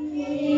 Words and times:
Yeah. 0.00 0.57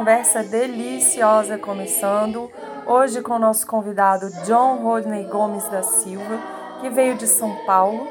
Conversa 0.00 0.42
deliciosa 0.42 1.58
começando. 1.58 2.50
Hoje 2.86 3.20
com 3.20 3.34
o 3.34 3.38
nosso 3.38 3.66
convidado 3.66 4.30
John 4.46 4.76
Rodney 4.76 5.24
Gomes 5.24 5.68
da 5.68 5.82
Silva, 5.82 6.38
que 6.80 6.88
veio 6.88 7.18
de 7.18 7.26
São 7.26 7.54
Paulo, 7.66 8.08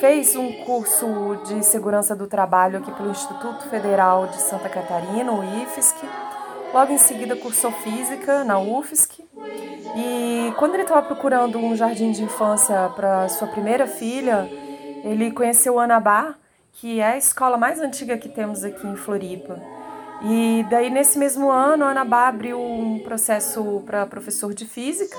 fez 0.00 0.34
um 0.34 0.52
curso 0.64 1.06
de 1.46 1.64
segurança 1.64 2.16
do 2.16 2.26
trabalho 2.26 2.78
aqui 2.78 2.90
pelo 2.90 3.12
Instituto 3.12 3.62
Federal 3.68 4.26
de 4.26 4.42
Santa 4.42 4.68
Catarina, 4.68 5.30
o 5.30 5.44
IFSC. 5.62 6.04
Logo 6.72 6.92
em 6.92 6.98
seguida 6.98 7.36
cursou 7.36 7.70
física 7.70 8.42
na 8.42 8.58
UFSC. 8.58 9.24
E 9.94 10.52
quando 10.58 10.74
ele 10.74 10.82
estava 10.82 11.06
procurando 11.06 11.58
um 11.58 11.76
jardim 11.76 12.10
de 12.10 12.24
infância 12.24 12.90
para 12.96 13.28
sua 13.28 13.46
primeira 13.46 13.86
filha, 13.86 14.50
ele 15.04 15.30
conheceu 15.30 15.74
o 15.74 15.78
Anabá, 15.78 16.34
que 16.72 16.98
é 16.98 17.12
a 17.12 17.16
escola 17.16 17.56
mais 17.56 17.80
antiga 17.80 18.18
que 18.18 18.28
temos 18.28 18.64
aqui 18.64 18.84
em 18.84 18.96
Floripa. 18.96 19.73
E 20.22 20.64
daí, 20.70 20.90
nesse 20.90 21.18
mesmo 21.18 21.50
ano, 21.50 21.84
a 21.84 21.90
Anabá 21.90 22.28
abriu 22.28 22.60
um 22.60 22.98
processo 23.00 23.82
para 23.84 24.06
professor 24.06 24.54
de 24.54 24.64
física 24.64 25.16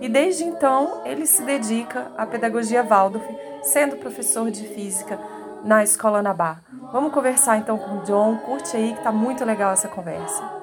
e 0.00 0.08
desde 0.08 0.44
então 0.44 1.02
ele 1.04 1.26
se 1.26 1.42
dedica 1.42 2.12
à 2.16 2.26
pedagogia 2.26 2.82
Waldorf, 2.82 3.26
sendo 3.62 3.96
professor 3.96 4.50
de 4.50 4.66
física 4.68 5.18
na 5.64 5.82
escola 5.82 6.18
Anabá. 6.18 6.60
Vamos 6.92 7.12
conversar 7.12 7.58
então 7.58 7.76
com 7.76 7.98
o 7.98 8.02
John, 8.04 8.38
curte 8.38 8.76
aí 8.76 8.94
que 8.94 9.02
tá 9.02 9.12
muito 9.12 9.44
legal 9.44 9.72
essa 9.72 9.88
conversa. 9.88 10.58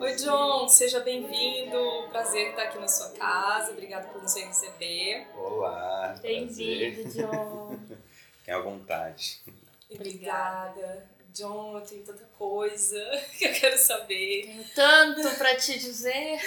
Oi, 0.00 0.14
John, 0.16 0.68
seja 0.68 1.00
bem-vindo. 1.00 2.08
Prazer 2.10 2.50
estar 2.50 2.62
aqui 2.62 2.78
na 2.78 2.86
sua 2.86 3.10
casa. 3.10 3.72
Obrigada 3.72 4.06
por 4.08 4.22
nos 4.22 4.34
receber. 4.36 5.26
Olá, 5.36 6.14
Bem-vindo. 6.22 7.08
John. 7.10 7.76
À 8.48 8.58
vontade. 8.60 9.42
Obrigada. 9.90 11.15
John, 11.36 11.76
eu 11.76 11.82
tenho 11.82 12.02
tanta 12.02 12.24
coisa 12.38 12.98
que 13.36 13.44
eu 13.44 13.52
quero 13.52 13.76
saber. 13.76 14.46
Tenho 14.46 14.64
tanto 14.74 15.36
pra 15.36 15.54
te 15.54 15.78
dizer. 15.78 16.40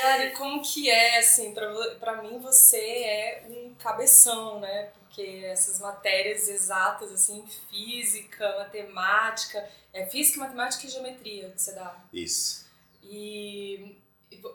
Cara, 0.00 0.24
e 0.24 0.30
como 0.30 0.62
que 0.62 0.88
é, 0.88 1.18
assim, 1.18 1.52
pra 2.00 2.22
mim 2.22 2.38
você 2.38 2.78
é 2.78 3.46
um 3.50 3.74
cabeção, 3.74 4.60
né? 4.60 4.90
Porque 4.94 5.42
essas 5.44 5.78
matérias 5.78 6.48
exatas, 6.48 7.12
assim, 7.12 7.46
física, 7.68 8.56
matemática, 8.58 9.68
é 9.92 10.06
física, 10.06 10.40
matemática 10.40 10.86
e 10.86 10.90
geometria 10.90 11.50
que 11.50 11.60
você 11.60 11.72
dá. 11.72 12.02
Isso. 12.10 12.64
E 13.02 13.94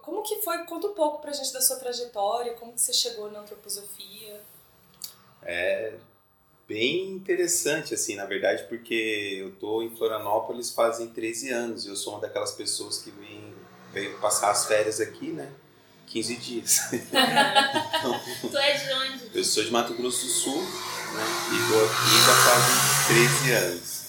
como 0.02 0.24
que 0.24 0.42
foi? 0.42 0.66
Conta 0.66 0.88
um 0.88 0.96
pouco 0.96 1.22
pra 1.22 1.32
gente 1.32 1.54
da 1.54 1.62
sua 1.62 1.78
trajetória, 1.78 2.56
como 2.56 2.74
que 2.74 2.82
você 2.82 2.92
chegou 2.92 3.30
na 3.30 3.42
antroposofia. 3.42 4.42
É 5.44 5.94
bem 6.72 7.10
interessante, 7.12 7.94
assim, 7.94 8.16
na 8.16 8.24
verdade, 8.26 8.64
porque 8.70 9.38
eu 9.42 9.52
tô 9.56 9.82
em 9.84 9.94
Florianópolis 9.94 10.72
fazem 10.72 11.08
13 11.08 11.50
anos 11.52 11.86
e 11.86 11.90
eu 11.90 11.98
sou 11.98 12.14
uma 12.14 12.22
daquelas 12.22 12.52
pessoas 12.54 13.00
que 13.00 13.12
vem, 13.12 13.54
veio 13.92 14.18
passar 14.20 14.52
as 14.52 14.66
férias 14.66 15.02
aqui, 15.02 15.32
né? 15.34 15.52
15 16.08 16.36
dias. 16.38 16.80
Tu 18.42 18.58
é 18.58 18.78
de 18.78 18.94
onde? 18.94 19.32
Eu 19.38 19.44
sou 19.44 19.64
de 19.66 19.70
Mato 19.72 19.94
Grosso 19.96 20.26
do 20.26 20.32
Sul, 20.32 20.62
né? 20.62 21.26
E 21.50 21.72
tô 21.72 21.86
aqui 21.86 22.16
já 22.26 22.36
fazem 22.36 23.16
13 23.48 23.52
anos. 23.52 24.02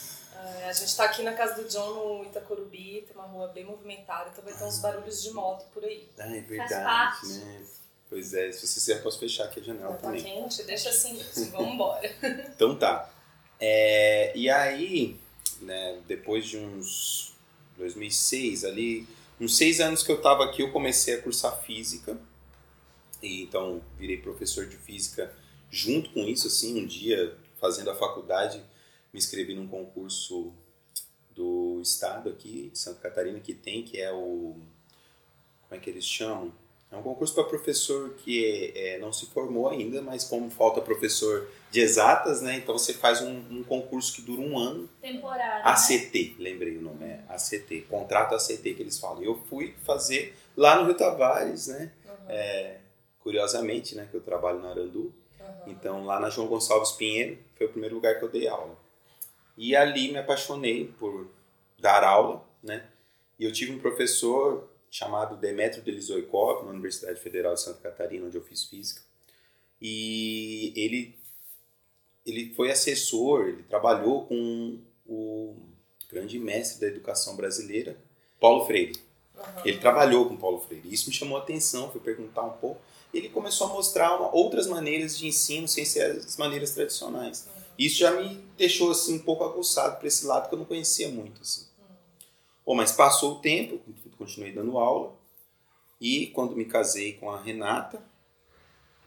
É, 0.61 0.69
A 0.69 0.73
gente 0.73 0.97
tá 0.97 1.05
aqui 1.05 1.23
na 1.25 1.33
casa 1.33 1.61
do 1.61 1.69
John 1.69 2.19
no 2.19 2.25
Itacorubi, 2.25 3.05
tem 3.07 3.17
uma 3.17 3.25
rua 3.27 3.49
bem 3.49 3.65
movimentada, 3.65 4.31
então 4.33 4.45
vai 4.45 4.55
ter 4.55 4.65
uns 4.65 4.79
barulhos 4.79 5.21
de 5.21 5.33
moto 5.33 5.65
por 5.75 5.85
aí. 5.85 6.09
Ah, 6.17 6.29
é 6.29 6.41
parte. 6.43 6.47
verdade, 6.47 7.39
né? 7.39 7.61
Pois 8.13 8.35
é, 8.35 8.53
se 8.53 8.67
você 8.67 8.75
quiser, 8.75 9.03
posso 9.03 9.19
fechar 9.19 9.45
aqui 9.45 9.61
a 9.61 9.63
janela 9.63 9.95
Tá 9.95 10.09
também. 10.09 10.23
quente? 10.23 10.63
Deixa 10.65 10.91
assim 10.91 11.15
mesmo, 11.15 11.47
vamos 11.51 11.73
embora. 11.73 12.15
Então 12.55 12.77
tá. 12.77 13.11
É, 13.59 14.37
e 14.37 14.51
aí, 14.51 15.17
né, 15.63 15.99
depois 16.07 16.45
de 16.45 16.59
uns 16.59 17.33
2006 17.79 18.67
ali, 18.67 19.09
uns 19.41 19.57
seis 19.57 19.81
anos 19.81 20.03
que 20.03 20.13
eu 20.13 20.21
tava 20.21 20.45
aqui, 20.45 20.61
eu 20.61 20.71
comecei 20.71 21.15
a 21.15 21.23
cursar 21.23 21.63
física. 21.63 22.21
E 23.23 23.45
então 23.45 23.81
virei 23.99 24.19
professor 24.19 24.67
de 24.67 24.77
física 24.77 25.35
junto 25.71 26.11
com 26.11 26.21
isso, 26.25 26.49
assim, 26.49 26.83
um 26.83 26.87
dia 26.87 27.35
fazendo 27.59 27.89
a 27.91 27.95
faculdade, 27.95 28.59
me 29.11 29.19
inscrevi 29.19 29.55
num 29.55 29.67
concurso 29.67 30.53
do 31.31 31.81
estado 31.81 32.29
aqui 32.29 32.69
de 32.71 32.79
Santa 32.79 33.01
Catarina 33.01 33.41
que 33.41 33.55
tem, 33.55 33.83
que 33.83 33.99
é 33.99 34.13
o 34.13 34.61
como 35.63 35.81
é 35.81 35.83
que 35.83 35.89
eles 35.89 36.05
chamam? 36.05 36.53
É 36.93 36.97
um 36.97 37.03
concurso 37.03 37.35
para 37.35 37.45
professor 37.45 38.11
que 38.19 38.45
é, 38.45 38.97
é, 38.97 38.99
não 38.99 39.11
se 39.11 39.25
formou 39.25 39.67
ainda, 39.67 40.03
mas 40.03 40.25
como 40.25 40.51
falta 40.51 40.79
professor 40.79 41.49
de 41.71 41.81
exatas, 41.81 42.43
né? 42.43 42.57
Então 42.57 42.77
você 42.77 42.93
faz 42.93 43.23
um, 43.23 43.43
um 43.51 43.65
concurso 43.65 44.13
que 44.15 44.21
dura 44.21 44.43
um 44.43 44.59
ano. 44.59 44.87
Temporada. 45.01 45.65
ACT, 45.71 46.37
lembrei 46.39 46.77
o 46.77 46.83
nome, 46.83 47.03
é 47.07 47.21
ACT, 47.31 47.87
contrato 47.89 48.35
ACT 48.35 48.75
que 48.75 48.83
eles 48.83 48.99
falam. 48.99 49.23
Eu 49.23 49.43
fui 49.49 49.75
fazer 49.85 50.37
lá 50.55 50.79
no 50.79 50.85
Rio 50.85 50.95
Tavares, 50.95 51.69
né? 51.69 51.91
É, 52.29 52.77
curiosamente, 53.21 53.95
né? 53.95 54.07
Que 54.11 54.19
eu 54.19 54.21
trabalho 54.21 54.61
na 54.61 54.69
Arandu. 54.69 55.15
Então 55.67 56.05
lá 56.05 56.21
na 56.21 56.29
João 56.29 56.47
Gonçalves 56.47 56.93
Pinheiro 56.93 57.39
foi 57.57 57.67
o 57.67 57.71
primeiro 57.71 57.95
lugar 57.95 58.19
que 58.19 58.25
eu 58.25 58.29
dei 58.29 58.47
aula. 58.49 58.77
E 59.57 59.75
ali 59.75 60.13
me 60.13 60.19
apaixonei 60.19 60.93
por 60.99 61.27
dar 61.79 62.05
aula, 62.05 62.45
né? 62.63 62.85
E 63.39 63.45
eu 63.45 63.53
tive 63.53 63.73
um 63.73 63.79
professor 63.79 64.69
chamado 64.93 65.37
Demetrio 65.39 65.83
Delizoikov, 65.83 66.65
na 66.67 66.71
Universidade 66.71 67.19
Federal 67.19 67.55
de 67.55 67.63
Santa 67.63 67.81
Catarina, 67.81 68.27
onde 68.27 68.37
eu 68.37 68.43
fiz 68.45 68.65
física. 68.65 69.01
E 69.81 70.71
ele, 70.77 71.19
ele 72.27 72.53
foi 72.55 72.71
assessor, 72.71 73.49
ele 73.49 73.63
trabalhou 73.63 74.27
com 74.27 74.79
o 75.09 75.57
grande 76.11 76.39
mestre 76.39 76.79
da 76.79 76.89
educação 76.89 77.35
brasileira, 77.35 77.97
Paulo 78.39 78.67
Freire. 78.67 79.01
Ele 79.65 79.79
trabalhou 79.79 80.29
com 80.29 80.37
Paulo 80.37 80.61
Freire. 80.61 80.93
Isso 80.93 81.09
me 81.09 81.15
chamou 81.15 81.39
a 81.39 81.41
atenção, 81.41 81.91
fui 81.91 82.01
perguntar 82.01 82.43
um 82.43 82.59
pouco. 82.59 82.81
Ele 83.15 83.31
começou 83.31 83.69
a 83.69 83.73
mostrar 83.73 84.15
uma- 84.19 84.35
outras 84.35 84.67
maneiras 84.67 85.17
de 85.17 85.27
ensino 85.27 85.67
sem 85.67 85.87
ser 85.87 86.17
as 86.17 86.37
maneiras 86.37 86.73
tradicionais. 86.73 87.49
Isso 87.79 87.97
já 87.97 88.11
me 88.11 88.37
deixou 88.59 88.91
assim 88.91 89.15
um 89.15 89.21
pouco 89.21 89.43
aguçado 89.43 89.97
para 89.97 90.07
esse 90.07 90.27
lado 90.27 90.51
que 90.51 90.55
eu 90.55 90.59
não 90.59 90.67
conhecia 90.67 91.09
muito 91.09 91.41
assim. 91.41 91.67
Bom, 92.65 92.75
mas 92.75 92.93
passou 92.93 93.33
o 93.33 93.41
tempo, 93.41 93.81
continuei 94.23 94.53
dando 94.53 94.79
aula 94.79 95.15
e 96.01 96.29
quando 96.29 96.55
me 96.57 96.65
casei 96.65 97.15
com 97.15 97.31
a 97.31 97.41
Renata, 97.41 98.03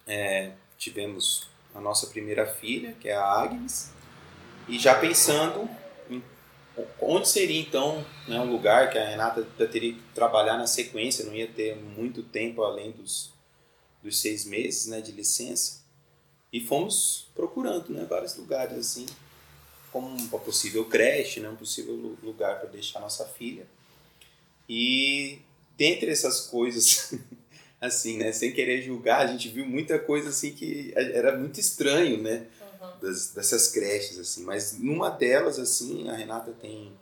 é, 0.05 0.51
tivemos 0.77 1.47
a 1.73 1.79
nossa 1.79 2.07
primeira 2.07 2.45
filha, 2.45 2.93
que 2.99 3.09
é 3.09 3.15
a 3.15 3.23
Agnes, 3.25 3.91
e 4.67 4.77
já 4.77 4.95
pensando 4.99 5.69
em 6.09 6.21
onde 7.01 7.27
seria 7.27 7.59
então 7.59 8.05
né, 8.27 8.39
um 8.39 8.51
lugar 8.51 8.89
que 8.89 8.97
a 8.97 9.07
Renata 9.07 9.43
teria 9.67 9.93
que 9.93 10.01
trabalhar 10.13 10.57
na 10.57 10.67
sequência, 10.67 11.25
não 11.25 11.33
ia 11.33 11.47
ter 11.47 11.75
muito 11.75 12.23
tempo 12.23 12.63
além 12.63 12.91
dos, 12.91 13.33
dos 14.03 14.19
seis 14.19 14.45
meses 14.45 14.87
né, 14.87 15.01
de 15.01 15.11
licença. 15.11 15.83
E 16.51 16.61
fomos 16.61 17.27
procurando 17.35 17.89
né, 17.89 18.05
vários 18.09 18.35
lugares 18.37 18.77
assim, 18.77 19.05
como 19.91 20.07
uma 20.07 20.39
possível 20.39 20.85
creche, 20.85 21.39
né, 21.39 21.49
um 21.49 21.55
possível 21.55 21.93
lu- 21.93 22.17
lugar 22.23 22.59
para 22.59 22.69
deixar 22.69 22.99
nossa 22.99 23.25
filha. 23.25 23.67
E 24.69 25.39
dentre 25.77 26.09
essas 26.09 26.41
coisas, 26.41 27.13
assim, 27.81 28.17
né, 28.17 28.31
sem 28.31 28.51
querer 28.53 28.81
julgar, 28.81 29.21
a 29.21 29.27
gente 29.27 29.49
viu 29.49 29.65
muita 29.65 29.99
coisa 29.99 30.29
assim 30.29 30.53
que 30.53 30.91
era 30.95 31.37
muito 31.37 31.59
estranho, 31.59 32.21
né? 32.21 32.45
das- 33.01 33.31
dessas 33.31 33.67
creches 33.67 34.17
assim 34.17 34.43
mas 34.45 34.79
numa 34.79 35.09
delas 35.09 35.59
assim 35.59 36.07
a 36.09 36.15
Renata 36.15 36.53
tem 36.53 36.93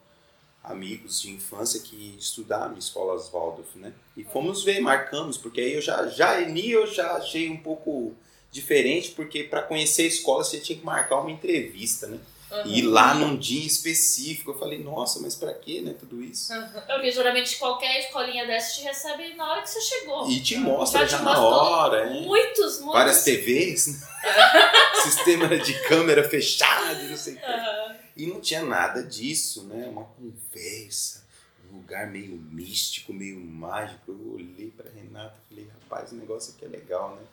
amigos 0.63 1.21
de 1.21 1.29
infância 1.31 1.79
que 1.81 2.15
estudaram 2.17 2.75
em 2.75 2.79
escolas 2.79 3.29
Waldorf, 3.29 3.75
né? 3.77 3.93
E 4.15 4.23
fomos 4.23 4.63
ver, 4.63 4.79
marcamos, 4.79 5.37
porque 5.37 5.59
aí 5.59 5.73
eu 5.73 5.81
já, 5.81 6.07
já 6.07 6.31
ali 6.37 6.71
eu 6.71 6.87
já 6.87 7.13
achei 7.17 7.49
um 7.49 7.57
pouco 7.57 8.13
diferente, 8.51 9.11
porque 9.11 9.43
para 9.43 9.61
conhecer 9.61 10.03
a 10.03 10.07
escola 10.07 10.43
você 10.43 10.59
tinha 10.59 10.77
que 10.79 10.85
marcar 10.85 11.19
uma 11.19 11.31
entrevista, 11.31 12.07
né? 12.07 12.17
Uhum. 12.53 12.61
E 12.65 12.79
ir 12.79 12.81
lá 12.83 13.15
num 13.15 13.35
dia 13.35 13.65
específico, 13.65 14.51
eu 14.51 14.59
falei, 14.59 14.77
nossa, 14.83 15.19
mas 15.19 15.33
para 15.33 15.53
quê, 15.53 15.81
né, 15.81 15.95
tudo 15.99 16.23
isso? 16.23 16.53
Uhum. 16.53 16.81
Porque 16.85 17.11
geralmente 17.11 17.57
qualquer 17.57 17.99
escolinha 17.99 18.45
dessa 18.45 18.75
te 18.75 18.83
recebe 18.83 19.33
na 19.33 19.51
hora 19.51 19.61
que 19.63 19.69
você 19.71 19.81
chegou. 19.81 20.29
E 20.29 20.39
te 20.39 20.57
mostra 20.57 21.01
já, 21.01 21.07
já 21.07 21.17
te 21.17 21.23
na 21.23 21.39
hora, 21.39 22.13
hein? 22.13 22.27
Muitos, 22.27 22.79
muitos. 22.79 22.93
Várias 22.93 23.23
TVs, 23.23 23.87
né? 23.87 24.07
sistema 25.01 25.57
de 25.57 25.73
câmera 25.87 26.23
fechado, 26.29 27.03
não 27.03 27.17
sei 27.17 27.33
o 27.33 27.37
uhum. 27.37 27.95
E 28.15 28.27
não 28.27 28.39
tinha 28.39 28.61
nada 28.61 29.03
disso, 29.03 29.63
né? 29.63 29.87
Uma 29.87 30.03
conversa, 30.03 31.25
um 31.71 31.77
lugar 31.77 32.05
meio 32.07 32.35
místico, 32.35 33.11
meio 33.11 33.39
mágico. 33.39 34.11
Eu 34.11 34.33
olhei 34.35 34.71
para 34.77 34.91
Renata 34.91 35.35
e 35.49 35.55
falei, 35.55 35.69
rapaz, 35.81 36.11
o 36.11 36.15
negócio 36.15 36.53
aqui 36.55 36.65
é 36.65 36.67
legal, 36.67 37.15
né? 37.15 37.23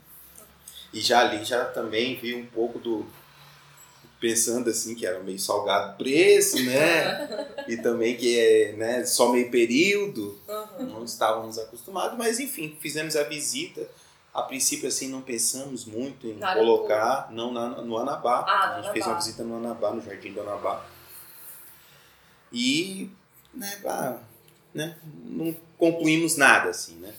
E 0.93 1.01
já 1.01 1.21
ali 1.21 1.45
já 1.45 1.67
também 1.67 2.17
vi 2.17 2.35
um 2.35 2.47
pouco 2.47 2.79
do 2.79 3.07
pensando 4.21 4.69
assim 4.69 4.95
que 4.95 5.07
era 5.07 5.19
meio 5.21 5.39
salgado 5.39 5.97
preço, 5.97 6.63
né? 6.63 7.49
e 7.67 7.79
também 7.79 8.17
que 8.17 8.39
é 8.39 8.73
né, 8.73 9.05
só 9.05 9.33
meio 9.33 9.51
período, 9.51 10.39
uhum. 10.47 10.87
não 10.87 11.05
estávamos 11.05 11.59
acostumados, 11.59 12.19
mas 12.19 12.39
enfim, 12.39 12.77
fizemos 12.79 13.17
a 13.17 13.25
visita. 13.25 13.89
A 14.33 14.43
princípio, 14.43 14.87
assim, 14.87 15.09
não 15.09 15.23
pensamos 15.23 15.85
muito 15.85 16.29
em 16.29 16.39
colocar, 16.39 17.33
não 17.33 17.53
na, 17.53 17.83
no 17.83 17.99
Anabá. 17.99 18.45
Ah, 18.47 18.61
a 18.61 18.67
gente 18.67 18.75
Anabá. 18.77 18.93
fez 18.93 19.07
uma 19.07 19.15
visita 19.17 19.43
no 19.43 19.57
Anabá, 19.57 19.91
no 19.91 20.01
Jardim 20.03 20.33
do 20.33 20.43
Anabá. 20.43 20.87
E, 22.53 23.11
né, 23.53 23.81
pá, 23.83 24.21
né, 24.73 24.97
não 25.25 25.57
concluímos 25.77 26.37
nada, 26.37 26.71
assim, 26.71 26.95
né? 26.97 27.13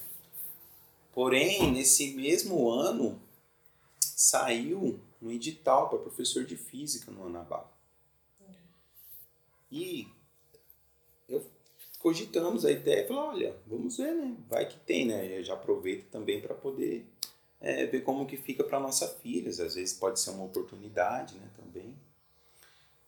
Porém, 1.13 1.69
nesse 1.71 2.13
mesmo 2.13 2.69
ano, 2.69 3.21
saiu 4.00 4.98
um 5.21 5.31
edital 5.31 5.89
para 5.89 6.00
professor 6.00 6.44
de 6.44 6.56
física 6.56 7.12
no 7.12 7.25
Anabá. 7.25 7.69
E 9.71 10.07
eu 11.29 11.45
cogitamos 12.00 12.65
a 12.65 12.71
ideia 12.71 13.03
e 13.03 13.07
falei, 13.07 13.21
olha, 13.23 13.56
vamos 13.65 13.97
ver, 13.97 14.13
né? 14.13 14.35
Vai 14.50 14.68
que 14.68 14.77
tem, 14.79 15.06
né? 15.06 15.38
Eu 15.38 15.44
já 15.44 15.53
aproveito 15.53 16.09
também 16.09 16.41
para 16.41 16.53
poder 16.53 17.06
é, 17.62 17.85
ver 17.85 18.01
como 18.03 18.25
que 18.25 18.35
fica 18.35 18.63
para 18.63 18.79
nossa 18.79 19.07
filha. 19.07 19.50
Às 19.50 19.57
vezes 19.57 19.94
pode 19.94 20.19
ser 20.19 20.31
uma 20.31 20.44
oportunidade, 20.44 21.35
né? 21.35 21.50
Também. 21.56 21.95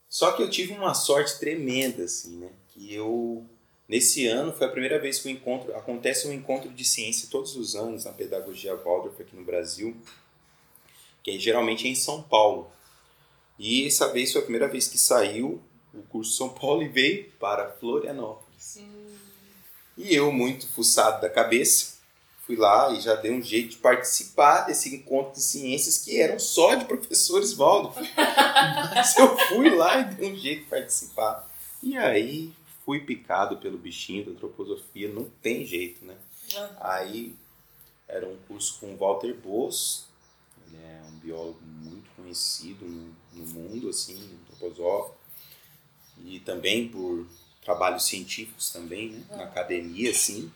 Só 0.07 0.31
que 0.31 0.44
eu 0.44 0.50
tive 0.50 0.74
uma 0.74 0.94
sorte 0.94 1.38
tremenda, 1.39 2.04
assim, 2.04 2.38
né? 2.38 2.51
Que 2.69 2.94
eu 2.94 3.45
Nesse 3.88 4.25
ano 4.27 4.54
foi 4.54 4.66
a 4.68 4.69
primeira 4.69 4.98
vez 4.98 5.19
que 5.19 5.27
o 5.27 5.31
encontro 5.31 5.75
acontece 5.75 6.27
um 6.27 6.33
encontro 6.33 6.69
de 6.71 6.86
ciência 6.86 7.27
todos 7.30 7.56
os 7.56 7.75
anos 7.75 8.06
na 8.06 8.13
pedagogia 8.13 8.75
Waldorf 8.75 9.21
aqui 9.21 9.36
no 9.36 9.44
Brasil 9.44 9.95
que 11.24 11.40
geralmente 11.40 11.88
é 11.88 11.90
em 11.90 11.96
São 11.96 12.22
Paulo. 12.22 12.70
E 13.58 13.88
essa 13.88 14.12
vez 14.12 14.31
foi 14.31 14.42
a 14.42 14.44
primeira 14.44 14.68
vez 14.68 14.88
que 14.88 14.98
saiu 14.98 15.62
o 15.94 16.02
curso 16.04 16.36
São 16.36 16.50
Paulo 16.50 16.84
e 16.84 16.90
veio 16.90 17.31
para 17.40 17.72
Florianópolis. 17.72 18.78
Hum. 18.80 19.16
E 19.98 20.14
eu, 20.14 20.31
muito 20.31 20.68
fuçado 20.68 21.22
da 21.22 21.30
cabeça, 21.30 21.94
fui 22.46 22.56
lá 22.56 22.92
e 22.92 23.00
já 23.00 23.16
dei 23.16 23.31
um 23.31 23.42
jeito 23.42 23.70
de 23.70 23.78
participar 23.78 24.62
desse 24.62 24.94
encontro 24.94 25.34
de 25.34 25.42
ciências 25.42 26.00
que 26.00 26.20
eram 26.20 26.40
só 26.40 26.75
de 26.75 26.86
professores 26.86 27.54
Valdo. 27.54 27.94
Mas 28.94 29.16
eu 29.18 29.38
fui 29.48 29.69
lá 29.69 30.00
e 30.00 30.16
dei 30.16 30.31
um 30.31 30.36
jeito 30.36 30.64
de 30.64 30.69
participar. 30.69 31.48
E 31.81 31.98
aí 31.98 32.52
fui 32.86 33.00
picado 33.00 33.58
pelo 33.58 33.78
bichinho 33.78 34.26
da 34.26 34.31
antroposofia, 34.31 35.08
não 35.08 35.26
tem 35.42 35.64
jeito, 35.66 36.04
né? 36.04 36.16
Aí 36.80 37.36
era 38.08 38.28
um 38.28 38.36
curso 38.48 38.80
com 38.80 38.96
Walter 38.98 39.34
Boas, 39.34 40.06
biólogo 41.24 41.62
muito 41.64 42.10
conhecido 42.16 42.86
no, 42.86 43.16
no 43.34 43.48
mundo, 43.48 43.90
assim, 43.90 44.20
antroposófico, 44.42 45.18
e 46.25 46.40
também 46.42 46.90
por 46.90 47.25
trabalhos 47.64 48.06
científicos 48.06 48.72
também, 48.72 49.12
né, 49.12 49.25
na 49.31 49.44
academia, 49.46 50.12
assim, 50.12 50.52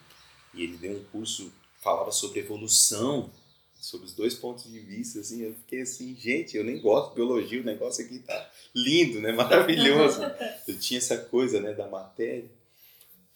e 0.53 0.63
ele 0.63 0.77
deu 0.77 0.97
um 0.97 1.03
curso, 1.05 1.51
falava 1.81 2.11
sobre 2.11 2.41
evolução, 2.41 3.31
sobre 3.79 4.07
os 4.07 4.13
dois 4.13 4.33
pontos 4.33 4.69
de 4.69 4.79
vista, 4.79 5.19
assim, 5.19 5.41
eu 5.41 5.53
fiquei 5.55 5.81
assim, 5.81 6.15
gente, 6.15 6.57
eu 6.57 6.63
nem 6.63 6.81
gosto 6.81 7.09
de 7.09 7.15
biologia, 7.15 7.61
o 7.61 7.65
negócio 7.65 8.03
aqui 8.03 8.19
tá 8.19 8.51
lindo, 8.75 9.21
né, 9.21 9.31
maravilhoso. 9.33 10.21
eu 10.67 10.77
tinha 10.77 10.97
essa 10.97 11.17
coisa, 11.17 11.61
né, 11.61 11.73
da 11.73 11.87
matéria, 11.87 12.51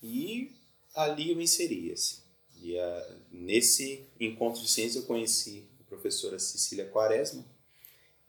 e 0.03 0.51
ali 0.93 1.29
eu 1.29 1.37
me 1.37 1.43
inseri, 1.43 1.91
assim. 1.93 2.19
E 2.61 2.75
uh, 2.75 3.15
nesse 3.31 4.05
encontro 4.19 4.61
de 4.61 4.69
ciência 4.69 4.99
eu 4.99 5.03
conheci 5.03 5.63
professora 6.01 6.39
Cecília 6.39 6.85
Quaresma, 6.85 7.45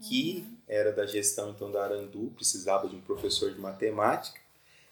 que 0.00 0.44
uhum. 0.46 0.56
era 0.68 0.92
da 0.92 1.06
gestão 1.06 1.50
então 1.50 1.72
da 1.72 1.82
Arandu, 1.82 2.30
precisava 2.36 2.88
de 2.88 2.94
um 2.94 3.00
professor 3.00 3.50
de 3.52 3.58
matemática. 3.58 4.40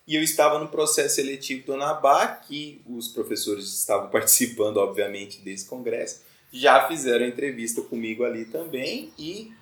E 0.06 0.14
eu 0.16 0.22
estava 0.22 0.58
no 0.58 0.68
processo 0.68 1.16
seletivo 1.16 1.66
do 1.66 1.74
Anabá, 1.74 2.26
que 2.28 2.80
os 2.86 3.08
professores 3.08 3.66
estavam 3.66 4.08
participando, 4.10 4.78
obviamente, 4.78 5.40
desse 5.42 5.66
congresso, 5.66 6.22
já 6.50 6.88
fizeram 6.88 7.26
entrevista 7.26 7.82
comigo 7.82 8.24
ali 8.24 8.46
também 8.46 9.12
e 9.18 9.52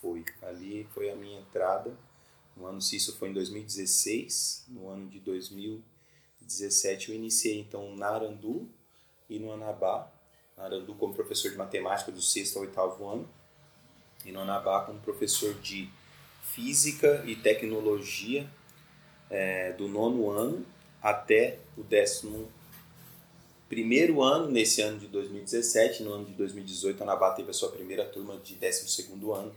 foi. 0.00 0.24
Ali 0.42 0.86
foi 0.92 1.10
a 1.10 1.16
minha 1.16 1.40
entrada. 1.40 1.96
No 2.56 2.66
ano, 2.66 2.82
se 2.82 2.96
isso 2.96 3.16
foi 3.16 3.30
em 3.30 3.32
2016, 3.32 4.64
no 4.68 4.88
ano 4.88 5.08
de 5.08 5.20
2017 5.20 7.10
eu 7.10 7.14
iniciei 7.14 7.60
então 7.60 7.94
na 7.94 8.08
Arandu 8.08 8.68
e 9.30 9.38
no 9.38 9.52
Anabá, 9.52 10.10
Arandu 10.58 10.94
como 10.94 11.14
professor 11.14 11.50
de 11.50 11.56
matemática 11.56 12.10
do 12.10 12.20
sexto 12.20 12.56
ao 12.56 12.62
oitavo 12.62 13.08
ano 13.08 13.28
e 14.24 14.32
no 14.32 14.40
Anabá 14.40 14.80
como 14.82 14.98
professor 15.00 15.54
de 15.54 15.88
física 16.42 17.22
e 17.26 17.36
tecnologia 17.36 18.48
é, 19.30 19.72
do 19.72 19.88
nono 19.88 20.30
ano 20.30 20.64
até 21.02 21.58
o 21.76 21.82
décimo 21.82 22.50
primeiro 23.68 24.22
ano, 24.22 24.50
nesse 24.50 24.80
ano 24.80 24.98
de 24.98 25.06
2017, 25.08 26.02
no 26.02 26.12
ano 26.12 26.24
de 26.24 26.32
2018 26.32 27.00
a 27.00 27.04
Anabá 27.04 27.32
teve 27.32 27.50
a 27.50 27.54
sua 27.54 27.70
primeira 27.70 28.04
turma 28.04 28.36
de 28.38 28.54
décimo 28.54 28.88
segundo 28.88 29.32
ano, 29.32 29.54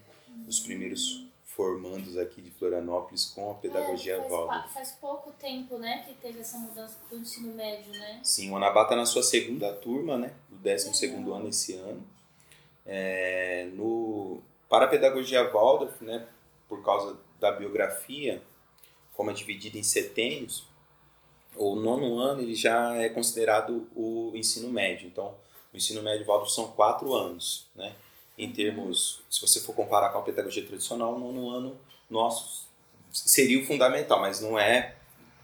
os 0.47 0.59
primeiros 0.59 1.25
formandos 1.61 2.17
aqui 2.17 2.41
de 2.41 2.49
Florianópolis 2.49 3.25
com 3.25 3.51
a 3.51 3.53
pedagogia 3.53 4.15
é, 4.15 4.29
faz, 4.29 4.73
Faz 4.73 4.91
pouco 4.93 5.31
tempo, 5.33 5.77
né, 5.77 6.03
que 6.07 6.15
teve 6.15 6.39
essa 6.39 6.57
mudança 6.57 6.97
do 7.07 7.15
ensino 7.15 7.53
médio, 7.53 7.91
né? 7.91 8.19
Sim, 8.23 8.49
o 8.49 8.57
Anabá 8.57 8.81
está 8.81 8.95
na 8.95 9.05
sua 9.05 9.21
segunda 9.21 9.71
turma, 9.71 10.17
né, 10.17 10.33
do 10.49 10.57
12 10.57 10.91
segundo 10.95 11.31
ano 11.31 11.49
esse 11.49 11.75
ano. 11.75 12.03
É, 12.83 13.69
no, 13.75 14.41
para 14.67 14.85
a 14.85 14.87
pedagogia 14.87 15.47
Waldorf, 15.51 16.03
né, 16.03 16.25
por 16.67 16.83
causa 16.83 17.15
da 17.39 17.51
biografia, 17.51 18.41
como 19.13 19.29
é 19.29 19.33
dividida 19.33 19.77
em 19.77 19.83
setênios, 19.83 20.65
o 21.55 21.75
nono 21.75 22.17
ano 22.17 22.41
ele 22.41 22.55
já 22.55 22.95
é 22.95 23.07
considerado 23.07 23.87
o 23.95 24.31
ensino 24.33 24.67
médio. 24.69 25.07
Então, 25.07 25.35
o 25.71 25.77
ensino 25.77 26.01
médio 26.01 26.25
Waldorf 26.25 26.51
são 26.51 26.71
quatro 26.71 27.13
anos, 27.13 27.67
né? 27.75 27.93
Em 28.37 28.51
termos, 28.51 29.21
se 29.29 29.41
você 29.41 29.59
for 29.59 29.73
comparar 29.73 30.09
com 30.09 30.19
a 30.19 30.23
pedagogia 30.23 30.65
tradicional, 30.65 31.17
no 31.19 31.31
nono 31.31 31.49
ano 31.49 31.79
nosso 32.09 32.69
seria 33.11 33.61
o 33.61 33.65
fundamental, 33.65 34.19
mas 34.21 34.39
não 34.39 34.57
é 34.57 34.95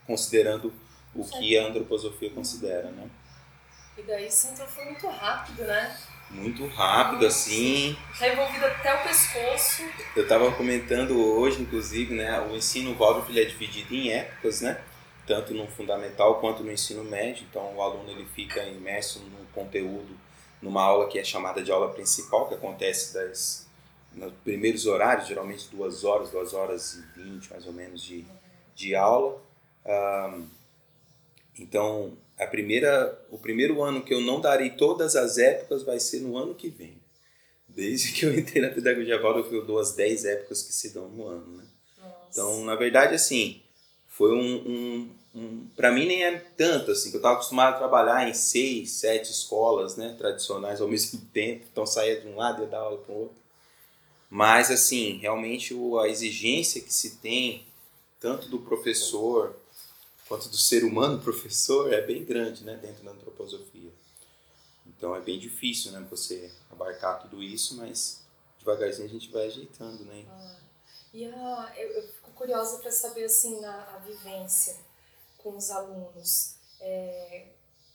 considerando 0.06 0.74
o 1.14 1.24
que 1.26 1.58
a 1.58 1.68
antroposofia 1.68 2.30
considera, 2.30 2.90
né? 2.92 3.10
E 3.98 4.02
daí 4.04 4.28
entrou 4.28 4.68
foi 4.68 4.86
muito 4.86 5.08
rápido, 5.08 5.64
né? 5.64 5.98
Muito 6.30 6.68
rápido, 6.68 7.26
assim. 7.26 7.98
Já 8.14 8.28
envolvido 8.28 8.66
até 8.66 8.94
o 8.94 9.04
pescoço. 9.04 9.84
Eu 10.16 10.24
estava 10.24 10.52
comentando 10.52 11.18
hoje, 11.18 11.62
inclusive, 11.62 12.14
né? 12.14 12.40
O 12.42 12.56
ensino 12.56 12.96
Waldorf 12.96 13.38
é 13.38 13.46
dividido 13.46 13.96
em 13.96 14.12
épocas, 14.12 14.62
né? 14.62 14.80
Tanto 15.26 15.54
no 15.54 15.68
fundamental 15.68 16.40
quanto 16.40 16.64
no 16.64 16.72
ensino 16.72 17.04
médio. 17.04 17.46
Então, 17.50 17.76
o 17.76 17.82
aluno 17.82 18.10
ele 18.12 18.26
fica 18.36 18.64
imerso 18.64 19.20
no 19.20 19.46
conteúdo 19.54 20.18
numa 20.62 20.82
aula 20.82 21.08
que 21.08 21.20
é 21.20 21.24
chamada 21.24 21.62
de 21.62 21.72
aula 21.72 21.94
principal, 21.94 22.48
que 22.48 22.56
acontece 22.56 23.14
das, 23.14 23.68
nos 24.14 24.34
primeiros 24.44 24.86
horários, 24.86 25.28
geralmente 25.28 25.68
duas 25.70 26.04
horas, 26.04 26.32
duas 26.32 26.54
horas 26.54 26.96
e 26.96 27.20
vinte 27.20 27.50
mais 27.50 27.66
ou 27.66 27.74
menos 27.74 28.02
de, 28.02 28.26
de 28.76 28.96
aula. 28.96 29.42
Um, 29.86 30.48
então, 31.60 32.18
a 32.38 32.46
primeira, 32.46 33.20
o 33.32 33.38
primeiro 33.38 33.82
ano 33.84 34.04
que 34.04 34.14
eu 34.14 34.22
não 34.22 34.40
darei 34.40 34.72
todas 34.72 35.16
as 35.16 35.38
épocas 35.38 35.84
vai 35.84 36.00
ser 36.00 36.22
no 36.22 36.38
ano 36.38 36.54
que 36.54 36.70
vem. 36.70 36.98
Desde 37.68 38.12
que 38.12 38.26
eu 38.26 38.38
entrei 38.38 38.62
na 38.62 38.70
pedagogia 38.70 39.22
Waldorf, 39.22 39.54
eu 39.54 39.66
dou 39.66 39.80
as 39.80 39.94
10 39.96 40.26
épocas 40.26 40.64
que 40.64 40.74
se 40.74 40.94
dão 40.94 41.08
no 41.10 41.28
ano. 41.28 41.58
Né? 41.58 41.64
Então, 42.30 42.64
na 42.64 42.76
verdade, 42.76 43.16
assim, 43.16 43.62
foi 44.08 44.34
um, 44.34 44.56
um, 44.68 45.16
um 45.38 45.68
para 45.76 45.92
mim 45.92 46.06
nem 46.06 46.24
é 46.24 46.38
tanto 46.38 46.92
assim, 46.92 47.10
que 47.10 47.18
eu 47.18 47.20
estava 47.20 47.36
acostumado 47.36 47.76
a 47.76 47.78
trabalhar 47.78 48.28
em 48.28 48.34
seis, 48.34 48.92
sete 48.92 49.32
escolas, 49.32 49.96
né, 49.96 50.16
tradicionais 50.18 50.82
ao 50.82 50.88
mesmo 50.90 51.22
tempo, 51.34 51.66
então 51.72 51.86
saía 51.86 52.20
de 52.20 52.28
um 52.28 52.36
lado 52.36 52.64
e 52.64 52.68
dar 52.68 52.80
aula 52.80 52.98
para 52.98 53.14
o 53.14 53.20
outro. 53.20 53.38
Mas 54.30 54.72
assim, 54.72 55.18
realmente 55.20 55.76
a 56.02 56.08
exigência 56.08 56.82
que 56.82 56.94
se 56.94 57.18
tem 57.18 57.66
tanto 58.20 58.50
do 58.50 58.60
professor 58.60 59.56
quanto 60.28 60.50
do 60.50 60.58
ser 60.58 60.84
humano 60.84 61.20
professor 61.24 61.94
é 61.94 62.02
bem 62.02 62.26
grande, 62.26 62.64
né, 62.64 62.78
dentro 62.82 63.04
da 63.04 63.12
antroposofia. 63.12 63.92
Então 64.86 65.16
é 65.16 65.22
bem 65.22 65.38
difícil, 65.38 65.92
né, 65.92 66.06
você 66.10 66.52
abarcar 66.72 67.22
tudo 67.22 67.42
isso, 67.44 67.76
mas 67.78 68.22
devagarzinho 68.60 69.08
a 69.08 69.12
gente 69.12 69.30
vai 69.32 69.46
ajeitando, 69.46 70.04
né? 70.04 70.26
Ah, 70.30 70.56
e 71.14 71.26
a, 71.26 71.74
eu, 71.78 71.90
eu 71.90 72.08
fico 72.08 72.32
curiosa 72.32 72.80
para 72.80 72.92
saber 72.92 73.26
assim 73.26 73.62
na 73.62 73.96
a 73.96 74.00
vivência 74.00 74.87
com 75.48 75.58
os 75.58 75.72
alunos, 75.72 76.56
é, 76.82 77.46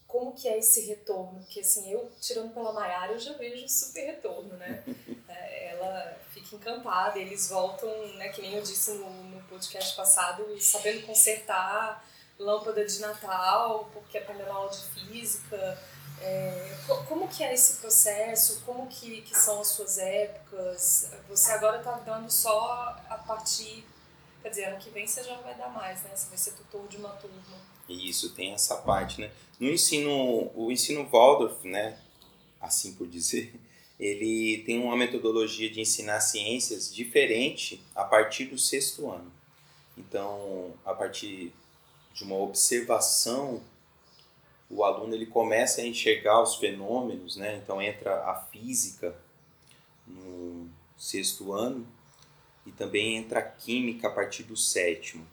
como 0.06 0.32
que 0.32 0.48
é 0.48 0.58
esse 0.58 0.86
retorno? 0.86 1.40
Porque 1.40 1.60
assim, 1.60 1.92
eu 1.92 2.10
tirando 2.20 2.54
pela 2.54 2.72
Maiara, 2.72 3.12
eu 3.12 3.18
já 3.18 3.34
vejo 3.34 3.68
super 3.68 4.06
retorno, 4.06 4.56
né? 4.56 4.82
É, 5.34 5.70
ela 5.70 6.18
fica 6.30 6.56
encantada, 6.56 7.18
eles 7.18 7.48
voltam, 7.48 7.88
né, 8.16 8.28
que 8.28 8.42
nem 8.42 8.52
eu 8.52 8.62
disse 8.62 8.92
no, 8.92 9.10
no 9.10 9.42
podcast 9.44 9.96
passado, 9.96 10.44
sabendo 10.60 11.06
consertar 11.06 12.06
lâmpada 12.38 12.84
de 12.84 13.00
Natal, 13.00 13.88
porque 13.94 14.18
aprenderam 14.18 14.54
aula 14.54 14.70
de 14.70 14.82
física. 14.90 15.78
É, 16.20 16.76
como 17.08 17.26
que 17.28 17.42
é 17.42 17.54
esse 17.54 17.78
processo? 17.78 18.60
Como 18.66 18.86
que, 18.88 19.22
que 19.22 19.34
são 19.34 19.62
as 19.62 19.68
suas 19.68 19.96
épocas? 19.96 21.10
Você 21.30 21.52
agora 21.52 21.78
está 21.78 21.92
dando 21.92 22.30
só 22.30 22.94
a 23.08 23.16
partir... 23.26 23.86
Quer 24.42 24.48
dizer, 24.48 24.64
ano 24.64 24.78
que 24.78 24.90
vem 24.90 25.06
você 25.06 25.22
já 25.22 25.36
vai 25.36 25.54
dar 25.54 25.68
mais, 25.68 26.02
né? 26.02 26.10
Você 26.14 26.28
vai 26.28 26.38
ser 26.38 26.52
tutor 26.52 26.86
de 26.88 26.96
uma 26.96 27.10
turma. 27.10 27.40
Isso, 27.88 28.34
tem 28.34 28.52
essa 28.52 28.76
parte, 28.76 29.20
né? 29.20 29.30
No 29.60 29.70
ensino, 29.70 30.50
o 30.54 30.70
ensino 30.72 31.08
Waldorf, 31.08 31.64
né, 31.66 31.98
assim 32.60 32.94
por 32.94 33.06
dizer, 33.06 33.54
ele 33.98 34.62
tem 34.64 34.82
uma 34.82 34.96
metodologia 34.96 35.70
de 35.70 35.80
ensinar 35.80 36.20
ciências 36.20 36.92
diferente 36.92 37.80
a 37.94 38.04
partir 38.04 38.46
do 38.46 38.58
sexto 38.58 39.08
ano. 39.08 39.32
Então, 39.96 40.74
a 40.84 40.92
partir 40.92 41.52
de 42.12 42.24
uma 42.24 42.36
observação, 42.36 43.62
o 44.68 44.82
aluno 44.82 45.14
ele 45.14 45.26
começa 45.26 45.82
a 45.82 45.86
enxergar 45.86 46.42
os 46.42 46.56
fenômenos, 46.56 47.36
né? 47.36 47.56
Então 47.56 47.80
entra 47.80 48.24
a 48.24 48.34
física 48.50 49.14
no 50.06 50.68
sexto 50.96 51.52
ano 51.52 51.86
e 52.66 52.72
também 52.72 53.16
entra 53.16 53.40
a 53.40 53.42
química 53.42 54.08
a 54.08 54.10
partir 54.10 54.44
do 54.44 54.56
sétimo. 54.56 55.26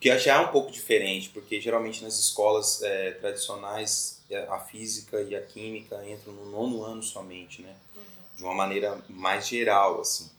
Que 0.00 0.16
já 0.18 0.34
é 0.34 0.38
um 0.38 0.52
pouco 0.52 0.70
diferente, 0.70 1.30
porque 1.30 1.60
geralmente 1.60 2.02
nas 2.02 2.18
escolas 2.18 2.82
é, 2.82 3.12
tradicionais 3.12 4.22
é, 4.28 4.46
a 4.48 4.58
física 4.58 5.22
e 5.22 5.34
a 5.34 5.40
química 5.40 6.06
entram 6.06 6.32
no 6.34 6.50
nono 6.50 6.82
ano 6.82 7.02
somente, 7.02 7.62
né? 7.62 7.74
Uhum. 7.96 8.02
De 8.36 8.44
uma 8.44 8.54
maneira 8.54 9.02
mais 9.08 9.48
geral, 9.48 10.00
assim. 10.00 10.30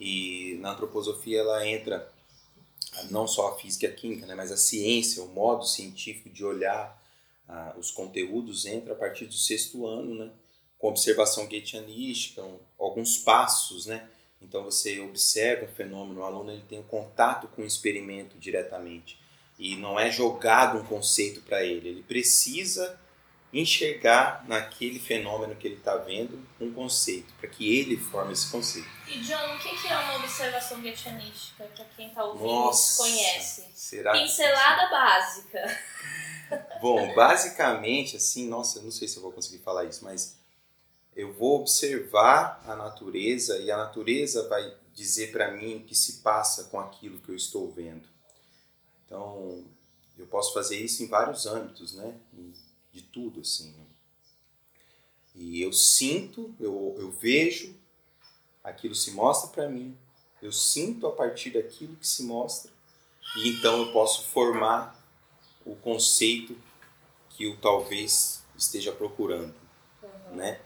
E 0.00 0.58
na 0.60 0.72
antroposofia 0.72 1.40
ela 1.40 1.66
entra 1.66 2.10
não 3.10 3.26
só 3.26 3.48
a 3.48 3.56
física 3.56 3.86
e 3.86 3.88
a 3.88 3.92
química, 3.92 4.26
né, 4.26 4.34
mas 4.34 4.50
a 4.50 4.56
ciência, 4.56 5.22
o 5.22 5.28
modo 5.28 5.66
científico 5.66 6.30
de 6.30 6.44
olhar 6.44 7.00
ah, 7.48 7.74
os 7.78 7.90
conteúdos 7.90 8.66
entra 8.66 8.92
a 8.92 8.96
partir 8.96 9.26
do 9.26 9.34
sexto 9.34 9.86
ano, 9.86 10.14
né, 10.14 10.30
com 10.78 10.88
observação 10.88 11.44
gateanística, 11.44 12.42
um, 12.42 12.58
alguns 12.78 13.18
passos, 13.18 13.86
né, 13.86 14.08
então 14.40 14.62
você 14.62 15.00
observa 15.00 15.64
o 15.64 15.74
fenômeno, 15.74 16.20
o 16.20 16.24
aluno 16.24 16.50
ele 16.50 16.64
tem 16.68 16.78
um 16.78 16.84
contato 16.84 17.48
com 17.48 17.62
o 17.62 17.66
experimento 17.66 18.38
diretamente 18.38 19.18
e 19.58 19.76
não 19.76 19.98
é 19.98 20.10
jogado 20.10 20.78
um 20.78 20.84
conceito 20.84 21.40
para 21.42 21.64
ele, 21.64 21.88
ele 21.88 22.02
precisa 22.02 22.98
enxergar 23.52 24.44
naquele 24.46 24.98
fenômeno 24.98 25.56
que 25.56 25.66
ele 25.66 25.76
está 25.76 25.96
vendo 25.96 26.46
um 26.60 26.72
conceito, 26.72 27.32
para 27.40 27.48
que 27.48 27.78
ele 27.78 27.96
forme 27.96 28.32
esse 28.32 28.50
conceito. 28.50 28.88
E 29.06 29.18
John, 29.20 29.54
o 29.54 29.58
que 29.58 29.88
é 29.88 29.96
uma 29.96 30.16
observação 30.16 30.82
gateanística, 30.82 31.64
para 31.64 31.84
quem 31.96 32.08
está 32.08 32.24
ouvindo 32.24 32.46
Nossa, 32.46 33.02
conhece? 33.02 33.64
Será 33.72 34.12
Pincelada 34.12 34.84
que... 34.84 34.90
básica. 34.90 35.80
Bom, 36.80 37.14
basicamente, 37.14 38.16
assim, 38.16 38.48
nossa, 38.48 38.78
eu 38.78 38.82
não 38.82 38.90
sei 38.90 39.08
se 39.08 39.16
eu 39.16 39.22
vou 39.22 39.32
conseguir 39.32 39.62
falar 39.62 39.84
isso, 39.84 40.04
mas 40.04 40.38
eu 41.16 41.32
vou 41.32 41.60
observar 41.60 42.62
a 42.66 42.76
natureza 42.76 43.58
e 43.58 43.70
a 43.70 43.76
natureza 43.76 44.46
vai 44.48 44.76
dizer 44.94 45.32
para 45.32 45.50
mim 45.50 45.76
o 45.76 45.84
que 45.84 45.94
se 45.94 46.18
passa 46.18 46.64
com 46.64 46.78
aquilo 46.78 47.18
que 47.18 47.30
eu 47.30 47.34
estou 47.34 47.70
vendo. 47.72 48.06
Então, 49.04 49.64
eu 50.18 50.26
posso 50.26 50.52
fazer 50.52 50.78
isso 50.78 51.02
em 51.02 51.06
vários 51.06 51.46
âmbitos, 51.46 51.94
né? 51.94 52.14
de 52.92 53.02
tudo, 53.02 53.40
assim. 53.40 53.74
E 55.34 55.60
eu 55.60 55.72
sinto, 55.72 56.54
eu, 56.58 56.96
eu 56.98 57.10
vejo, 57.10 57.74
aquilo 58.64 58.94
se 58.94 59.10
mostra 59.10 59.50
para 59.50 59.68
mim, 59.68 59.96
eu 60.40 60.50
sinto 60.50 61.06
a 61.06 61.12
partir 61.12 61.50
daquilo 61.50 61.96
que 61.96 62.08
se 62.08 62.22
mostra, 62.22 62.72
e 63.36 63.48
então 63.48 63.78
eu 63.78 63.92
posso 63.92 64.28
formar 64.28 64.98
o 65.64 65.76
conceito 65.76 66.56
que 67.30 67.44
eu 67.44 67.56
talvez 67.58 68.42
esteja 68.56 68.92
procurando, 68.92 69.54
uhum. 70.02 70.36
né? 70.36 70.60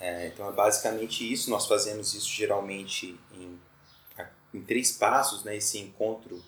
É, 0.00 0.28
então 0.28 0.48
é 0.48 0.52
basicamente 0.52 1.30
isso. 1.30 1.50
Nós 1.50 1.66
fazemos 1.66 2.14
isso 2.14 2.28
geralmente 2.28 3.18
em, 3.34 3.58
em 4.54 4.62
três 4.62 4.92
passos, 4.92 5.44
né? 5.44 5.56
Esse 5.56 5.78
encontro 5.78 6.42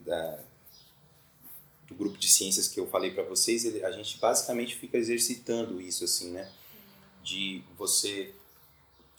da, 0.00 0.38
do 1.88 1.94
grupo 1.94 2.18
de 2.18 2.28
ciências 2.28 2.68
que 2.68 2.78
eu 2.78 2.86
falei 2.86 3.12
para 3.12 3.22
vocês, 3.22 3.64
ele, 3.64 3.84
a 3.84 3.90
gente 3.90 4.18
basicamente 4.18 4.76
fica 4.76 4.98
exercitando 4.98 5.80
isso 5.80 6.04
assim, 6.04 6.30
né? 6.30 6.50
De 7.22 7.62
você 7.76 8.34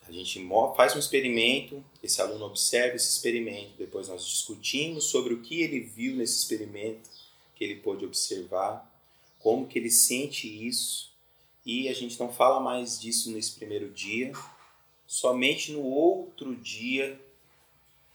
a 0.08 0.12
gente 0.12 0.46
faz 0.76 0.96
um 0.96 1.00
experimento, 1.00 1.84
esse 2.04 2.22
aluno 2.22 2.46
observa 2.46 2.96
esse 2.96 3.10
experimento, 3.10 3.78
depois 3.78 4.10
nós 4.10 4.28
discutimos 4.28 5.06
sobre 5.06 5.34
o 5.34 5.42
que 5.42 5.62
ele 5.62 5.80
viu 5.80 6.16
nesse 6.16 6.40
experimento, 6.40 7.10
que 7.56 7.64
ele 7.64 7.76
pôde 7.76 8.04
observar, 8.04 8.90
como 9.40 9.68
que 9.68 9.80
ele 9.80 9.90
sente 9.90 10.48
isso, 10.68 11.11
e 11.66 11.88
a 11.90 11.94
gente 11.94 12.20
não 12.20 12.32
fala 12.32 12.60
mais 12.60 13.00
disso 13.00 13.32
nesse 13.32 13.54
primeiro 13.54 13.90
dia, 13.90 14.34
somente 15.06 15.72
no 15.72 15.84
outro 15.84 16.56
dia 16.56 17.20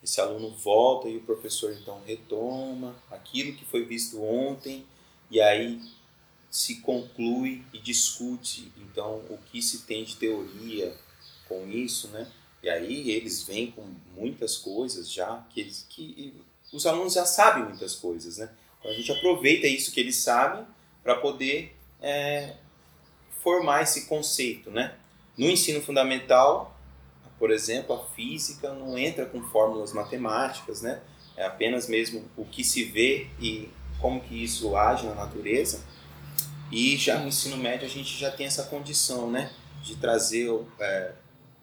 esse 0.03 0.21
aluno 0.21 0.51
volta 0.51 1.09
e 1.09 1.17
o 1.17 1.23
professor 1.23 1.73
então 1.73 2.01
retoma 2.07 2.95
aquilo 3.11 3.57
que 3.57 3.65
foi 3.65 3.85
visto 3.85 4.23
ontem 4.23 4.87
e 5.31 5.41
aí 5.41 5.81
se 6.51 6.77
conclui 6.81 7.65
e 7.73 7.79
discute 7.79 8.73
então 8.79 9.17
o 9.29 9.39
que 9.51 9.61
se 9.61 9.81
tem 9.81 10.05
de 10.05 10.17
teoria 10.17 10.97
com 11.49 11.69
isso, 11.69 12.09
né? 12.09 12.31
E 12.63 12.69
aí 12.69 13.11
eles 13.11 13.43
vêm 13.43 13.71
com 13.71 13.85
muitas 14.17 14.57
coisas 14.57 15.11
já 15.11 15.45
que 15.51 15.61
eles, 15.61 15.87
que 15.89 16.35
os 16.73 16.87
alunos 16.87 17.15
já 17.15 17.27
sabem 17.27 17.65
muitas 17.65 17.95
coisas, 17.95 18.39
né? 18.39 18.51
Então 18.79 18.91
a 18.91 18.95
gente 18.95 19.11
aproveita 19.13 19.67
isso 19.67 19.93
que 19.93 20.01
eles 20.01 20.17
sabem 20.17 20.67
para 21.03 21.17
poder 21.17 21.77
é, 22.01 22.57
formar 23.47 23.83
esse 23.83 24.07
conceito, 24.07 24.73
né? 24.73 24.97
No 25.39 25.49
ensino 25.49 25.81
fundamental 25.81 26.77
por 27.39 27.51
exemplo, 27.51 27.95
a 27.95 28.05
física 28.15 28.73
não 28.73 28.97
entra 28.97 29.27
com 29.27 29.43
fórmulas 29.43 29.93
matemáticas, 29.93 30.83
né? 30.83 31.03
É 31.37 31.45
apenas 31.45 31.87
mesmo 31.87 32.25
o 32.37 32.45
que 32.45 32.65
se 32.65 32.85
vê 32.85 33.29
e 33.39 33.69
como 34.01 34.21
que 34.21 34.43
isso 34.43 34.75
age 34.75 35.07
na 35.07 35.15
natureza. 35.15 35.85
E 36.73 36.97
já 36.97 37.19
no 37.19 37.29
ensino 37.29 37.57
médio 37.57 37.87
a 37.87 37.91
gente 37.91 38.17
já 38.17 38.31
tem 38.31 38.47
essa 38.47 38.65
condição, 38.65 39.31
né? 39.31 39.53
De 39.83 39.97
trazer 39.97 40.49
é, 40.81 41.13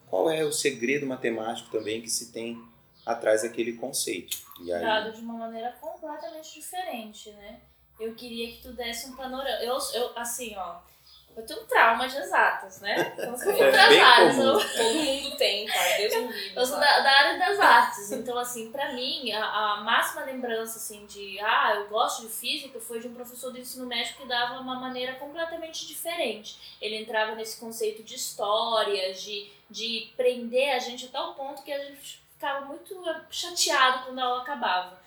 qual 0.08 0.30
é 0.30 0.44
o 0.44 0.52
segredo 0.52 1.06
matemático 1.06 1.70
também 1.70 2.00
que 2.00 2.08
se 2.08 2.30
tem 2.30 2.62
atrás 3.04 3.42
daquele 3.42 3.72
conceito. 3.74 4.38
E 4.62 4.72
aí... 4.72 4.80
Dado 4.80 5.12
de 5.12 5.20
uma 5.20 5.34
maneira 5.34 5.72
completamente 5.80 6.54
diferente, 6.54 7.30
né? 7.32 7.60
Eu 7.98 8.14
queria 8.14 8.50
que 8.52 8.62
tu 8.62 8.72
desse 8.72 9.08
um 9.08 9.16
panorama. 9.16 9.62
Eu, 9.62 9.76
eu 9.92 10.16
assim, 10.16 10.54
ó 10.56 10.93
eu 11.36 11.44
tenho 11.44 11.62
um 11.62 11.66
trauma 11.66 12.06
de 12.06 12.16
exatas, 12.16 12.80
né? 12.80 13.12
Então, 13.12 13.34
eu 13.34 13.64
é 13.64 13.88
bem 13.88 14.00
áreas. 14.00 14.38
Eu... 14.38 14.52
Todo 14.52 14.94
mundo 14.94 15.36
tem, 15.36 15.66
cara. 15.66 15.96
Deus 15.96 16.14
me 16.14 16.32
livre. 16.32 16.52
Eu 16.54 16.66
sou 16.66 16.78
da, 16.78 17.00
da, 17.00 17.10
área 17.10 17.38
das 17.38 17.58
artes. 17.58 18.12
Então, 18.12 18.38
assim, 18.38 18.70
pra 18.70 18.92
mim, 18.92 19.32
a, 19.32 19.44
a, 19.44 19.80
máxima 19.80 20.24
lembrança, 20.24 20.78
assim, 20.78 21.04
de 21.06 21.40
ah, 21.40 21.72
eu 21.74 21.88
gosto 21.88 22.22
de 22.22 22.28
física 22.28 22.78
foi 22.78 23.00
de 23.00 23.08
um 23.08 23.14
professor 23.14 23.50
do 23.50 23.58
ensino 23.58 23.84
médio 23.86 24.16
que 24.16 24.26
dava 24.26 24.60
uma 24.60 24.76
maneira 24.76 25.14
completamente 25.14 25.86
diferente. 25.86 26.76
Ele 26.80 26.96
entrava 26.96 27.34
nesse 27.34 27.58
conceito 27.58 28.04
de 28.04 28.14
histórias, 28.14 29.20
de, 29.20 29.50
de 29.68 30.12
prender 30.16 30.74
a 30.74 30.78
gente 30.78 31.06
a 31.06 31.08
tal 31.08 31.34
ponto 31.34 31.64
que 31.64 31.72
a 31.72 31.84
gente 31.84 32.22
ficava 32.32 32.64
muito 32.66 32.94
chateado 33.28 34.04
quando 34.04 34.20
a 34.20 34.24
aula 34.24 34.42
acabava. 34.42 35.02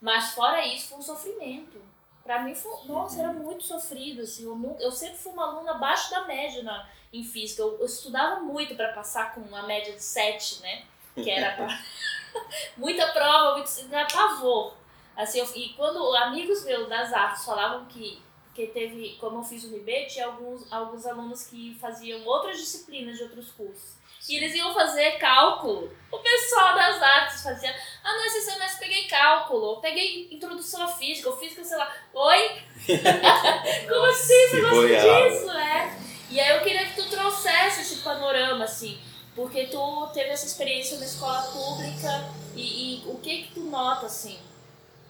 Mas 0.00 0.32
fora 0.32 0.66
isso, 0.66 0.88
foi 0.88 0.98
um 0.98 1.02
sofrimento 1.02 1.88
Pra 2.28 2.42
mim, 2.42 2.54
foi, 2.54 2.84
nossa, 2.84 3.20
era 3.20 3.32
muito 3.32 3.64
sofrido, 3.64 4.20
assim. 4.20 4.44
Eu, 4.44 4.76
eu 4.80 4.92
sempre 4.92 5.16
fui 5.16 5.32
uma 5.32 5.46
aluna 5.46 5.70
abaixo 5.70 6.10
da 6.10 6.26
média 6.26 6.62
na, 6.62 6.86
em 7.10 7.24
física. 7.24 7.62
Eu, 7.62 7.78
eu 7.78 7.86
estudava 7.86 8.40
muito 8.40 8.74
para 8.74 8.92
passar 8.92 9.34
com 9.34 9.40
uma 9.40 9.62
média 9.62 9.94
de 9.94 10.02
7, 10.02 10.60
né? 10.60 10.84
Que 11.14 11.30
era 11.30 11.56
pra... 11.56 11.82
muita 12.76 13.10
prova, 13.14 13.54
muito... 13.54 13.70
Era 13.90 14.06
pavor. 14.06 14.74
Assim, 15.16 15.38
eu, 15.38 15.46
e 15.56 15.70
quando 15.70 16.14
amigos 16.16 16.66
meus 16.66 16.86
das 16.86 17.14
artes 17.14 17.46
falavam 17.46 17.86
que 17.86 18.22
porque 18.48 18.66
teve, 18.66 19.16
como 19.18 19.38
eu 19.38 19.44
fiz 19.44 19.64
o 19.64 19.70
RIB, 19.70 20.06
tinha 20.08 20.26
alguns, 20.26 20.70
alguns 20.70 21.06
alunos 21.06 21.46
que 21.46 21.78
faziam 21.80 22.26
outras 22.26 22.58
disciplinas 22.58 23.16
de 23.16 23.22
outros 23.22 23.52
cursos. 23.52 23.94
E 24.28 24.36
eles 24.36 24.54
iam 24.54 24.72
fazer 24.74 25.12
cálculo. 25.18 25.92
O 26.10 26.18
pessoal 26.18 26.74
das 26.74 27.02
artes 27.02 27.42
fazia, 27.42 27.74
ah, 28.02 28.12
não, 28.14 28.24
esse 28.24 28.40
semestre 28.40 28.80
peguei 28.80 29.06
cálculo, 29.06 29.72
eu 29.74 29.76
peguei 29.76 30.28
introdução 30.30 30.82
à 30.82 30.88
física, 30.88 31.28
ou 31.28 31.36
física, 31.36 31.62
sei 31.62 31.76
lá. 31.76 31.94
Oi? 32.14 32.62
Como 33.88 34.06
assim 34.06 34.48
você 34.48 34.60
gosta 34.62 35.30
disso? 35.30 35.50
É. 35.50 35.98
E 36.30 36.40
aí 36.40 36.56
eu 36.56 36.62
queria 36.62 36.86
que 36.86 36.96
tu 36.96 37.08
trouxesse 37.08 37.82
esse 37.82 37.96
panorama, 37.96 38.64
assim, 38.64 38.98
porque 39.34 39.66
tu 39.66 40.06
teve 40.12 40.30
essa 40.30 40.46
experiência 40.46 40.98
na 40.98 41.04
escola 41.04 41.42
pública 41.42 42.30
e, 42.54 43.02
e 43.02 43.04
o 43.06 43.18
que 43.18 43.44
que 43.44 43.54
tu 43.54 43.60
nota, 43.60 44.06
assim, 44.06 44.38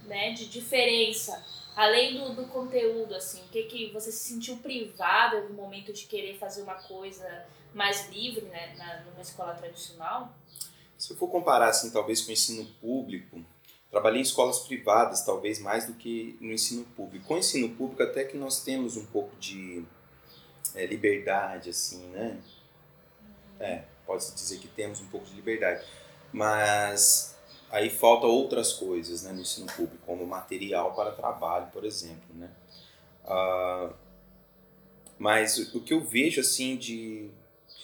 né, 0.05 0.33
de 0.33 0.47
diferença, 0.47 1.45
além 1.75 2.19
do, 2.19 2.35
do 2.35 2.47
conteúdo, 2.47 3.15
assim, 3.15 3.41
o 3.43 3.49
que 3.49 3.65
que 3.65 3.91
você 3.93 4.11
se 4.11 4.33
sentiu 4.33 4.57
privado 4.59 5.49
no 5.49 5.55
momento 5.55 5.93
de 5.93 6.07
querer 6.07 6.37
fazer 6.38 6.62
uma 6.62 6.75
coisa 6.75 7.47
mais 7.75 8.09
livre, 8.11 8.45
né, 8.47 8.75
na, 8.77 9.03
numa 9.03 9.21
escola 9.21 9.55
tradicional? 9.55 10.35
Se 10.97 11.13
eu 11.13 11.17
for 11.17 11.29
comparar, 11.29 11.69
assim, 11.69 11.91
talvez 11.91 12.23
com 12.23 12.31
o 12.31 12.33
ensino 12.33 12.65
público, 12.81 13.41
trabalhei 13.91 14.21
em 14.21 14.23
escolas 14.23 14.61
privadas, 14.61 15.25
talvez 15.25 15.61
mais 15.61 15.87
do 15.87 15.95
que 15.95 16.37
no 16.41 16.53
ensino 16.53 16.85
público. 16.97 17.27
Com 17.27 17.35
o 17.35 17.39
ensino 17.39 17.69
público, 17.77 18.03
até 18.03 18.25
que 18.25 18.37
nós 18.37 18.65
temos 18.65 18.97
um 18.97 19.07
pouco 19.07 19.35
de 19.37 19.85
é, 20.75 20.87
liberdade, 20.87 21.71
assim, 21.71 22.05
né? 22.09 22.39
É, 23.61 23.85
pode-se 24.07 24.35
dizer 24.35 24.59
que 24.59 24.69
temos 24.69 25.01
um 25.01 25.07
pouco 25.07 25.27
de 25.27 25.35
liberdade. 25.35 25.85
Mas 26.33 27.37
aí 27.71 27.91
falta 27.91 28.27
outras 28.27 28.73
coisas 28.73 29.23
né, 29.23 29.33
no 29.33 29.41
ensino 29.41 29.67
público, 29.67 30.05
como 30.05 30.27
material 30.27 30.95
para 30.95 31.13
trabalho, 31.13 31.69
por 31.73 31.85
exemplo, 31.85 32.35
né? 32.35 32.51
Ah, 33.25 33.93
mas 35.19 35.59
o 35.75 35.81
que 35.81 35.93
eu 35.93 36.01
vejo, 36.01 36.41
assim, 36.41 36.77
de 36.77 37.31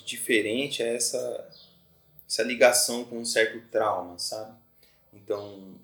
diferente 0.05 0.83
é 0.83 0.95
essa, 0.95 1.51
essa 2.29 2.43
ligação 2.43 3.05
com 3.05 3.19
um 3.19 3.25
certo 3.25 3.61
trauma, 3.71 4.19
sabe? 4.19 4.55
Então, 5.13 5.75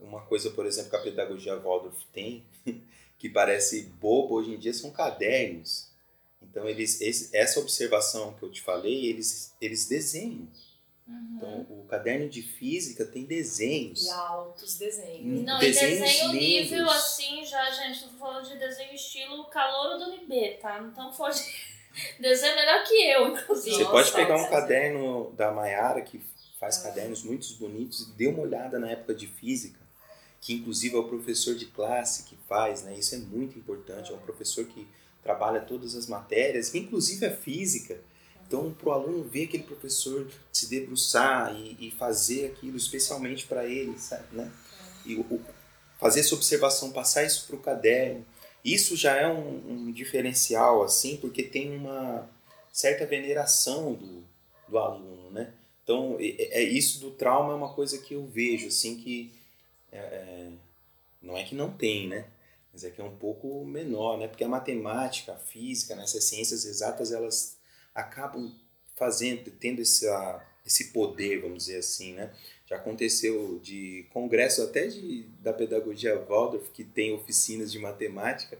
uma 0.00 0.20
coisa, 0.22 0.50
por 0.50 0.66
exemplo, 0.66 0.90
que 0.90 0.96
a 0.96 1.02
pedagogia 1.02 1.56
Waldorf 1.56 2.04
tem, 2.12 2.44
que 3.18 3.28
parece 3.28 3.82
bobo 4.00 4.34
hoje 4.34 4.52
em 4.52 4.58
dia, 4.58 4.72
são 4.72 4.90
cadernos. 4.90 5.88
Então, 6.42 6.68
eles, 6.68 7.00
esse, 7.00 7.36
essa 7.36 7.60
observação 7.60 8.34
que 8.34 8.42
eu 8.42 8.50
te 8.50 8.62
falei, 8.62 9.06
eles, 9.06 9.54
eles 9.60 9.86
desenham. 9.86 10.48
Uhum. 11.06 11.34
Então, 11.36 11.66
o 11.70 11.86
caderno 11.88 12.28
de 12.28 12.42
física 12.42 13.04
tem 13.04 13.24
desenhos. 13.24 14.06
E 14.06 14.10
altos 14.10 14.76
desenhos. 14.78 15.44
Não, 15.44 15.58
desenhos 15.58 15.98
e 15.98 16.02
desenho 16.02 16.32
lindos. 16.32 16.70
nível 16.70 16.90
assim, 16.90 17.44
já, 17.44 17.70
gente, 17.70 18.04
tô 18.04 18.10
falando 18.10 18.48
de 18.48 18.58
desenho 18.58 18.94
estilo 18.94 19.44
calor 19.46 19.98
do 19.98 20.14
NB, 20.14 20.58
tá? 20.60 20.80
Então, 20.80 21.12
pode 21.92 22.22
Desenho 22.22 22.56
melhor 22.56 22.84
que 22.84 22.94
eu, 22.94 23.28
inclusive. 23.28 23.76
Você 23.76 23.84
pode 23.84 24.12
pegar 24.12 24.36
um 24.36 24.48
caderno 24.48 25.32
da 25.36 25.50
Mayara, 25.50 26.00
que 26.02 26.20
faz 26.58 26.78
ah. 26.78 26.82
cadernos 26.84 27.22
muito 27.22 27.52
bonitos, 27.54 28.00
e 28.02 28.12
dê 28.12 28.26
uma 28.28 28.42
olhada 28.42 28.78
na 28.78 28.90
época 28.90 29.14
de 29.14 29.26
física, 29.26 29.80
que 30.40 30.54
inclusive 30.54 30.94
é 30.94 30.98
o 30.98 31.04
professor 31.04 31.54
de 31.54 31.66
classe 31.66 32.24
que 32.24 32.36
faz, 32.48 32.82
né? 32.82 32.94
Isso 32.94 33.14
é 33.14 33.18
muito 33.18 33.58
importante. 33.58 34.12
É 34.12 34.14
um 34.14 34.18
professor 34.18 34.64
que 34.64 34.86
trabalha 35.22 35.60
todas 35.60 35.94
as 35.94 36.06
matérias, 36.06 36.74
inclusive 36.74 37.26
a 37.26 37.30
física. 37.30 37.98
Então, 38.46 38.72
para 38.72 38.88
o 38.88 38.92
aluno 38.92 39.22
ver 39.22 39.44
aquele 39.44 39.62
professor 39.62 40.26
se 40.52 40.68
debruçar 40.68 41.54
e, 41.54 41.76
e 41.78 41.90
fazer 41.92 42.46
aquilo 42.46 42.76
especialmente 42.76 43.46
para 43.46 43.64
ele, 43.64 43.96
sabe, 43.98 44.24
né? 44.32 44.50
E 45.06 45.16
o, 45.16 45.40
fazer 46.00 46.20
essa 46.20 46.34
observação, 46.34 46.90
passar 46.90 47.24
isso 47.24 47.46
para 47.46 47.56
o 47.56 47.60
caderno. 47.60 48.24
Isso 48.64 48.96
já 48.96 49.16
é 49.16 49.26
um, 49.26 49.88
um, 49.88 49.92
diferencial, 49.92 50.82
assim, 50.82 51.16
porque 51.16 51.42
tem 51.42 51.74
uma 51.76 52.28
certa 52.72 53.06
veneração 53.06 53.94
do, 53.94 54.22
do 54.68 54.78
aluno, 54.78 55.30
né? 55.30 55.52
Então, 55.82 56.16
é, 56.20 56.60
é, 56.60 56.62
isso 56.62 57.00
do 57.00 57.10
trauma 57.10 57.52
é 57.52 57.56
uma 57.56 57.72
coisa 57.72 57.98
que 57.98 58.14
eu 58.14 58.26
vejo, 58.26 58.68
assim, 58.68 58.96
que 58.96 59.32
é, 59.90 59.98
é, 59.98 60.48
não 61.22 61.36
é 61.36 61.44
que 61.44 61.54
não 61.54 61.70
tem, 61.70 62.08
né? 62.08 62.26
Mas 62.72 62.84
é 62.84 62.90
que 62.90 63.00
é 63.00 63.04
um 63.04 63.16
pouco 63.16 63.64
menor, 63.64 64.18
né? 64.18 64.28
Porque 64.28 64.44
a 64.44 64.48
matemática, 64.48 65.32
a 65.32 65.36
física, 65.36 65.96
né? 65.96 66.04
essas 66.04 66.24
ciências 66.24 66.64
exatas, 66.64 67.10
elas 67.12 67.56
acabam 67.94 68.54
fazendo, 68.94 69.50
tendo 69.52 69.82
essa, 69.82 70.46
esse 70.64 70.92
poder, 70.92 71.40
vamos 71.40 71.64
dizer 71.64 71.78
assim, 71.78 72.12
né? 72.12 72.32
Já 72.70 72.76
aconteceu 72.76 73.58
de 73.60 74.06
congresso 74.12 74.62
até 74.62 74.86
de, 74.86 75.24
da 75.40 75.52
pedagogia 75.52 76.16
Waldorf, 76.16 76.70
que 76.72 76.84
tem 76.84 77.12
oficinas 77.12 77.72
de 77.72 77.80
matemática, 77.80 78.56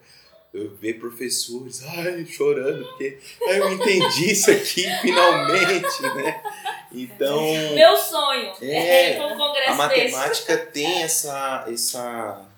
eu 0.52 0.74
ver 0.74 0.94
professores 0.94 1.80
ai, 1.84 2.26
chorando, 2.26 2.84
porque 2.84 3.20
eu 3.40 3.72
entendi 3.72 4.32
isso 4.32 4.50
aqui 4.50 4.84
finalmente, 5.00 6.02
né? 6.02 6.42
Então. 6.90 7.40
Meu 7.72 7.96
sonho 7.96 8.52
é, 8.60 9.12
é 9.14 9.26
um 9.26 9.36
congresso 9.36 9.70
A 9.70 9.74
matemática 9.74 10.56
desse. 10.56 10.72
tem 10.72 11.02
essa, 11.04 11.66
essa 11.72 12.49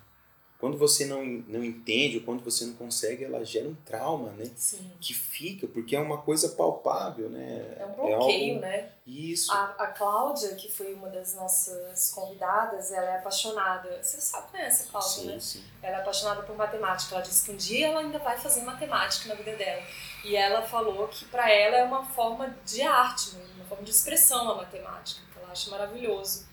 quando 0.63 0.79
você 0.79 1.07
não, 1.07 1.25
não 1.49 1.65
entende 1.65 2.19
ou 2.19 2.23
quando 2.23 2.45
você 2.45 2.65
não 2.65 2.75
consegue, 2.75 3.25
ela 3.25 3.45
gera 3.45 3.69
um 3.69 3.75
trauma, 3.85 4.31
né? 4.31 4.49
Sim. 4.55 4.93
Que 5.01 5.13
fica, 5.13 5.67
porque 5.67 5.97
é 5.97 6.01
uma 6.01 6.19
coisa 6.19 6.51
palpável, 6.51 7.29
né? 7.29 7.79
É 7.81 7.85
um 7.85 7.93
bloqueio, 7.95 8.53
é 8.53 8.55
algo... 8.55 8.61
né? 8.61 8.93
Isso. 9.05 9.51
A, 9.51 9.65
a 9.77 9.87
Cláudia, 9.89 10.55
que 10.55 10.71
foi 10.71 10.95
uma 10.95 11.09
das 11.09 11.35
nossas 11.35 12.13
convidadas, 12.13 12.93
ela 12.93 13.11
é 13.11 13.19
apaixonada. 13.19 14.01
Você 14.01 14.21
sabe, 14.21 14.53
conhece 14.53 14.85
a 14.85 14.93
Cláudia, 14.93 15.11
sim, 15.11 15.27
né? 15.27 15.41
Sim. 15.41 15.65
Ela 15.83 15.97
é 15.97 16.01
apaixonada 16.01 16.43
por 16.45 16.55
matemática. 16.55 17.17
Ela 17.17 17.25
disse 17.25 17.45
que 17.45 17.51
um 17.51 17.57
dia 17.57 17.89
ela 17.89 17.99
ainda 17.99 18.21
vai 18.21 18.39
fazer 18.39 18.63
matemática 18.63 19.31
na 19.31 19.35
vida 19.35 19.57
dela. 19.57 19.83
E 20.25 20.37
ela 20.37 20.63
falou 20.63 21.09
que 21.09 21.25
para 21.25 21.51
ela 21.51 21.79
é 21.79 21.83
uma 21.83 22.05
forma 22.05 22.57
de 22.65 22.83
arte, 22.83 23.35
uma 23.57 23.65
forma 23.65 23.83
de 23.83 23.91
expressão 23.91 24.49
a 24.53 24.55
matemática, 24.55 25.23
que 25.33 25.41
ela 25.41 25.51
acha 25.51 25.69
maravilhoso. 25.73 26.47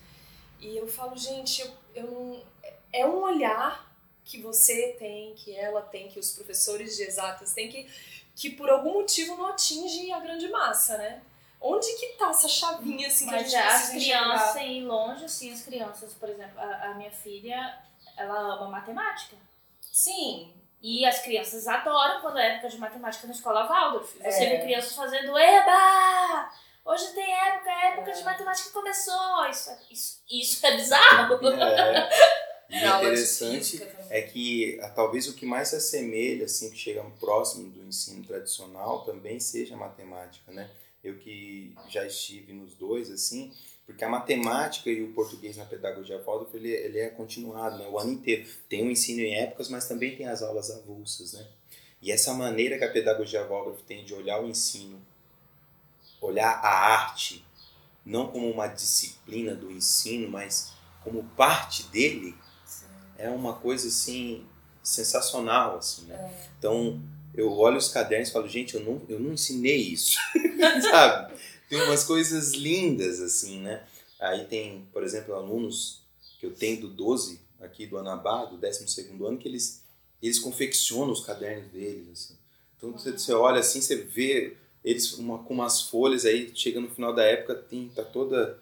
E 0.58 0.76
eu 0.76 0.88
falo, 0.88 1.16
gente, 1.16 1.62
eu, 1.62 1.70
eu 1.94 2.10
não... 2.10 2.42
é 2.92 3.06
um 3.06 3.22
olhar 3.22 3.88
que 4.30 4.40
você 4.40 4.94
tem, 4.98 5.34
que 5.34 5.56
ela 5.56 5.82
tem, 5.82 6.08
que 6.08 6.20
os 6.20 6.30
professores 6.30 6.96
de 6.96 7.02
exatas 7.02 7.52
têm, 7.52 7.68
que, 7.68 7.90
que 8.36 8.50
por 8.50 8.70
algum 8.70 8.92
motivo 8.92 9.36
não 9.36 9.46
atinge 9.46 10.12
a 10.12 10.20
grande 10.20 10.48
massa, 10.48 10.96
né? 10.96 11.20
Onde 11.60 11.92
que 11.94 12.06
tá 12.16 12.30
essa 12.30 12.48
chavinha 12.48 13.08
assim 13.08 13.26
Mas 13.26 13.50
que 13.50 13.56
a 13.56 13.62
gente 13.62 13.74
as 13.74 13.90
crianças 13.90 14.62
ir 14.62 14.80
longe, 14.82 15.24
assim, 15.24 15.52
as 15.52 15.62
crianças, 15.62 16.14
por 16.14 16.28
exemplo, 16.28 16.58
a, 16.58 16.90
a 16.90 16.94
minha 16.94 17.10
filha, 17.10 17.78
ela 18.16 18.54
ama 18.54 18.68
matemática. 18.68 19.36
Sim, 19.80 20.54
e 20.80 21.04
as 21.04 21.18
crianças 21.18 21.66
adoram 21.66 22.20
quando 22.20 22.38
é 22.38 22.54
época 22.54 22.68
de 22.68 22.78
matemática 22.78 23.26
na 23.26 23.34
escola 23.34 23.66
Waldorf. 23.66 24.16
Você 24.16 24.44
é. 24.44 24.50
vê 24.50 24.58
crianças 24.62 24.94
fazendo 24.94 25.36
Eba! 25.36 26.50
Hoje 26.84 27.08
tem 27.08 27.30
época, 27.30 27.70
a 27.70 27.84
época 27.88 28.10
é. 28.10 28.14
de 28.14 28.24
matemática 28.24 28.70
começou. 28.70 29.46
Isso, 29.50 29.70
isso, 29.90 30.22
isso 30.30 30.66
é 30.66 30.76
bizarro. 30.76 31.34
É. 31.62 32.40
E 32.70 32.76
o 32.76 32.96
interessante 32.98 33.82
é 34.08 34.22
que 34.22 34.78
ah, 34.80 34.88
talvez 34.88 35.26
o 35.28 35.34
que 35.34 35.44
mais 35.44 35.68
se 35.68 35.76
assemelha, 35.76 36.44
assim, 36.44 36.70
que 36.70 36.78
chega 36.78 37.02
próximo 37.18 37.68
do 37.70 37.84
ensino 37.84 38.24
tradicional, 38.24 39.04
também 39.04 39.40
seja 39.40 39.74
a 39.74 39.78
matemática, 39.78 40.52
né? 40.52 40.70
Eu 41.02 41.16
que 41.18 41.74
já 41.88 42.06
estive 42.06 42.52
nos 42.52 42.74
dois, 42.74 43.10
assim, 43.10 43.52
porque 43.86 44.04
a 44.04 44.08
matemática 44.08 44.88
e 44.88 45.02
o 45.02 45.12
português 45.12 45.56
na 45.56 45.64
pedagogia 45.64 46.22
Waldorf, 46.22 46.54
ele, 46.54 46.70
ele 46.70 46.98
é 47.00 47.08
continuado, 47.08 47.78
né? 47.78 47.88
O 47.88 47.98
ano 47.98 48.12
inteiro. 48.12 48.46
Tem 48.68 48.86
o 48.86 48.90
ensino 48.90 49.20
em 49.20 49.34
épocas, 49.34 49.68
mas 49.68 49.88
também 49.88 50.14
tem 50.14 50.26
as 50.26 50.42
aulas 50.42 50.70
avulsas, 50.70 51.32
né? 51.32 51.44
E 52.00 52.12
essa 52.12 52.32
maneira 52.32 52.78
que 52.78 52.84
a 52.84 52.90
pedagogia 52.90 53.44
Waldorf 53.44 53.82
tem 53.82 54.04
de 54.04 54.14
olhar 54.14 54.40
o 54.40 54.48
ensino, 54.48 55.00
olhar 56.20 56.50
a 56.50 56.68
arte, 56.68 57.44
não 58.04 58.28
como 58.28 58.48
uma 58.48 58.68
disciplina 58.68 59.54
do 59.54 59.70
ensino, 59.70 60.28
mas 60.30 60.72
como 61.02 61.24
parte 61.36 61.84
dele, 61.84 62.34
é 63.20 63.30
uma 63.30 63.54
coisa 63.54 63.88
assim 63.88 64.44
sensacional, 64.82 65.78
assim, 65.78 66.06
né? 66.06 66.14
É. 66.14 66.48
Então 66.58 67.00
eu 67.34 67.52
olho 67.52 67.76
os 67.76 67.88
cadernos 67.88 68.28
e 68.28 68.32
falo, 68.32 68.48
gente, 68.48 68.74
eu 68.74 68.80
não, 68.80 69.00
eu 69.08 69.20
não 69.20 69.32
ensinei 69.32 69.76
isso, 69.76 70.18
sabe? 70.90 71.34
Tem 71.68 71.80
umas 71.82 72.02
coisas 72.02 72.52
lindas, 72.52 73.20
assim, 73.20 73.60
né? 73.60 73.84
Aí 74.18 74.44
tem, 74.46 74.86
por 74.92 75.04
exemplo, 75.04 75.34
alunos 75.34 76.02
que 76.38 76.46
eu 76.46 76.52
tenho 76.52 76.80
do 76.80 76.88
12 76.88 77.40
aqui 77.60 77.86
do 77.86 77.98
Anabá, 77.98 78.44
do 78.46 78.56
12 78.56 79.08
ano, 79.24 79.38
que 79.38 79.46
eles, 79.46 79.82
eles 80.22 80.38
confeccionam 80.38 81.12
os 81.12 81.24
cadernos 81.24 81.70
deles, 81.70 82.08
assim. 82.10 82.34
Então 82.76 82.92
você, 82.92 83.12
você 83.12 83.32
olha 83.32 83.60
assim, 83.60 83.80
você 83.80 83.96
vê 83.96 84.56
eles 84.82 85.12
uma, 85.14 85.38
com 85.38 85.54
umas 85.54 85.82
folhas, 85.82 86.24
aí 86.24 86.50
chega 86.54 86.80
no 86.80 86.88
final 86.88 87.14
da 87.14 87.22
época, 87.22 87.54
tem, 87.54 87.88
tá 87.90 88.02
toda 88.02 88.58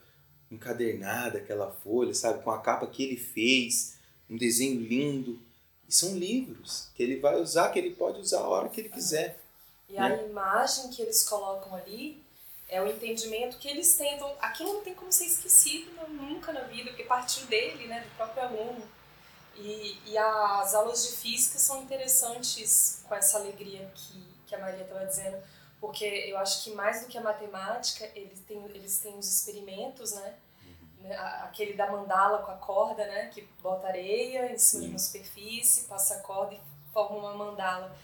encadernada 0.50 1.38
aquela 1.38 1.70
folha, 1.70 2.12
sabe? 2.12 2.42
Com 2.42 2.50
a 2.50 2.58
capa 2.58 2.86
que 2.86 3.02
ele 3.04 3.16
fez, 3.16 3.97
um 4.28 4.36
desenho 4.36 4.80
lindo. 4.80 5.40
E 5.88 5.94
são 5.94 6.16
livros 6.16 6.88
que 6.94 7.02
ele 7.02 7.18
vai 7.18 7.40
usar, 7.40 7.70
que 7.70 7.78
ele 7.78 7.94
pode 7.94 8.20
usar 8.20 8.40
a 8.40 8.48
hora 8.48 8.68
que 8.68 8.80
ele 8.80 8.90
quiser. 8.90 9.38
E 9.88 9.94
né? 9.94 10.00
a 10.00 10.22
imagem 10.22 10.90
que 10.90 11.00
eles 11.00 11.26
colocam 11.26 11.74
ali 11.74 12.22
é 12.68 12.82
o 12.82 12.86
entendimento 12.86 13.56
que 13.58 13.68
eles 13.68 13.96
tentam. 13.96 14.30
Aquilo 14.40 14.74
não 14.74 14.82
tem 14.82 14.94
como 14.94 15.10
ser 15.10 15.24
esquecido 15.24 15.90
nunca 16.08 16.52
na 16.52 16.64
vida, 16.64 16.90
porque 16.90 17.04
partiu 17.04 17.46
dele, 17.46 17.86
né, 17.86 18.00
do 18.00 18.16
próprio 18.16 18.42
aluno. 18.42 18.82
E, 19.56 19.98
e 20.06 20.18
as 20.18 20.74
aulas 20.74 21.06
de 21.06 21.16
física 21.16 21.58
são 21.58 21.82
interessantes 21.82 23.02
com 23.08 23.14
essa 23.14 23.38
alegria 23.38 23.90
que, 23.94 24.22
que 24.46 24.54
a 24.54 24.58
Maria 24.58 24.82
estava 24.82 25.04
dizendo, 25.04 25.36
porque 25.80 26.04
eu 26.04 26.38
acho 26.38 26.62
que 26.62 26.70
mais 26.70 27.00
do 27.00 27.08
que 27.08 27.18
a 27.18 27.22
matemática, 27.22 28.08
eles 28.14 28.40
têm, 28.46 28.62
eles 28.66 28.98
têm 28.98 29.18
os 29.18 29.26
experimentos, 29.26 30.12
né? 30.12 30.34
Aquele 31.42 31.74
da 31.74 31.90
mandala 31.90 32.38
com 32.38 32.50
a 32.50 32.56
corda, 32.56 33.06
né? 33.06 33.28
Que 33.28 33.42
bota 33.62 33.86
areia 33.86 34.52
em 34.52 34.58
cima 34.58 34.84
de 34.84 34.90
uma 34.90 34.98
superfície, 34.98 35.86
passa 35.86 36.16
a 36.16 36.20
corda 36.20 36.54
e 36.54 36.60
forma 36.92 37.18
uma 37.18 37.34
mandala. 37.34 37.96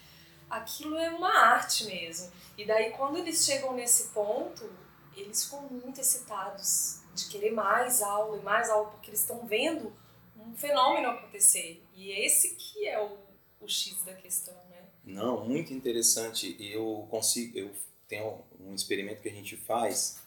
Aquilo 0.49 0.97
é 0.97 1.11
uma 1.11 1.33
arte 1.33 1.87
mesmo. 1.87 2.31
E 2.57 2.65
daí, 2.65 2.91
quando 2.93 3.19
eles 3.19 3.45
chegam 3.45 3.75
nesse 3.75 4.09
ponto, 4.09 4.71
eles 5.17 5.45
ficam 5.45 5.63
muito 5.63 6.01
excitados 6.01 7.01
de 7.15 7.27
querer 7.27 7.53
mais 7.53 8.03
aula 8.03 8.39
e 8.39 8.43
mais 8.43 8.71
aula, 8.71 8.91
porque 8.91 9.11
eles 9.11 9.21
estão 9.21 9.47
vendo 9.47 9.93
um 10.37 10.55
fenômeno 10.57 11.09
acontecer. 11.09 11.83
E 11.95 12.11
esse 12.11 12.55
que 12.57 12.87
é 12.87 13.01
o, 13.01 13.17
o 13.61 13.69
X 13.69 14.03
da 14.05 14.15
questão, 14.15 14.55
né? 14.71 14.83
Não, 15.05 15.45
muito 15.45 15.73
interessante. 15.73 16.57
Eu 16.59 17.07
consigo, 17.11 17.57
eu 17.57 17.71
tenho 18.09 18.45
um 18.61 18.75
experimento 18.75 19.23
que 19.23 19.29
a 19.29 19.33
gente 19.33 19.57
faz 19.57 20.21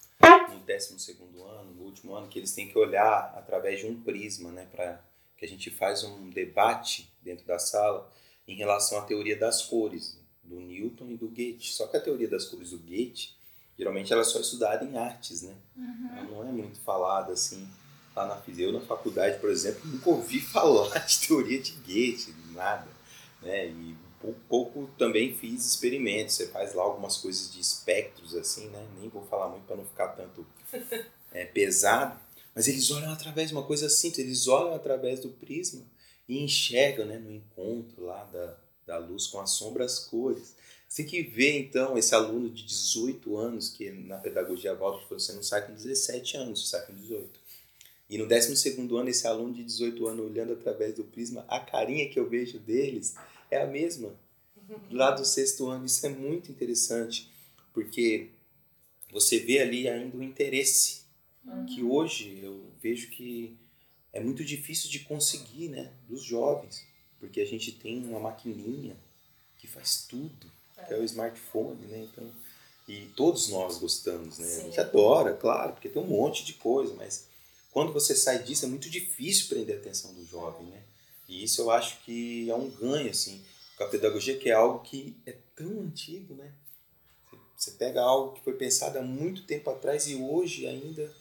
no 0.49 0.59
12 0.59 0.99
segundo 0.99 1.26
ano, 1.26 1.26
no 1.26 1.26
último 1.97 2.15
ano, 2.15 2.27
que 2.27 2.39
eles 2.39 2.53
têm 2.53 2.67
que 2.67 2.77
olhar 2.77 3.33
através 3.35 3.79
de 3.79 3.87
um 3.87 4.01
prisma, 4.01 4.51
né, 4.51 4.67
para 4.71 5.01
que 5.37 5.45
a 5.45 5.47
gente 5.47 5.69
faz 5.69 6.03
um 6.03 6.29
debate 6.29 7.11
dentro 7.21 7.45
da 7.45 7.59
sala 7.59 8.11
em 8.47 8.55
relação 8.55 8.97
à 8.97 9.01
teoria 9.01 9.37
das 9.37 9.63
cores 9.63 10.19
do 10.43 10.59
Newton 10.59 11.11
e 11.11 11.17
do 11.17 11.27
Goethe. 11.27 11.71
Só 11.71 11.87
que 11.87 11.97
a 11.97 12.01
teoria 12.01 12.27
das 12.27 12.45
cores 12.45 12.71
do 12.71 12.79
Goethe, 12.79 13.35
geralmente 13.77 14.11
ela 14.11 14.21
é 14.21 14.25
só 14.25 14.39
estudada 14.39 14.83
em 14.85 14.97
artes, 14.97 15.43
né? 15.43 15.55
Uhum. 15.75 16.09
Ela 16.11 16.23
não 16.23 16.49
é 16.49 16.51
muito 16.51 16.79
falada 16.79 17.33
assim 17.33 17.67
lá 18.15 18.25
na. 18.25 18.41
Eu 18.57 18.71
na 18.71 18.81
faculdade, 18.81 19.39
por 19.39 19.49
exemplo, 19.49 19.81
nunca 19.85 20.09
ouvi 20.09 20.39
falar 20.41 20.97
de 21.05 21.27
teoria 21.27 21.61
de 21.61 21.73
Goethe, 21.73 22.33
nada, 22.53 22.87
né? 23.41 23.67
E 23.67 23.95
pouco, 24.19 24.39
pouco 24.49 24.89
também 24.97 25.35
fiz 25.35 25.65
experimentos. 25.65 26.35
Você 26.35 26.47
faz 26.47 26.73
lá 26.73 26.83
algumas 26.83 27.17
coisas 27.17 27.51
de 27.53 27.59
espectros 27.59 28.33
assim, 28.35 28.69
né? 28.69 28.87
Nem 28.99 29.09
vou 29.09 29.23
falar 29.27 29.49
muito 29.49 29.65
para 29.65 29.75
não 29.75 29.85
ficar 29.85 30.07
tanto 30.09 30.45
é, 31.37 31.45
pesado. 31.45 32.19
Mas 32.55 32.67
eles 32.67 32.89
olham 32.89 33.11
através 33.11 33.49
de 33.49 33.55
uma 33.55 33.63
coisa 33.63 33.87
simples, 33.89 34.25
eles 34.25 34.47
olham 34.47 34.73
através 34.73 35.19
do 35.19 35.29
prisma 35.29 35.83
e 36.27 36.43
enxergam, 36.43 37.05
né, 37.05 37.17
no 37.17 37.31
encontro 37.31 38.03
lá 38.05 38.23
da, 38.25 38.57
da 38.85 38.97
luz 38.97 39.27
com 39.27 39.39
a 39.39 39.45
sombra 39.45 39.85
as 39.85 39.99
cores. 39.99 40.55
Você 40.87 41.03
tem 41.03 41.11
que 41.11 41.21
ver, 41.21 41.59
então, 41.59 41.97
esse 41.97 42.15
aluno 42.15 42.49
de 42.49 42.63
18 42.63 43.37
anos, 43.37 43.69
que 43.69 43.91
na 43.91 44.17
pedagogia 44.17 44.73
volta 44.73 45.05
você 45.09 45.33
não 45.33 45.43
sai 45.43 45.67
com 45.67 45.73
17 45.73 46.37
anos, 46.37 46.61
você 46.61 46.71
sai 46.71 46.85
com 46.85 46.95
18. 46.95 47.39
E 48.09 48.17
no 48.17 48.25
12 48.25 48.69
ano, 48.97 49.09
esse 49.09 49.27
aluno 49.27 49.53
de 49.53 49.63
18 49.63 50.07
anos 50.07 50.25
olhando 50.25 50.53
através 50.53 50.95
do 50.95 51.03
prisma, 51.03 51.45
a 51.47 51.59
carinha 51.59 52.09
que 52.09 52.17
eu 52.17 52.27
vejo 52.27 52.57
deles 52.57 53.15
é 53.51 53.61
a 53.61 53.67
mesma. 53.67 54.15
Lá 54.89 55.11
do 55.11 55.25
sexto 55.25 55.67
ano, 55.67 55.85
isso 55.85 56.05
é 56.05 56.09
muito 56.09 56.51
interessante, 56.51 57.29
porque 57.73 58.29
você 59.11 59.39
vê 59.39 59.59
ali 59.59 59.87
ainda 59.87 60.17
o 60.17 60.23
interesse, 60.23 61.06
uhum. 61.47 61.65
que 61.65 61.83
hoje 61.83 62.39
eu 62.41 62.71
vejo 62.81 63.09
que 63.09 63.57
é 64.13 64.19
muito 64.19 64.43
difícil 64.43 64.89
de 64.89 64.99
conseguir, 64.99 65.69
né, 65.69 65.91
dos 66.07 66.23
jovens, 66.23 66.85
porque 67.19 67.41
a 67.41 67.45
gente 67.45 67.71
tem 67.71 68.03
uma 68.05 68.19
maquininha 68.19 68.95
que 69.57 69.67
faz 69.67 70.05
tudo, 70.07 70.51
que 70.87 70.93
é 70.93 70.97
o 70.97 71.03
smartphone, 71.03 71.85
né, 71.87 72.07
então, 72.11 72.31
e 72.87 73.05
todos 73.15 73.49
nós 73.49 73.77
gostamos, 73.77 74.37
né, 74.37 74.47
Sim. 74.47 74.61
a 74.61 74.63
gente 74.63 74.79
adora, 74.79 75.33
claro, 75.33 75.73
porque 75.73 75.89
tem 75.89 76.01
um 76.01 76.07
monte 76.07 76.45
de 76.45 76.53
coisa, 76.53 76.93
mas 76.95 77.27
quando 77.71 77.91
você 77.91 78.15
sai 78.15 78.43
disso 78.43 78.65
é 78.65 78.67
muito 78.67 78.89
difícil 78.89 79.47
prender 79.49 79.77
a 79.77 79.79
atenção 79.79 80.13
do 80.13 80.25
jovem, 80.25 80.67
né, 80.67 80.83
e 81.27 81.43
isso 81.43 81.61
eu 81.61 81.71
acho 81.71 82.01
que 82.03 82.49
é 82.49 82.55
um 82.55 82.69
ganho, 82.69 83.09
assim, 83.09 83.43
com 83.77 83.83
a 83.83 83.87
pedagogia, 83.87 84.37
que 84.37 84.49
é 84.49 84.53
algo 84.53 84.79
que 84.79 85.15
é 85.25 85.35
tão 85.55 85.81
antigo, 85.81 86.33
né, 86.33 86.53
você 87.57 87.71
pega 87.71 88.01
algo 88.01 88.33
que 88.33 88.43
foi 88.43 88.53
pensado 88.53 88.99
há 88.99 89.01
muito 89.01 89.43
tempo 89.43 89.69
atrás 89.69 90.07
e 90.07 90.15
hoje 90.15 90.67
ainda 90.67 91.11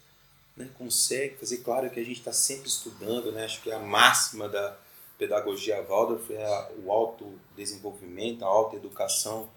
né, 0.56 0.68
consegue 0.78 1.36
fazer. 1.36 1.58
Claro 1.58 1.90
que 1.90 2.00
a 2.00 2.04
gente 2.04 2.18
está 2.18 2.32
sempre 2.32 2.68
estudando, 2.68 3.30
né? 3.30 3.44
acho 3.44 3.62
que 3.62 3.70
a 3.70 3.78
máxima 3.78 4.48
da 4.48 4.76
pedagogia 5.18 5.82
Waldorf 5.82 6.32
é 6.32 6.44
a, 6.44 6.70
o 6.84 6.90
autodesenvolvimento, 6.90 8.44
a 8.44 8.48
autoeducação 8.48 9.48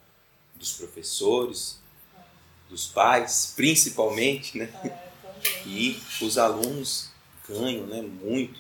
dos 0.56 0.74
professores, 0.74 1.80
dos 2.70 2.88
pais, 2.88 3.54
principalmente, 3.56 4.58
né? 4.58 4.70
É, 4.84 5.10
e 5.66 6.02
os 6.22 6.38
alunos 6.38 7.10
ganham 7.48 7.88
né, 7.88 8.02
muito 8.02 8.60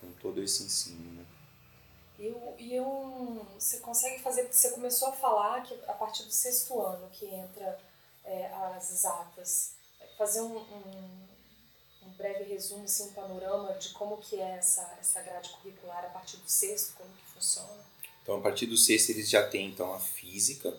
com 0.00 0.10
todo 0.20 0.42
esse 0.42 0.64
ensino. 0.64 1.12
Né? 1.12 1.24
E, 2.18 2.74
e 2.74 2.80
um, 2.80 3.44
você 3.58 3.78
consegue 3.78 4.20
fazer, 4.22 4.48
você 4.50 4.70
começou 4.70 5.08
a 5.08 5.12
falar 5.12 5.62
que 5.62 5.74
a 5.86 5.92
partir 5.92 6.24
do 6.24 6.32
sexto 6.32 6.80
ano 6.80 7.08
que 7.12 7.26
entra 7.26 7.78
é, 8.24 8.46
as 8.76 8.90
exatas, 8.90 9.74
fazer 10.16 10.40
um 10.40 10.56
um 10.56 11.27
breve 12.18 12.44
resumo, 12.44 12.82
assim, 12.82 13.04
um 13.04 13.12
panorama 13.12 13.72
de 13.74 13.90
como 13.90 14.18
que 14.18 14.36
é 14.36 14.56
essa, 14.56 14.98
essa 15.00 15.22
grade 15.22 15.48
curricular 15.50 16.04
a 16.04 16.08
partir 16.08 16.36
do 16.36 16.50
sexto, 16.50 16.94
como 16.96 17.08
que 17.10 17.32
funciona? 17.32 17.86
Então, 18.22 18.36
a 18.36 18.40
partir 18.42 18.66
do 18.66 18.76
sexto 18.76 19.10
eles 19.10 19.30
já 19.30 19.46
têm, 19.48 19.68
então, 19.68 19.94
a 19.94 20.00
física, 20.00 20.76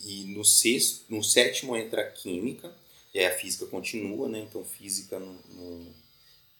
e 0.00 0.24
no 0.24 0.44
sexto, 0.44 1.04
no 1.08 1.22
sétimo 1.22 1.76
entra 1.76 2.02
a 2.02 2.10
química, 2.10 2.74
e 3.14 3.20
aí 3.20 3.26
a 3.26 3.38
física 3.38 3.64
continua, 3.66 4.28
né? 4.28 4.40
Então, 4.40 4.64
física 4.64 5.18
no, 5.18 5.32
no, 5.32 5.94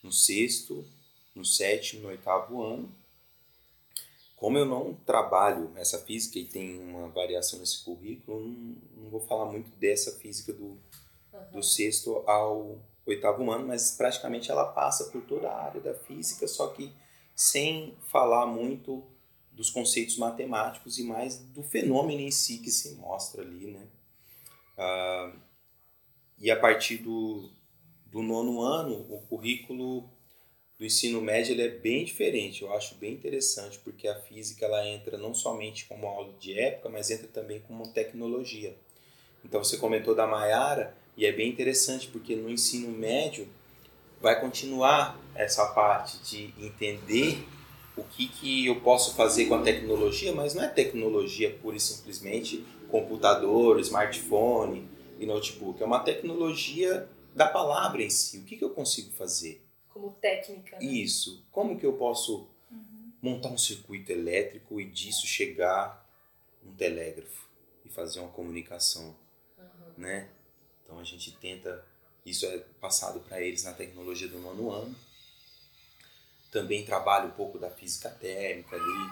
no 0.04 0.12
sexto, 0.12 0.86
no 1.34 1.44
sétimo, 1.44 2.02
no 2.02 2.08
oitavo 2.08 2.62
ano. 2.62 2.94
Como 4.36 4.58
eu 4.58 4.64
não 4.64 4.94
trabalho 5.06 5.72
essa 5.76 5.98
física 5.98 6.38
e 6.38 6.44
tem 6.44 6.78
uma 6.78 7.08
variação 7.08 7.58
nesse 7.58 7.82
currículo, 7.82 8.40
não, 8.40 8.76
não 8.96 9.10
vou 9.10 9.20
falar 9.20 9.46
muito 9.46 9.70
dessa 9.76 10.12
física 10.18 10.52
do, 10.52 10.64
uhum. 11.32 11.50
do 11.52 11.62
sexto 11.62 12.22
ao 12.28 12.78
oitavo 13.06 13.50
ano, 13.50 13.66
mas 13.66 13.92
praticamente 13.92 14.50
ela 14.50 14.66
passa 14.66 15.10
por 15.10 15.22
toda 15.22 15.48
a 15.48 15.64
área 15.64 15.80
da 15.80 15.94
física, 15.94 16.46
só 16.46 16.68
que 16.68 16.92
sem 17.34 17.96
falar 18.08 18.46
muito 18.46 19.04
dos 19.50 19.70
conceitos 19.70 20.16
matemáticos 20.16 20.98
e 20.98 21.04
mais 21.04 21.38
do 21.38 21.62
fenômeno 21.62 22.20
em 22.20 22.30
si 22.30 22.58
que 22.58 22.70
se 22.70 22.94
mostra 22.94 23.42
ali, 23.42 23.66
né? 23.66 23.86
Ah, 24.78 25.32
e 26.38 26.50
a 26.50 26.58
partir 26.58 26.98
do, 26.98 27.50
do 28.06 28.22
nono 28.22 28.62
ano, 28.62 29.06
o 29.10 29.20
currículo 29.28 30.08
do 30.78 30.84
ensino 30.84 31.20
médio 31.20 31.52
ele 31.52 31.62
é 31.62 31.68
bem 31.68 32.04
diferente, 32.04 32.62
eu 32.62 32.72
acho 32.72 32.96
bem 32.96 33.12
interessante, 33.12 33.78
porque 33.78 34.08
a 34.08 34.20
física 34.22 34.64
ela 34.64 34.86
entra 34.86 35.16
não 35.16 35.32
somente 35.32 35.86
como 35.86 36.06
aula 36.06 36.32
de 36.40 36.58
época, 36.58 36.88
mas 36.88 37.10
entra 37.10 37.28
também 37.28 37.60
como 37.60 37.92
tecnologia. 37.92 38.76
Então 39.44 39.62
você 39.62 39.76
comentou 39.76 40.14
da 40.14 40.26
Maiara, 40.26 40.96
e 41.16 41.26
é 41.26 41.32
bem 41.32 41.50
interessante 41.50 42.08
porque 42.08 42.34
no 42.34 42.48
ensino 42.48 42.90
médio 42.90 43.48
vai 44.20 44.40
continuar 44.40 45.20
essa 45.34 45.66
parte 45.66 46.18
de 46.18 46.54
entender 46.64 47.44
o 47.96 48.02
que, 48.04 48.28
que 48.28 48.66
eu 48.66 48.80
posso 48.80 49.14
fazer 49.14 49.46
com 49.46 49.54
a 49.54 49.62
tecnologia, 49.62 50.32
mas 50.32 50.54
não 50.54 50.62
é 50.62 50.68
tecnologia 50.68 51.50
pura 51.60 51.76
e 51.76 51.80
simplesmente 51.80 52.64
computador, 52.88 53.78
smartphone 53.80 54.88
e 55.18 55.26
notebook. 55.26 55.82
É 55.82 55.86
uma 55.86 56.00
tecnologia 56.00 57.08
da 57.34 57.46
palavra 57.46 58.02
em 58.02 58.10
si. 58.10 58.38
O 58.38 58.44
que, 58.44 58.56
que 58.56 58.64
eu 58.64 58.70
consigo 58.70 59.10
fazer? 59.12 59.62
Como 59.88 60.12
técnica. 60.12 60.78
Né? 60.78 60.84
Isso. 60.84 61.44
Como 61.50 61.78
que 61.78 61.84
eu 61.84 61.94
posso 61.94 62.48
uhum. 62.70 63.12
montar 63.20 63.48
um 63.50 63.58
circuito 63.58 64.10
elétrico 64.10 64.80
e 64.80 64.86
disso 64.86 65.26
chegar 65.26 66.08
um 66.66 66.74
telégrafo 66.74 67.48
e 67.84 67.88
fazer 67.88 68.20
uma 68.20 68.28
comunicação, 68.28 69.14
uhum. 69.58 69.92
né? 69.98 70.28
Então 70.92 71.00
a 71.00 71.04
gente 71.04 71.32
tenta, 71.32 71.82
isso 72.24 72.44
é 72.44 72.58
passado 72.80 73.20
para 73.20 73.40
eles 73.40 73.64
na 73.64 73.72
tecnologia 73.72 74.28
do 74.28 74.38
nono 74.38 74.70
ano. 74.70 74.94
Também 76.50 76.84
trabalho 76.84 77.28
um 77.28 77.32
pouco 77.32 77.58
da 77.58 77.70
física 77.70 78.10
térmica 78.10 78.76
ali, 78.76 79.10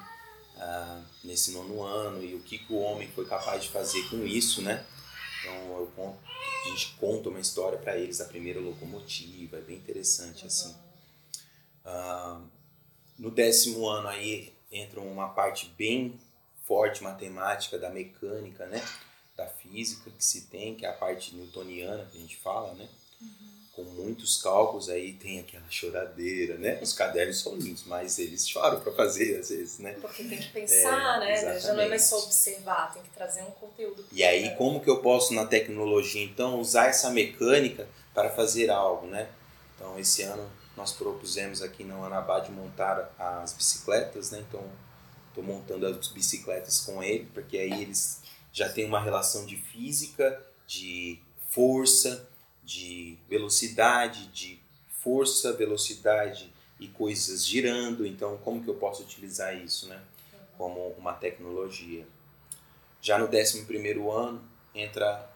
ah, 0.58 1.02
nesse 1.24 1.52
nono 1.52 1.82
ano, 1.82 2.22
e 2.22 2.34
o 2.34 2.42
que, 2.42 2.58
que 2.58 2.72
o 2.72 2.78
homem 2.78 3.08
foi 3.08 3.24
capaz 3.24 3.62
de 3.62 3.70
fazer 3.70 4.02
com 4.10 4.26
isso, 4.26 4.60
né? 4.60 4.84
Então 5.40 5.86
conto, 5.96 6.18
a 6.66 6.68
gente 6.68 6.94
conta 7.00 7.30
uma 7.30 7.40
história 7.40 7.78
para 7.78 7.96
eles 7.96 8.18
da 8.18 8.26
primeira 8.26 8.60
locomotiva, 8.60 9.56
é 9.56 9.62
bem 9.62 9.76
interessante 9.76 10.46
assim. 10.46 10.76
Ah, 11.82 12.42
no 13.18 13.30
décimo 13.30 13.88
ano 13.88 14.08
aí 14.08 14.52
entra 14.70 15.00
uma 15.00 15.30
parte 15.30 15.66
bem 15.78 16.20
forte 16.66 17.02
matemática 17.02 17.78
da 17.78 17.88
mecânica, 17.88 18.66
né? 18.66 18.84
Da 19.40 19.46
física 19.46 20.10
que 20.10 20.22
se 20.22 20.42
tem, 20.42 20.74
que 20.74 20.84
é 20.84 20.88
a 20.90 20.92
parte 20.92 21.34
newtoniana 21.34 22.06
que 22.12 22.18
a 22.18 22.20
gente 22.20 22.36
fala, 22.36 22.74
né? 22.74 22.86
Uhum. 23.20 23.28
Com 23.72 23.84
muitos 23.84 24.42
cálculos 24.42 24.90
aí 24.90 25.14
tem 25.14 25.40
aquela 25.40 25.68
choradeira, 25.70 26.58
né? 26.58 26.78
Os 26.82 26.92
cadernos 26.92 27.40
são 27.40 27.56
lindos, 27.56 27.84
mas 27.86 28.18
eles 28.18 28.46
choram 28.46 28.80
para 28.80 28.92
fazer 28.92 29.38
às 29.38 29.48
vezes, 29.48 29.78
né? 29.78 29.96
Porque 30.00 30.24
tem 30.24 30.38
que 30.38 30.50
pensar, 30.50 31.16
é, 31.16 31.20
né? 31.20 31.32
Exatamente. 31.32 31.62
Já 31.62 31.72
não 31.72 31.82
é 31.82 31.88
mais 31.88 32.02
só 32.04 32.18
observar, 32.18 32.92
tem 32.92 33.02
que 33.02 33.10
trazer 33.10 33.42
um 33.42 33.50
conteúdo. 33.52 34.04
E 34.12 34.22
aí 34.22 34.54
como 34.56 34.80
que 34.80 34.90
eu 34.90 34.98
posso 35.00 35.32
na 35.32 35.46
tecnologia 35.46 36.22
então 36.22 36.60
usar 36.60 36.88
essa 36.88 37.08
mecânica 37.10 37.88
para 38.12 38.28
fazer 38.28 38.68
algo, 38.68 39.06
né? 39.06 39.28
Então 39.74 39.98
esse 39.98 40.22
ano 40.22 40.50
nós 40.76 40.92
propusemos 40.92 41.62
aqui 41.62 41.82
na 41.82 41.94
Anabá 41.94 42.40
de 42.40 42.50
montar 42.50 43.14
as 43.18 43.52
bicicletas, 43.54 44.30
né? 44.30 44.44
Então, 44.48 44.62
estou 45.28 45.44
montando 45.44 45.86
as 45.86 46.08
bicicletas 46.08 46.80
com 46.80 47.02
ele, 47.02 47.28
porque 47.34 47.58
aí 47.58 47.82
eles 47.82 48.20
já 48.52 48.68
têm 48.68 48.86
uma 48.86 49.00
relação 49.00 49.46
de 49.46 49.56
física, 49.56 50.44
de 50.66 51.20
força, 51.50 52.28
de 52.62 53.18
velocidade, 53.28 54.26
de 54.28 54.60
força, 55.02 55.52
velocidade 55.52 56.52
e 56.78 56.88
coisas 56.88 57.44
girando. 57.46 58.06
Então, 58.06 58.38
como 58.38 58.62
que 58.62 58.68
eu 58.68 58.74
posso 58.74 59.02
utilizar 59.02 59.56
isso, 59.56 59.88
né? 59.88 60.00
Como 60.56 60.88
uma 60.98 61.12
tecnologia. 61.12 62.06
Já 63.00 63.18
no 63.18 63.26
11 63.26 63.64
primeiro 63.64 64.10
ano 64.10 64.42
entra 64.74 65.30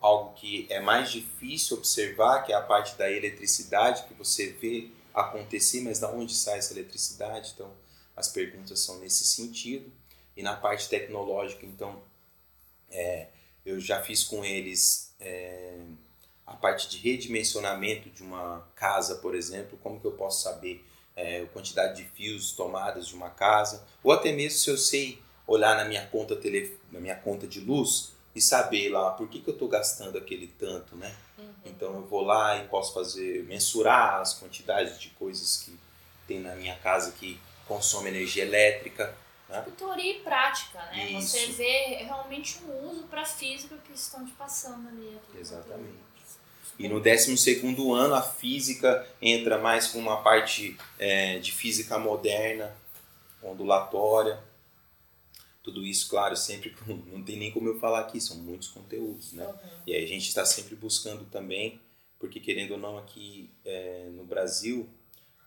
algo 0.00 0.34
que 0.34 0.66
é 0.68 0.80
mais 0.80 1.10
difícil 1.10 1.76
observar, 1.76 2.42
que 2.42 2.52
é 2.52 2.56
a 2.56 2.60
parte 2.60 2.96
da 2.96 3.10
eletricidade, 3.10 4.04
que 4.04 4.14
você 4.14 4.48
vê 4.48 4.90
acontecer, 5.14 5.80
mas 5.80 5.98
da 5.98 6.10
onde 6.10 6.34
sai 6.34 6.58
essa 6.58 6.74
eletricidade? 6.74 7.52
Então, 7.54 7.72
as 8.14 8.28
perguntas 8.28 8.80
são 8.80 8.98
nesse 8.98 9.24
sentido. 9.24 9.90
E 10.36 10.42
na 10.42 10.54
parte 10.54 10.88
tecnológica, 10.88 11.64
então, 11.64 12.02
é, 12.96 13.28
eu 13.64 13.78
já 13.78 14.02
fiz 14.02 14.24
com 14.24 14.44
eles 14.44 15.14
é, 15.20 15.76
a 16.46 16.54
parte 16.54 16.88
de 16.88 16.98
redimensionamento 16.98 18.08
de 18.08 18.22
uma 18.22 18.66
casa, 18.74 19.16
por 19.16 19.34
exemplo, 19.34 19.78
como 19.82 20.00
que 20.00 20.06
eu 20.06 20.12
posso 20.12 20.42
saber 20.42 20.84
é, 21.14 21.42
a 21.42 21.46
quantidade 21.46 22.02
de 22.02 22.08
fios 22.10 22.52
tomadas 22.52 23.06
de 23.06 23.14
uma 23.14 23.30
casa, 23.30 23.84
ou 24.02 24.12
até 24.12 24.32
mesmo 24.32 24.58
se 24.58 24.70
eu 24.70 24.78
sei 24.78 25.20
olhar 25.46 25.76
na 25.76 25.84
minha 25.84 26.06
conta, 26.06 26.34
tele, 26.34 26.78
na 26.90 26.98
minha 26.98 27.16
conta 27.16 27.46
de 27.46 27.60
luz 27.60 28.12
e 28.34 28.40
saber 28.40 28.88
lá 28.90 29.10
por 29.10 29.28
que, 29.28 29.40
que 29.40 29.48
eu 29.48 29.54
estou 29.54 29.68
gastando 29.68 30.18
aquele 30.18 30.46
tanto, 30.46 30.96
né? 30.96 31.14
Uhum. 31.38 31.52
Então 31.64 31.94
eu 31.94 32.02
vou 32.02 32.22
lá 32.22 32.56
e 32.58 32.68
posso 32.68 32.92
fazer, 32.92 33.44
mensurar 33.44 34.20
as 34.20 34.34
quantidades 34.34 35.00
de 35.00 35.10
coisas 35.10 35.56
que 35.56 35.76
tem 36.26 36.40
na 36.40 36.54
minha 36.54 36.76
casa 36.76 37.12
que 37.12 37.40
consome 37.66 38.08
energia 38.08 38.44
elétrica. 38.44 39.16
Né? 39.48 39.62
Tipo, 39.62 39.76
teoria 39.76 40.12
e 40.12 40.20
prática, 40.20 40.78
né? 40.86 41.12
Isso. 41.12 41.28
Você 41.28 41.46
vê 41.52 41.96
realmente 42.04 42.58
um 42.64 42.90
uso 42.90 43.04
para 43.04 43.22
a 43.22 43.26
física 43.26 43.76
que 43.78 43.92
estão 43.92 44.24
te 44.26 44.32
passando 44.32 44.88
ali. 44.88 45.18
Exatamente. 45.38 46.06
E 46.78 46.88
no 46.88 47.00
12 47.00 47.62
ano 47.94 48.14
a 48.14 48.22
física 48.22 49.06
entra 49.20 49.58
mais 49.58 49.86
com 49.86 49.98
uma 49.98 50.22
parte 50.22 50.76
é, 50.98 51.38
de 51.38 51.52
física 51.52 51.98
moderna, 51.98 52.76
ondulatória. 53.42 54.38
Tudo 55.62 55.84
isso, 55.84 56.08
claro, 56.08 56.36
sempre 56.36 56.76
não 56.86 57.22
tem 57.22 57.36
nem 57.36 57.50
como 57.50 57.68
eu 57.68 57.78
falar 57.78 58.00
aqui, 58.00 58.20
são 58.20 58.36
muitos 58.36 58.68
conteúdos, 58.68 59.32
né? 59.32 59.46
Uhum. 59.46 59.54
E 59.86 59.94
aí 59.94 60.04
a 60.04 60.08
gente 60.08 60.28
está 60.28 60.44
sempre 60.44 60.74
buscando 60.76 61.24
também, 61.24 61.80
porque 62.18 62.40
querendo 62.40 62.72
ou 62.72 62.78
não 62.78 62.98
aqui 62.98 63.50
é, 63.64 64.08
no 64.12 64.24
Brasil, 64.24 64.88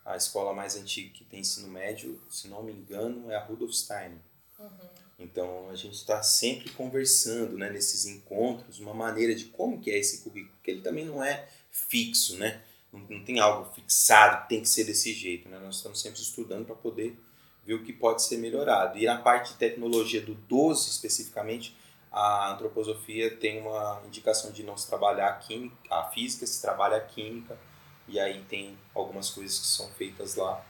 a 0.09 0.17
escola 0.17 0.53
mais 0.53 0.75
antiga 0.75 1.11
que 1.13 1.23
tem 1.23 1.41
ensino 1.41 1.67
médio, 1.67 2.19
se 2.31 2.47
não 2.47 2.63
me 2.63 2.71
engano, 2.71 3.29
é 3.31 3.35
a 3.35 3.43
Rudolf 3.43 3.71
Steiner. 3.71 4.17
Uhum. 4.57 4.69
Então 5.19 5.69
a 5.69 5.75
gente 5.75 5.93
está 5.93 6.23
sempre 6.23 6.71
conversando 6.71 7.55
né, 7.57 7.69
nesses 7.69 8.05
encontros, 8.05 8.79
uma 8.79 8.93
maneira 8.93 9.35
de 9.35 9.45
como 9.45 9.79
que 9.79 9.91
é 9.91 9.97
esse 9.99 10.23
currículo, 10.23 10.55
porque 10.55 10.71
ele 10.71 10.81
também 10.81 11.05
não 11.05 11.23
é 11.23 11.47
fixo, 11.69 12.37
né? 12.37 12.61
Não, 12.91 12.99
não 13.01 13.23
tem 13.23 13.39
algo 13.39 13.71
fixado, 13.71 14.47
tem 14.47 14.61
que 14.61 14.67
ser 14.67 14.83
desse 14.83 15.13
jeito. 15.13 15.47
Né? 15.47 15.59
Nós 15.59 15.75
estamos 15.75 16.01
sempre 16.01 16.19
estudando 16.19 16.65
para 16.65 16.75
poder 16.75 17.15
ver 17.63 17.75
o 17.75 17.83
que 17.83 17.93
pode 17.93 18.23
ser 18.23 18.37
melhorado. 18.37 18.97
E 18.97 19.05
na 19.05 19.19
parte 19.19 19.51
de 19.51 19.59
tecnologia 19.59 20.21
do 20.21 20.33
12 20.33 20.89
especificamente, 20.89 21.77
a 22.11 22.51
antroposofia 22.51 23.35
tem 23.35 23.61
uma 23.61 24.01
indicação 24.07 24.51
de 24.51 24.63
não 24.63 24.75
se 24.75 24.87
trabalhar 24.87 25.27
a, 25.27 25.33
química, 25.33 25.75
a 25.91 26.05
física, 26.05 26.47
se 26.47 26.59
trabalha 26.59 26.97
a 26.97 27.01
química, 27.01 27.59
e 28.09 28.19
aí 28.19 28.43
tem 28.49 28.77
algumas 28.93 29.29
coisas 29.29 29.59
que 29.59 29.67
são 29.67 29.89
feitas 29.91 30.35
lá 30.35 30.65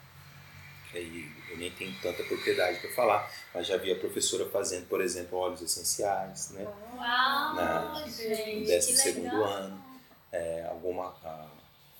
aí 0.97 1.32
eu 1.49 1.58
nem 1.58 1.71
tenho 1.71 1.93
tanta 2.02 2.23
propriedade 2.23 2.80
para 2.80 2.89
falar, 2.91 3.32
mas 3.54 3.67
já 3.67 3.78
vi 3.78 3.91
a 3.91 3.95
professora 3.95 4.49
fazendo, 4.49 4.88
por 4.88 5.02
exemplo, 5.02 5.38
óleos 5.38 5.62
essenciais, 5.62 6.52
né? 6.52 6.63
Uau, 6.63 7.56
Na, 7.56 8.06
gente, 8.08 8.60
no 8.60 8.65
décimo 8.65 8.97
segundo 8.97 9.43
ano. 9.43 9.89
É, 10.32 10.65
alguma, 10.69 11.15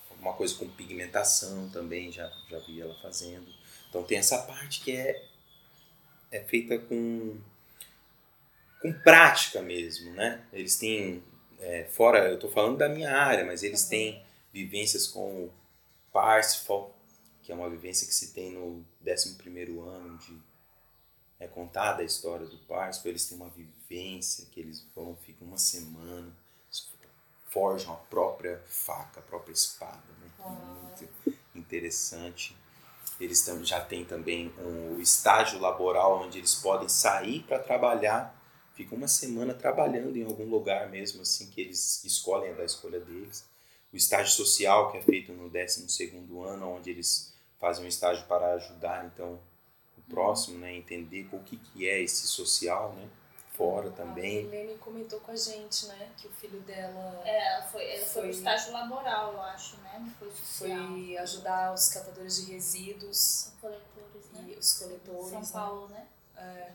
alguma 0.10 0.34
coisa 0.34 0.56
com 0.56 0.68
pigmentação 0.70 1.70
também, 1.70 2.12
já, 2.12 2.32
já 2.50 2.60
vi 2.60 2.80
ela 2.82 2.96
fazendo. 3.02 3.48
Então 3.90 4.04
tem 4.04 4.20
essa 4.20 4.38
parte 4.44 4.82
que 4.82 4.96
é, 4.96 5.26
é 6.32 6.40
feita 6.42 6.78
com, 6.78 7.38
com 8.82 8.94
prática 8.94 9.62
mesmo, 9.62 10.14
né? 10.14 10.44
Eles 10.54 10.78
têm, 10.78 11.24
é, 11.60 11.86
fora, 11.86 12.28
eu 12.30 12.36
estou 12.36 12.52
falando 12.52 12.78
da 12.78 12.88
minha 12.88 13.12
área, 13.12 13.44
mas 13.44 13.64
eles 13.64 13.84
uhum. 13.84 13.90
têm 13.90 14.24
vivências 14.52 15.08
com 15.08 15.50
Parsifal, 16.12 16.96
que 17.42 17.52
é 17.52 17.56
uma 17.56 17.70
vivência 17.70 18.08
que 18.08 18.14
se 18.14 18.34
tem 18.34 18.52
no 18.52 18.86
11 19.06 19.38
ano, 19.80 20.18
de 20.18 20.50
é 21.40 21.48
contada 21.48 22.02
a 22.02 22.06
história 22.06 22.46
do 22.46 22.58
Parsifal, 22.58 23.12
eles 23.12 23.28
têm 23.28 23.38
uma 23.38 23.50
vivência 23.50 24.46
que 24.52 24.60
eles 24.60 24.86
vão, 24.94 25.16
ficam 25.16 25.48
uma 25.48 25.58
semana, 25.58 26.36
forjam 27.46 27.94
a 27.94 27.98
própria 27.98 28.62
faca, 28.68 29.20
a 29.20 29.24
própria 29.24 29.54
espada, 29.54 30.04
né? 30.22 30.30
muito 30.84 31.38
interessante. 31.56 32.56
Eles 33.20 33.46
já 33.64 33.82
têm 33.82 34.06
também 34.06 34.54
um 34.60 35.00
estágio 35.00 35.60
laboral 35.60 36.22
onde 36.24 36.38
eles 36.38 36.56
podem 36.56 36.88
sair 36.88 37.44
para 37.44 37.60
trabalhar, 37.60 38.36
ficam 38.76 38.98
uma 38.98 39.08
semana 39.08 39.54
trabalhando 39.54 40.16
em 40.16 40.24
algum 40.24 40.46
lugar 40.46 40.90
mesmo 40.90 41.22
assim 41.22 41.50
que 41.50 41.60
eles 41.60 42.04
escolhem 42.04 42.52
é 42.52 42.54
da 42.54 42.64
escolha 42.64 43.00
deles. 43.00 43.49
O 43.92 43.96
estágio 43.96 44.32
social 44.32 44.92
que 44.92 44.98
é 44.98 45.02
feito 45.02 45.34
no 45.34 45.50
12 45.50 45.88
ano, 46.48 46.76
onde 46.76 46.92
eles 46.92 47.34
fazem 47.60 47.86
um 47.86 47.88
estágio 47.88 48.26
para 48.28 48.54
ajudar 48.54 49.06
então 49.06 49.40
o 49.98 50.02
próximo, 50.10 50.60
né, 50.60 50.76
entender 50.76 51.28
o 51.32 51.40
que 51.40 51.58
que 51.58 51.90
é 51.90 52.02
esse 52.02 52.28
social, 52.28 52.94
né, 52.94 53.10
fora 53.54 53.92
também. 53.92 54.38
A 54.38 54.42
Helene 54.42 54.78
comentou 54.78 55.20
com 55.20 55.32
a 55.32 55.36
gente, 55.36 55.88
né, 55.88 56.10
que 56.18 56.28
o 56.28 56.32
filho 56.32 56.60
dela 56.62 57.22
é, 57.26 57.62
foi, 57.64 57.84
ela 57.96 58.06
foi, 58.06 58.22
foi 58.22 58.30
estágio 58.30 58.72
laboral, 58.72 59.34
eu 59.34 59.42
acho, 59.42 59.76
né, 59.78 59.98
não 60.00 60.12
foi 60.12 60.32
social. 60.32 60.88
Foi 60.88 61.18
ajudar 61.18 61.74
os 61.74 61.90
catadores 61.90 62.46
de 62.46 62.54
resíduos, 62.54 63.18
os 63.18 63.54
coletores, 63.60 64.32
né? 64.32 64.54
E 64.56 64.58
os 64.58 64.74
coletores, 64.74 65.30
São 65.30 65.42
né? 65.42 65.50
Paulo, 65.52 65.88
né? 65.90 66.08
É. 66.38 66.72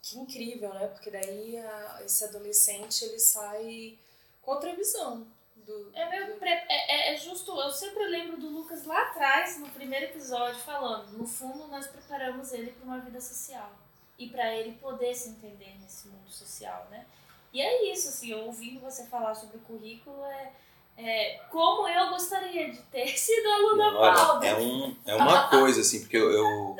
Que 0.00 0.18
incrível, 0.18 0.72
né? 0.74 0.86
Porque 0.88 1.10
daí 1.10 1.56
a, 1.56 2.02
esse 2.04 2.24
adolescente 2.24 3.04
ele 3.04 3.18
sai 3.18 3.98
com 4.42 4.52
outra 4.52 4.74
visão 4.74 5.26
do, 5.66 5.90
é, 5.94 6.08
meio 6.08 6.36
pre... 6.36 6.48
é, 6.48 6.66
é, 6.68 7.14
é, 7.14 7.16
justo, 7.16 7.52
eu 7.52 7.70
sempre 7.70 8.06
lembro 8.06 8.36
do 8.36 8.48
Lucas 8.48 8.84
lá 8.84 9.00
atrás, 9.02 9.58
no 9.58 9.68
primeiro 9.68 10.06
episódio, 10.06 10.60
falando: 10.60 11.16
no 11.16 11.26
fundo, 11.26 11.68
nós 11.68 11.86
preparamos 11.86 12.52
ele 12.52 12.72
para 12.72 12.84
uma 12.84 12.98
vida 12.98 13.20
social 13.20 13.70
e 14.18 14.28
para 14.28 14.54
ele 14.54 14.72
poder 14.72 15.14
se 15.14 15.30
entender 15.30 15.76
nesse 15.80 16.08
mundo 16.08 16.30
social, 16.30 16.86
né? 16.90 17.06
E 17.52 17.60
é 17.60 17.92
isso, 17.92 18.08
assim, 18.08 18.32
ouvindo 18.34 18.80
você 18.80 19.04
falar 19.06 19.34
sobre 19.34 19.58
o 19.58 19.60
currículo, 19.60 20.24
é, 20.24 20.52
é 20.96 21.40
como 21.50 21.86
eu 21.86 22.10
gostaria 22.10 22.70
de 22.70 22.78
ter 22.82 23.08
sido 23.18 23.46
aluna 23.48 23.92
Paula. 23.92 24.46
É, 24.46 24.54
um, 24.56 24.96
é 25.06 25.14
uma 25.14 25.48
coisa, 25.50 25.80
assim, 25.80 26.00
porque 26.00 26.16
eu, 26.16 26.30
eu, 26.30 26.76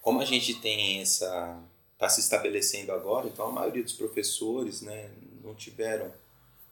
como 0.00 0.20
a 0.20 0.24
gente 0.24 0.54
tem 0.60 1.00
essa. 1.00 1.58
está 1.94 2.08
se 2.08 2.20
estabelecendo 2.20 2.92
agora, 2.92 3.26
então 3.26 3.46
a 3.46 3.52
maioria 3.52 3.82
dos 3.82 3.92
professores, 3.92 4.80
né, 4.80 5.10
não 5.42 5.54
tiveram 5.54 6.12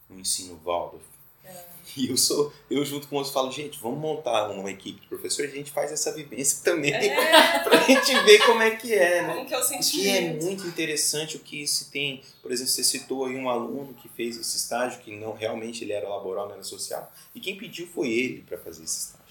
um 0.09 0.19
ensino 0.19 0.59
Waldorf 0.63 1.10
e 1.97 2.09
eu 2.09 2.17
sou, 2.17 2.53
eu 2.69 2.83
junto 2.85 3.07
com 3.07 3.17
outros 3.17 3.33
falo, 3.33 3.51
gente, 3.51 3.79
vamos 3.79 3.99
montar 3.99 4.49
uma 4.49 4.69
equipe 4.71 5.01
de 5.01 5.07
professores, 5.07 5.51
a 5.51 5.55
gente 5.55 5.71
faz 5.71 5.91
essa 5.91 6.11
vivência 6.13 6.59
também 6.65 6.93
é. 6.93 7.59
pra 7.63 7.77
gente 7.81 8.13
ver 8.21 8.39
como 8.45 8.61
é 8.61 8.71
que 8.71 8.93
é, 8.93 9.21
né? 9.21 9.33
Como 9.33 9.45
que 9.45 9.53
é 9.53 9.59
o 9.59 9.63
sentimento. 9.63 9.91
Que 9.91 10.09
é 10.09 10.33
muito 10.41 10.67
interessante 10.67 11.37
o 11.37 11.39
que 11.39 11.67
se 11.67 11.91
tem, 11.91 12.21
por 12.41 12.51
exemplo, 12.51 12.71
você 12.71 12.83
citou 12.83 13.25
aí 13.25 13.35
um 13.35 13.49
aluno 13.49 13.93
que 13.93 14.09
fez 14.09 14.37
esse 14.37 14.57
estágio, 14.57 14.99
que 15.01 15.15
não 15.15 15.33
realmente 15.33 15.83
ele 15.83 15.93
era 15.93 16.07
laboral, 16.07 16.47
não 16.47 16.55
era 16.55 16.63
social, 16.63 17.11
e 17.35 17.39
quem 17.39 17.57
pediu 17.57 17.87
foi 17.87 18.09
ele 18.09 18.43
para 18.47 18.57
fazer 18.57 18.83
esse 18.83 18.99
estágio. 18.99 19.21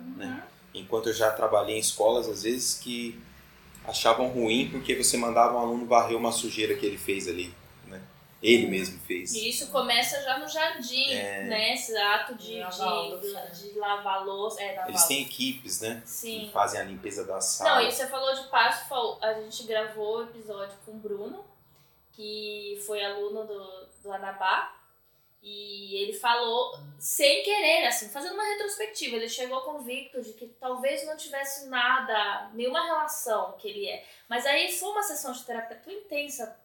Uhum. 0.00 0.16
Né? 0.16 0.42
Enquanto 0.74 1.08
eu 1.08 1.14
já 1.14 1.30
trabalhei 1.30 1.76
em 1.76 1.80
escolas, 1.80 2.28
às 2.28 2.42
vezes, 2.42 2.74
que 2.74 3.18
achavam 3.86 4.28
ruim 4.28 4.68
porque 4.70 4.94
você 4.94 5.16
mandava 5.16 5.56
um 5.56 5.60
aluno 5.60 5.86
varrer 5.86 6.16
uma 6.16 6.32
sujeira 6.32 6.74
que 6.74 6.86
ele 6.86 6.96
fez 6.96 7.28
ali 7.28 7.52
ele 8.44 8.66
mesmo 8.66 9.00
fez. 9.00 9.32
E 9.32 9.48
isso 9.48 9.72
começa 9.72 10.20
já 10.22 10.38
no 10.38 10.46
jardim, 10.46 11.10
é... 11.14 11.44
né? 11.44 11.72
Esse 11.72 11.96
ato 11.96 12.34
de, 12.34 12.58
lavar, 12.58 13.50
de, 13.50 13.72
de 13.72 13.78
lavar 13.78 14.26
louça. 14.26 14.60
É, 14.60 14.76
lavar 14.76 14.90
Eles 14.90 15.04
têm 15.06 15.22
equipes, 15.22 15.80
né? 15.80 16.02
Sim. 16.04 16.40
Que 16.40 16.52
fazem 16.52 16.78
a 16.78 16.84
limpeza 16.84 17.24
da 17.24 17.40
sala. 17.40 17.80
Não, 17.80 17.88
e 17.88 17.90
você 17.90 18.06
falou 18.06 18.34
de 18.34 18.46
passo, 18.48 19.18
a 19.22 19.32
gente 19.40 19.62
gravou 19.62 20.18
o 20.18 20.22
episódio 20.24 20.76
com 20.84 20.92
o 20.92 20.96
Bruno, 20.96 21.42
que 22.12 22.78
foi 22.86 23.02
aluno 23.02 23.46
do, 23.46 23.88
do 24.02 24.12
Anabá. 24.12 24.78
E 25.42 25.96
ele 26.02 26.14
falou, 26.14 26.78
sem 26.98 27.42
querer, 27.42 27.86
assim, 27.86 28.08
fazendo 28.08 28.32
uma 28.32 28.44
retrospectiva, 28.44 29.16
ele 29.16 29.28
chegou 29.28 29.60
convicto 29.60 30.22
de 30.22 30.32
que 30.32 30.46
talvez 30.58 31.06
não 31.06 31.18
tivesse 31.18 31.68
nada, 31.68 32.50
nenhuma 32.54 32.82
relação 32.82 33.52
que 33.58 33.68
ele 33.68 33.86
é. 33.86 34.06
Mas 34.26 34.46
aí 34.46 34.72
foi 34.72 34.88
uma 34.88 35.02
sessão 35.02 35.32
de 35.32 35.44
terapia 35.44 35.76
tão 35.76 35.92
intensa 35.92 36.63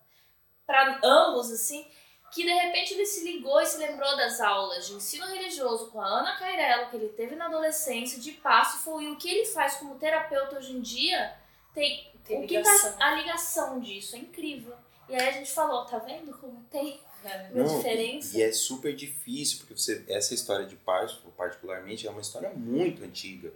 para 0.69 0.99
ambos, 1.03 1.49
assim, 1.49 1.83
que 2.31 2.43
de 2.43 2.53
repente 2.53 2.93
ele 2.93 3.03
se 3.07 3.23
ligou 3.23 3.59
e 3.59 3.65
se 3.65 3.79
lembrou 3.79 4.15
das 4.15 4.39
aulas 4.39 4.85
de 4.85 4.93
ensino 4.93 5.25
religioso 5.25 5.87
com 5.87 5.99
a 5.99 6.05
Ana 6.05 6.37
Cairello, 6.37 6.91
que 6.91 6.95
ele 6.95 7.09
teve 7.09 7.35
na 7.35 7.47
adolescência, 7.47 8.19
de 8.19 8.33
passo, 8.33 8.77
foi 8.83 9.09
o 9.09 9.15
que 9.15 9.27
ele 9.27 9.45
faz 9.45 9.77
como 9.77 9.95
terapeuta 9.95 10.59
hoje 10.59 10.73
em 10.73 10.79
dia, 10.79 11.35
tem, 11.73 12.11
tem 12.23 12.43
o 12.43 12.47
que 12.47 12.61
tá, 12.61 12.95
a 12.99 13.15
ligação 13.15 13.79
disso, 13.79 14.15
é 14.15 14.19
incrível. 14.19 14.75
E 15.09 15.15
aí 15.15 15.29
a 15.29 15.31
gente 15.31 15.51
falou, 15.51 15.85
tá 15.85 15.97
vendo 15.97 16.37
como 16.37 16.63
tem 16.65 17.01
é. 17.25 17.49
uma 17.51 17.63
Não, 17.63 17.77
diferença? 17.77 18.37
E, 18.37 18.41
e, 18.41 18.43
é 18.43 18.51
super 18.51 18.95
difícil, 18.95 19.57
porque 19.57 19.75
você, 19.75 20.05
essa 20.07 20.35
história 20.35 20.67
de 20.67 20.75
parto, 20.75 21.33
particularmente, 21.35 22.05
é 22.05 22.11
uma 22.11 22.21
história 22.21 22.51
muito 22.51 23.03
antiga, 23.03 23.51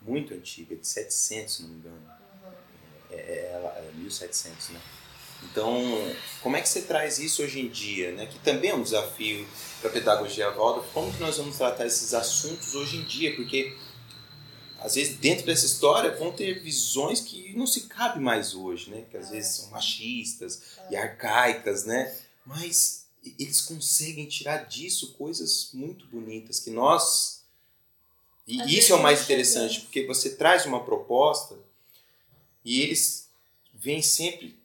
muito 0.00 0.32
antiga, 0.32 0.74
de 0.74 0.88
700, 0.88 1.54
se 1.54 1.62
não 1.64 1.68
me 1.68 1.76
engano. 1.76 1.96
Uhum. 1.96 2.52
É, 3.10 3.16
é, 3.16 3.90
é 3.90 3.92
1700, 3.94 4.70
né? 4.70 4.80
Então, 5.42 5.82
como 6.42 6.56
é 6.56 6.60
que 6.60 6.68
você 6.68 6.82
traz 6.82 7.18
isso 7.18 7.42
hoje 7.42 7.60
em 7.60 7.68
dia, 7.68 8.12
né? 8.12 8.26
Que 8.26 8.38
também 8.38 8.70
é 8.70 8.74
um 8.74 8.82
desafio 8.82 9.46
para 9.80 9.90
a 9.90 9.92
pedagogia 9.92 10.50
volta. 10.50 10.86
Como 10.92 11.12
que 11.12 11.20
nós 11.20 11.36
vamos 11.36 11.56
tratar 11.56 11.86
esses 11.86 12.14
assuntos 12.14 12.74
hoje 12.74 12.96
em 12.96 13.04
dia? 13.04 13.34
Porque 13.36 13.76
às 14.78 14.94
vezes 14.94 15.16
dentro 15.16 15.46
dessa 15.46 15.66
história 15.66 16.16
vão 16.16 16.32
ter 16.32 16.60
visões 16.60 17.20
que 17.20 17.52
não 17.54 17.66
se 17.66 17.82
cabe 17.82 18.20
mais 18.20 18.54
hoje, 18.54 18.90
né? 18.90 19.04
Que 19.10 19.16
às 19.16 19.30
vezes 19.30 19.56
são 19.56 19.70
machistas 19.70 20.62
e 20.90 20.96
arcaicas, 20.96 21.84
né? 21.84 22.14
Mas 22.44 23.06
eles 23.38 23.60
conseguem 23.60 24.26
tirar 24.26 24.66
disso 24.66 25.14
coisas 25.14 25.70
muito 25.72 26.06
bonitas 26.06 26.60
que 26.60 26.70
nós 26.70 27.36
e 28.46 28.62
às 28.62 28.70
isso 28.70 28.92
é 28.92 28.96
o 28.96 29.02
mais 29.02 29.22
interessante, 29.22 29.80
porque 29.80 30.06
você 30.06 30.30
traz 30.36 30.64
uma 30.66 30.84
proposta 30.84 31.58
e 32.64 32.80
eles 32.80 33.28
vêm 33.74 34.00
sempre 34.00 34.56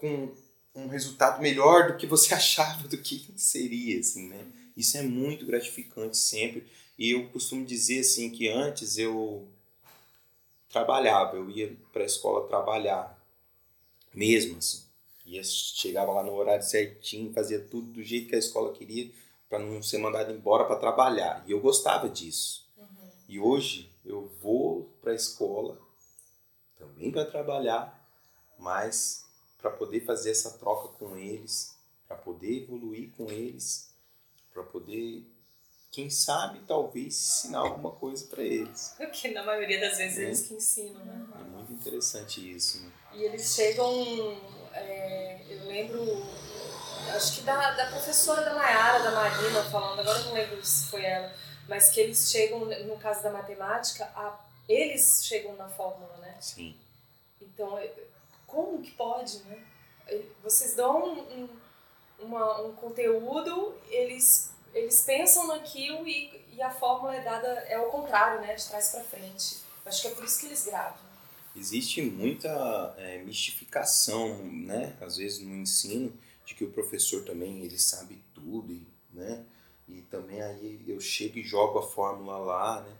com 0.00 0.34
um 0.74 0.88
resultado 0.88 1.40
melhor 1.40 1.88
do 1.88 1.96
que 1.96 2.06
você 2.06 2.32
achava 2.34 2.86
do 2.88 2.98
que 2.98 3.32
seria, 3.36 4.00
assim, 4.00 4.28
né? 4.28 4.46
Isso 4.76 4.96
é 4.96 5.02
muito 5.02 5.44
gratificante 5.44 6.16
sempre. 6.16 6.66
E 6.98 7.10
eu 7.10 7.28
costumo 7.30 7.64
dizer 7.64 8.00
assim 8.00 8.30
que 8.30 8.48
antes 8.48 8.96
eu 8.96 9.46
trabalhava, 10.68 11.36
eu 11.36 11.50
ia 11.50 11.76
para 11.92 12.02
a 12.02 12.06
escola 12.06 12.46
trabalhar, 12.46 13.18
mesmo 14.14 14.58
assim. 14.58 14.82
Ia, 15.26 15.42
chegava 15.44 16.12
lá 16.12 16.22
no 16.22 16.32
horário 16.34 16.64
certinho, 16.64 17.32
fazia 17.32 17.60
tudo 17.60 17.92
do 17.92 18.02
jeito 18.02 18.28
que 18.28 18.36
a 18.36 18.38
escola 18.38 18.72
queria 18.72 19.10
para 19.48 19.58
não 19.58 19.82
ser 19.82 19.98
mandado 19.98 20.32
embora 20.32 20.64
para 20.64 20.76
trabalhar. 20.76 21.42
E 21.46 21.52
eu 21.52 21.60
gostava 21.60 22.08
disso. 22.08 22.66
Uhum. 22.76 22.86
E 23.28 23.38
hoje 23.40 23.90
eu 24.04 24.30
vou 24.40 24.88
para 25.00 25.12
a 25.12 25.14
escola 25.14 25.78
também 26.78 27.10
para 27.10 27.24
trabalhar, 27.24 28.08
mas 28.58 29.27
para 29.60 29.70
poder 29.70 30.00
fazer 30.04 30.30
essa 30.30 30.52
troca 30.58 30.88
com 30.98 31.16
eles, 31.16 31.76
para 32.06 32.16
poder 32.16 32.62
evoluir 32.62 33.10
com 33.16 33.30
eles, 33.30 33.90
para 34.54 34.62
poder, 34.62 35.24
quem 35.90 36.08
sabe, 36.08 36.60
talvez 36.66 37.06
ensinar 37.06 37.60
alguma 37.60 37.90
coisa 37.90 38.26
para 38.26 38.42
eles. 38.42 38.94
Que 39.12 39.28
na 39.32 39.42
maioria 39.42 39.80
das 39.80 39.98
vezes 39.98 40.18
é. 40.18 40.22
eles 40.22 40.46
que 40.46 40.54
ensinam, 40.54 41.04
né? 41.04 41.26
É 41.34 41.44
muito 41.44 41.72
interessante 41.72 42.54
isso. 42.54 42.82
Né? 42.82 42.92
E 43.14 43.22
eles 43.24 43.54
chegam, 43.54 43.90
é, 44.72 45.42
eu 45.50 45.66
lembro, 45.66 46.00
acho 47.14 47.36
que 47.36 47.40
da, 47.42 47.72
da 47.72 47.86
professora 47.90 48.44
da 48.44 48.54
Mayara, 48.54 49.02
da 49.02 49.10
Marina, 49.10 49.64
falando, 49.64 50.00
agora 50.00 50.18
eu 50.20 50.24
não 50.26 50.32
lembro 50.34 50.64
se 50.64 50.86
foi 50.86 51.04
ela, 51.04 51.34
mas 51.68 51.90
que 51.90 52.00
eles 52.00 52.30
chegam, 52.30 52.60
no 52.60 52.96
caso 52.98 53.22
da 53.22 53.30
matemática, 53.30 54.04
a, 54.14 54.38
eles 54.68 55.24
chegam 55.24 55.56
na 55.56 55.68
fórmula, 55.68 56.16
né? 56.18 56.36
Sim. 56.40 56.76
Então, 57.40 57.78
como 58.48 58.82
que 58.82 58.90
pode, 58.92 59.38
né? 59.44 59.62
Vocês 60.42 60.74
dão 60.74 61.04
um, 61.04 61.20
um, 61.20 61.48
uma, 62.20 62.62
um 62.62 62.72
conteúdo, 62.72 63.74
eles, 63.90 64.50
eles 64.74 65.02
pensam 65.02 65.46
naquilo 65.46 66.08
e, 66.08 66.44
e 66.54 66.62
a 66.62 66.70
fórmula 66.70 67.14
é 67.14 67.22
dada, 67.22 67.46
é 67.46 67.74
ao 67.74 67.90
contrário, 67.90 68.40
né? 68.40 68.54
De 68.54 68.66
trás 68.66 68.88
para 68.88 69.04
frente. 69.04 69.58
Acho 69.86 70.02
que 70.02 70.08
é 70.08 70.10
por 70.10 70.24
isso 70.24 70.40
que 70.40 70.46
eles 70.46 70.64
gravam. 70.64 70.98
Existe 71.54 72.02
muita 72.02 72.94
é, 72.98 73.18
mistificação, 73.18 74.38
né? 74.44 74.96
Às 75.00 75.18
vezes 75.18 75.40
no 75.40 75.54
ensino, 75.54 76.12
de 76.44 76.54
que 76.54 76.64
o 76.64 76.72
professor 76.72 77.24
também 77.24 77.62
ele 77.62 77.78
sabe 77.78 78.22
tudo, 78.34 78.80
né? 79.12 79.44
E 79.86 80.02
também 80.02 80.40
aí 80.40 80.84
eu 80.86 81.00
chego 81.00 81.38
e 81.38 81.42
jogo 81.42 81.78
a 81.78 81.82
fórmula 81.82 82.38
lá, 82.38 82.82
né? 82.82 82.96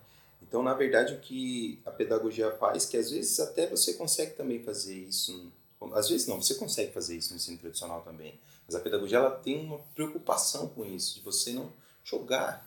Então, 0.48 0.62
na 0.62 0.72
verdade, 0.72 1.12
o 1.12 1.20
que 1.20 1.78
a 1.84 1.90
pedagogia 1.90 2.50
faz, 2.52 2.86
que 2.86 2.96
às 2.96 3.10
vezes 3.10 3.38
até 3.38 3.66
você 3.66 3.92
consegue 3.92 4.32
também 4.32 4.62
fazer 4.62 4.94
isso, 4.94 5.52
às 5.92 6.08
vezes 6.08 6.26
não, 6.26 6.40
você 6.40 6.54
consegue 6.54 6.90
fazer 6.90 7.16
isso 7.16 7.30
no 7.30 7.36
ensino 7.36 7.58
tradicional 7.58 8.00
também, 8.00 8.40
mas 8.66 8.74
a 8.74 8.80
pedagogia 8.80 9.18
ela 9.18 9.30
tem 9.30 9.60
uma 9.60 9.78
preocupação 9.94 10.68
com 10.68 10.86
isso, 10.86 11.16
de 11.16 11.20
você 11.20 11.52
não 11.52 11.70
jogar, 12.02 12.66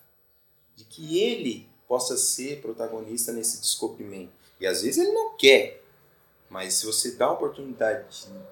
de 0.76 0.86
que 0.86 1.20
ele 1.20 1.67
possa 1.88 2.15
ser 2.17 2.62
protagonista 2.62 3.34
nesse 3.34 3.60
descobrimento. 3.60 4.32
E 4.60 4.67
às 4.67 4.84
vezes 4.84 5.04
ele 5.04 5.13
não 5.13 5.36
quer, 5.36 5.84
mas 6.52 6.76
se 6.76 6.86
você 6.86 7.13
dá 7.13 7.26
a 7.26 7.32
oportunidade 7.32 8.06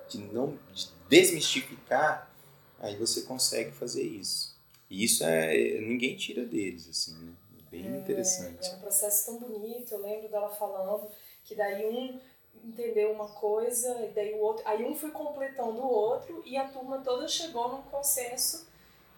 de, 0.10 0.18
de 0.18 0.34
não 0.34 0.58
de 0.74 0.89
desmistificar, 1.08 2.34
aí 2.80 2.96
você 2.96 3.22
consegue 3.22 3.72
fazer 3.74 4.04
isso. 4.04 4.58
E 4.89 5.04
isso 5.04 5.24
é 5.24 5.80
ninguém 5.82 6.18
tira 6.18 6.44
deles 6.44 6.89
assim, 6.89 7.13
né? 7.13 7.32
Bem 7.72 7.86
é, 7.86 7.98
interessante. 7.98 8.68
É 8.68 8.76
um 8.76 8.80
processo 8.80 9.26
tão 9.26 9.40
bonito. 9.40 9.94
Eu 9.94 10.02
lembro 10.02 10.30
dela 10.30 10.50
falando 10.50 11.10
que 11.44 11.56
daí 11.56 11.86
um 11.86 12.20
entendeu 12.64 13.12
uma 13.12 13.28
coisa 13.28 14.06
e 14.06 14.10
daí 14.10 14.34
o 14.34 14.40
outro, 14.40 14.68
aí 14.68 14.84
um 14.84 14.96
foi 14.96 15.12
completando 15.12 15.80
o 15.80 15.88
outro 15.90 16.44
e 16.46 16.58
a 16.58 16.68
turma 16.68 17.00
toda 17.00 17.28
chegou 17.28 17.70
num 17.70 17.82
consenso 17.84 18.68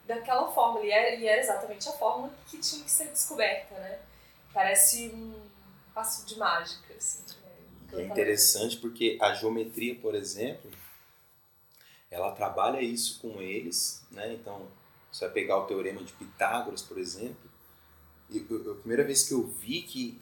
daquela 0.05 0.51
fórmula 0.51 0.85
e 0.85 0.91
era, 0.91 1.15
e 1.15 1.27
era 1.27 1.41
exatamente 1.41 1.87
a 1.87 1.91
fórmula 1.93 2.31
que 2.47 2.57
tinha 2.59 2.83
que 2.83 2.91
ser 2.91 3.07
descoberta, 3.07 3.73
né? 3.75 3.99
Parece 4.53 5.09
um 5.09 5.33
passo 5.93 6.25
de 6.25 6.37
mágica, 6.37 6.93
assim. 6.93 7.23
Né? 7.91 8.03
É 8.03 8.05
interessante 8.05 8.77
porque 8.77 9.17
a 9.21 9.33
geometria, 9.33 9.95
por 9.95 10.15
exemplo, 10.15 10.69
ela 12.09 12.31
trabalha 12.33 12.81
isso 12.81 13.19
com 13.19 13.41
eles, 13.41 14.03
né? 14.11 14.33
Então, 14.33 14.67
você 15.11 15.25
vai 15.25 15.33
pegar 15.33 15.57
o 15.57 15.65
teorema 15.65 16.03
de 16.03 16.13
Pitágoras, 16.13 16.81
por 16.81 16.97
exemplo, 16.97 17.50
eu, 18.37 18.71
a 18.71 18.75
primeira 18.75 19.03
vez 19.03 19.23
que 19.23 19.33
eu 19.33 19.45
vi 19.45 19.81
que 19.81 20.19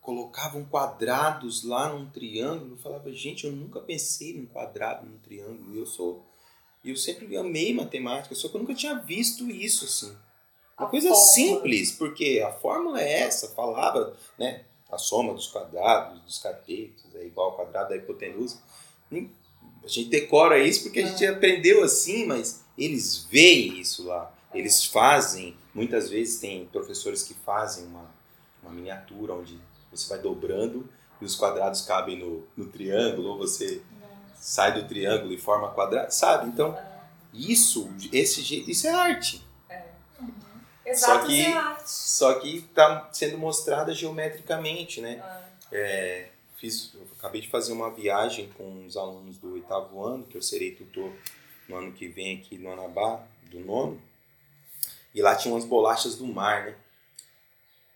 colocavam 0.00 0.64
quadrados 0.64 1.64
lá 1.64 1.92
num 1.92 2.08
triângulo, 2.08 2.74
eu 2.74 2.78
falava, 2.78 3.12
gente, 3.12 3.44
eu 3.44 3.50
nunca 3.50 3.80
pensei 3.80 4.34
num 4.34 4.46
quadrado, 4.46 5.04
num 5.04 5.18
triângulo. 5.18 5.76
Eu 5.76 5.84
sou, 5.84 6.24
eu 6.84 6.96
sempre 6.96 7.36
amei 7.36 7.74
matemática, 7.74 8.34
só 8.34 8.48
que 8.48 8.54
eu 8.54 8.60
nunca 8.60 8.74
tinha 8.74 8.94
visto 9.00 9.50
isso 9.50 9.84
assim. 9.84 10.16
Uma 10.78 10.86
a 10.86 10.90
coisa 10.90 11.08
fórmula. 11.08 11.34
simples, 11.34 11.92
porque 11.92 12.40
a 12.46 12.52
fórmula 12.52 13.02
é 13.02 13.22
essa, 13.22 13.48
falava, 13.48 14.16
né? 14.38 14.64
A 14.88 14.96
soma 14.96 15.34
dos 15.34 15.48
quadrados, 15.48 16.22
dos 16.22 16.38
catetos, 16.38 17.04
é 17.16 17.24
igual 17.26 17.50
ao 17.50 17.56
quadrado 17.56 17.88
da 17.88 17.96
hipotenusa. 17.96 18.62
A 19.10 19.88
gente 19.88 20.08
decora 20.08 20.58
isso 20.58 20.84
porque 20.84 21.00
a 21.00 21.06
gente 21.06 21.24
é. 21.24 21.28
aprendeu 21.28 21.82
assim, 21.82 22.26
mas 22.26 22.64
eles 22.78 23.24
veem 23.24 23.80
isso 23.80 24.06
lá. 24.06 24.35
Eles 24.58 24.84
fazem 24.84 25.56
Muitas 25.76 26.08
vezes 26.08 26.40
tem 26.40 26.64
professores 26.64 27.22
que 27.22 27.34
fazem 27.34 27.84
uma, 27.84 28.10
uma 28.62 28.72
miniatura 28.72 29.34
onde 29.34 29.60
você 29.90 30.08
vai 30.08 30.18
dobrando 30.18 30.88
e 31.20 31.24
os 31.26 31.36
quadrados 31.36 31.82
cabem 31.82 32.18
no, 32.18 32.48
no 32.56 32.68
triângulo, 32.68 33.32
ou 33.32 33.36
você 33.36 33.82
sai 34.36 34.72
do 34.72 34.88
triângulo 34.88 35.34
e 35.34 35.38
forma 35.38 35.68
quadrado, 35.68 36.10
sabe? 36.10 36.48
Então, 36.48 36.74
isso, 37.30 37.94
esse 38.10 38.40
jeito, 38.40 38.70
isso 38.70 38.86
é 38.86 38.90
arte. 38.90 39.46
É. 39.68 39.82
Uhum. 40.18 40.32
Exato, 40.86 41.20
só 41.20 41.26
que, 41.26 41.42
é 41.42 41.52
arte. 41.52 41.90
Só 41.90 42.34
que 42.40 42.56
está 42.56 43.10
sendo 43.12 43.36
mostrada 43.36 43.92
geometricamente, 43.92 45.02
né? 45.02 45.20
Ah. 45.22 45.42
É, 45.70 46.30
fiz, 46.56 46.96
acabei 47.18 47.42
de 47.42 47.50
fazer 47.50 47.74
uma 47.74 47.90
viagem 47.90 48.48
com 48.56 48.86
os 48.86 48.96
alunos 48.96 49.36
do 49.36 49.52
oitavo 49.52 50.02
ano, 50.02 50.24
que 50.24 50.38
eu 50.38 50.42
serei 50.42 50.70
tutor 50.70 51.12
no 51.68 51.76
ano 51.76 51.92
que 51.92 52.08
vem 52.08 52.38
aqui 52.38 52.56
no 52.56 52.72
Anabá, 52.72 53.22
do 53.50 53.60
nono. 53.60 54.00
E 55.16 55.22
lá 55.22 55.34
tinha 55.34 55.54
umas 55.54 55.64
bolachas 55.64 56.16
do 56.16 56.26
mar, 56.26 56.66
né? 56.66 56.76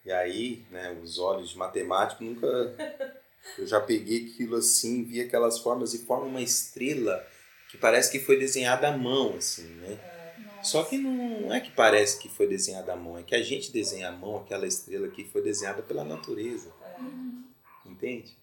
E 0.06 0.11
aí, 0.11 0.64
né, 0.70 0.98
os 1.02 1.18
olhos 1.18 1.50
de 1.50 1.59
matemático 1.59 2.24
nunca. 2.24 2.46
Eu 3.59 3.66
já 3.66 3.78
peguei 3.78 4.26
aquilo 4.26 4.56
assim, 4.56 5.04
vi 5.04 5.20
aquelas 5.20 5.59
formas 5.59 5.92
e 5.92 5.98
forma 5.98 6.24
uma 6.24 6.40
estrela 6.40 7.26
que 7.70 7.76
parece 7.76 8.11
que 8.11 8.18
foi 8.18 8.38
desenhada 8.38 8.88
à 8.88 8.96
mão, 8.96 9.37
assim, 9.37 9.66
né? 9.76 9.92
É, 9.92 10.62
Só 10.62 10.83
que 10.83 10.96
não 10.98 11.52
é 11.52 11.61
que 11.61 11.70
parece 11.70 12.18
que 12.18 12.28
foi 12.28 12.46
desenhada 12.46 12.92
à 12.92 12.96
mão, 12.96 13.18
é 13.18 13.22
que 13.22 13.35
a 13.35 13.42
gente 13.42 13.70
desenha 13.70 14.09
à 14.09 14.12
mão 14.12 14.38
aquela 14.38 14.66
estrela 14.66 15.09
que 15.09 15.24
foi 15.24 15.42
desenhada 15.42 15.82
pela 15.82 16.05
natureza. 16.05 16.70
É. 16.82 17.88
Entende? 17.88 18.34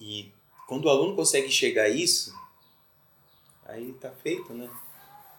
E, 0.00 0.20
e, 0.20 0.32
quando 0.68 0.86
o 0.86 0.90
aluno 0.90 1.14
consegue 1.14 1.50
chegar 1.50 1.84
a 1.84 1.88
isso, 1.88 2.32
aí 3.64 3.92
tá 3.94 4.10
feito, 4.10 4.52
né? 4.54 4.68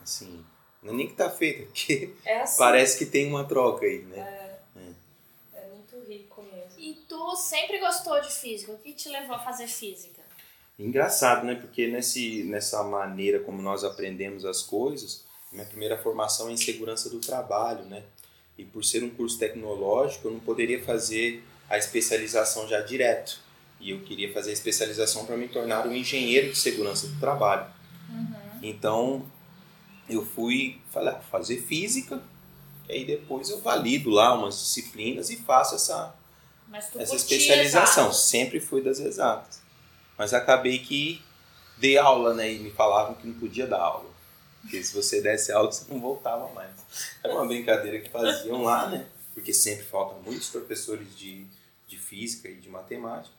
Assim, 0.01 0.45
não 0.81 0.93
é 0.93 0.95
nem 0.97 1.07
que 1.07 1.15
tá 1.15 1.29
feito, 1.29 1.65
porque 1.67 2.13
é 2.25 2.41
assim. 2.41 2.57
parece 2.57 2.97
que 2.97 3.05
tem 3.05 3.27
uma 3.27 3.43
troca 3.43 3.85
aí, 3.85 3.99
né? 4.03 4.17
É. 4.17 4.79
é. 4.79 5.61
é 5.61 5.67
muito 5.69 6.09
rico 6.09 6.41
mesmo. 6.43 6.71
E 6.77 6.93
tu 7.07 7.35
sempre 7.35 7.79
gostou 7.79 8.19
de 8.21 8.31
física? 8.31 8.71
O 8.71 8.77
que 8.77 8.93
te 8.93 9.09
levou 9.09 9.35
a 9.35 9.39
fazer 9.39 9.67
física? 9.67 10.21
Engraçado, 10.79 11.45
né? 11.45 11.55
Porque 11.55 11.87
nesse, 11.87 12.43
nessa 12.43 12.83
maneira 12.83 13.39
como 13.39 13.61
nós 13.61 13.83
aprendemos 13.83 14.45
as 14.45 14.61
coisas, 14.61 15.25
minha 15.51 15.65
primeira 15.65 15.97
formação 15.97 16.49
é 16.49 16.51
em 16.51 16.57
segurança 16.57 17.09
do 17.09 17.19
trabalho, 17.19 17.83
né? 17.85 18.03
E 18.57 18.63
por 18.63 18.83
ser 18.83 19.03
um 19.03 19.09
curso 19.09 19.39
tecnológico, 19.39 20.27
eu 20.27 20.31
não 20.31 20.39
poderia 20.39 20.83
fazer 20.83 21.43
a 21.69 21.77
especialização 21.77 22.67
já 22.67 22.81
direto. 22.81 23.39
E 23.79 23.91
eu 23.91 24.01
queria 24.01 24.31
fazer 24.33 24.51
a 24.51 24.53
especialização 24.53 25.25
para 25.25 25.37
me 25.37 25.47
tornar 25.47 25.85
um 25.87 25.93
engenheiro 25.93 26.51
de 26.51 26.57
segurança 26.57 27.07
do 27.07 27.19
trabalho. 27.19 27.67
Uhum. 28.09 28.59
Então, 28.63 29.25
eu 30.09 30.25
fui 30.25 30.79
falei, 30.91 31.13
ah, 31.13 31.19
fazer 31.19 31.61
física, 31.61 32.21
e 32.87 32.93
aí 32.93 33.05
depois 33.05 33.49
eu 33.49 33.59
valido 33.59 34.09
lá 34.09 34.33
umas 34.33 34.59
disciplinas 34.59 35.29
e 35.29 35.35
faço 35.35 35.75
essa, 35.75 36.15
essa 36.95 37.15
especialização. 37.15 38.05
Exato. 38.05 38.15
Sempre 38.15 38.59
fui 38.59 38.81
das 38.81 38.99
exatas. 38.99 39.61
Mas 40.17 40.33
acabei 40.33 40.79
que 40.79 41.21
dei 41.77 41.97
aula, 41.97 42.33
né? 42.33 42.51
E 42.51 42.59
me 42.59 42.71
falavam 42.71 43.15
que 43.15 43.27
não 43.27 43.39
podia 43.39 43.67
dar 43.67 43.79
aula. 43.79 44.09
Porque 44.61 44.83
se 44.83 44.93
você 44.93 45.21
desse 45.21 45.51
aula, 45.51 45.71
você 45.71 45.85
não 45.91 45.99
voltava 45.99 46.51
mais. 46.53 46.71
Era 47.23 47.33
uma 47.33 47.45
brincadeira 47.45 47.99
que 47.99 48.09
faziam 48.09 48.63
lá, 48.63 48.89
né? 48.89 49.05
Porque 49.33 49.53
sempre 49.53 49.85
faltam 49.85 50.19
muitos 50.21 50.49
professores 50.49 51.15
de, 51.15 51.45
de 51.87 51.97
física 51.97 52.49
e 52.49 52.55
de 52.55 52.69
matemática. 52.69 53.35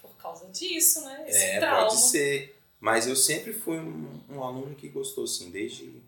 Por 0.00 0.14
causa 0.16 0.46
disso, 0.46 1.04
né? 1.04 1.24
Esse 1.28 1.44
é, 1.44 1.58
trauma. 1.58 1.88
pode 1.88 2.00
ser. 2.00 2.58
Mas 2.80 3.06
eu 3.06 3.16
sempre 3.16 3.52
fui 3.52 3.78
um, 3.78 4.20
um 4.28 4.42
aluno 4.42 4.74
que 4.74 4.88
gostou, 4.88 5.24
assim, 5.24 5.50
desde 5.50 6.02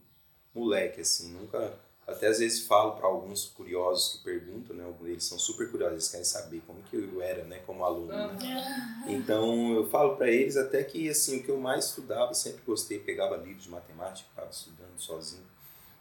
moleque, 0.59 1.01
assim. 1.01 1.33
Nunca 1.33 1.79
até 2.07 2.29
às 2.29 2.39
vezes 2.39 2.65
falo 2.65 2.93
para 2.93 3.09
alguns 3.09 3.47
curiosos 3.47 4.13
que 4.13 4.25
perguntam, 4.25 4.77
né? 4.77 4.85
Eles 5.03 5.25
são 5.25 5.39
super 5.39 5.69
curiosos, 5.69 5.95
eles 5.95 6.09
querem 6.09 6.25
saber 6.25 6.63
como 6.65 6.81
que 6.85 6.97
eu 6.97 7.21
era, 7.21 7.43
né? 7.45 7.61
Como 7.67 7.85
aluno. 7.85 8.07
Né? 8.07 9.05
Então 9.09 9.75
eu 9.75 9.91
falo 9.91 10.17
para 10.17 10.31
eles 10.31 10.57
até 10.57 10.85
que 10.85 11.11
assim 11.11 11.39
o 11.39 11.43
que 11.43 11.49
eu 11.49 11.59
mais 11.59 11.87
estudava 11.87 12.33
sempre 12.33 12.63
gostei, 12.65 13.01
pegava 13.01 13.37
livros 13.37 13.65
de 13.65 13.71
matemática, 13.71 14.29
ficava 14.29 14.51
estudando 14.51 14.97
sozinho. 14.99 15.43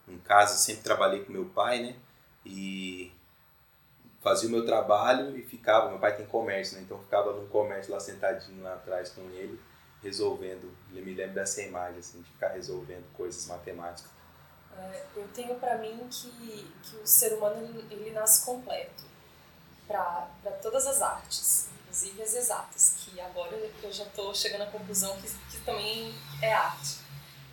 Em 0.07 0.19
casa 0.19 0.55
sempre 0.57 0.83
trabalhei 0.83 1.23
com 1.23 1.33
meu 1.33 1.45
pai, 1.45 1.81
né? 1.81 1.95
E 2.45 3.11
fazia 4.21 4.47
o 4.47 4.51
meu 4.51 4.63
trabalho 4.63 5.35
e 5.35 5.41
ficava. 5.41 5.89
Meu 5.89 5.97
pai 5.97 6.15
tem 6.15 6.27
comércio, 6.27 6.77
né? 6.77 6.83
Então 6.83 6.99
ficava 6.99 7.33
no 7.33 7.47
comércio 7.47 7.91
lá 7.91 7.99
sentadinho 7.99 8.61
lá 8.61 8.75
atrás 8.75 9.09
com 9.09 9.23
ele, 9.31 9.59
resolvendo. 10.03 10.71
Ele 10.91 11.01
me 11.01 11.15
lembra 11.15 11.33
dessa 11.33 11.63
imagem 11.63 11.97
assim 11.97 12.21
de 12.21 12.29
ficar 12.29 12.49
resolvendo 12.49 13.11
coisas 13.13 13.47
matemáticas 13.47 14.14
eu 15.15 15.27
tenho 15.33 15.55
para 15.55 15.77
mim 15.77 16.07
que, 16.09 16.71
que 16.83 16.95
o 16.97 17.07
ser 17.07 17.33
humano 17.33 17.63
ele, 17.63 17.87
ele 17.93 18.11
nasce 18.11 18.45
completo 18.45 19.03
para 19.87 20.27
todas 20.61 20.85
as 20.87 21.01
artes, 21.01 21.67
inclusive 21.83 22.21
as 22.21 22.33
exatas, 22.33 22.95
que 22.97 23.19
agora 23.21 23.55
eu 23.55 23.91
já 23.91 24.03
estou 24.03 24.33
chegando 24.33 24.63
à 24.63 24.67
conclusão 24.67 25.15
que, 25.21 25.29
que 25.51 25.63
também 25.63 26.13
é 26.41 26.53
arte. 26.53 26.99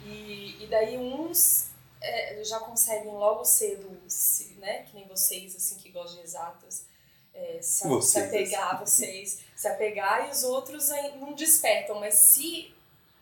E, 0.04 0.64
e 0.64 0.66
daí 0.68 0.96
uns 0.96 1.68
é, 2.00 2.42
já 2.42 2.58
conseguem 2.58 3.12
logo 3.12 3.44
cedo, 3.44 4.00
se, 4.08 4.54
né, 4.54 4.82
que 4.84 4.94
nem 4.94 5.06
vocês 5.06 5.54
assim 5.54 5.76
que 5.76 5.90
gostam 5.90 6.16
de 6.16 6.24
exatas, 6.24 6.86
é, 7.34 7.60
se, 7.62 7.86
vocês. 7.86 8.12
se 8.12 8.18
apegar 8.18 8.80
vocês, 8.80 9.40
se 9.54 9.68
apegar 9.68 10.28
e 10.28 10.32
os 10.32 10.42
outros 10.42 10.88
não 11.20 11.32
despertam, 11.34 12.00
mas 12.00 12.14
se 12.14 12.74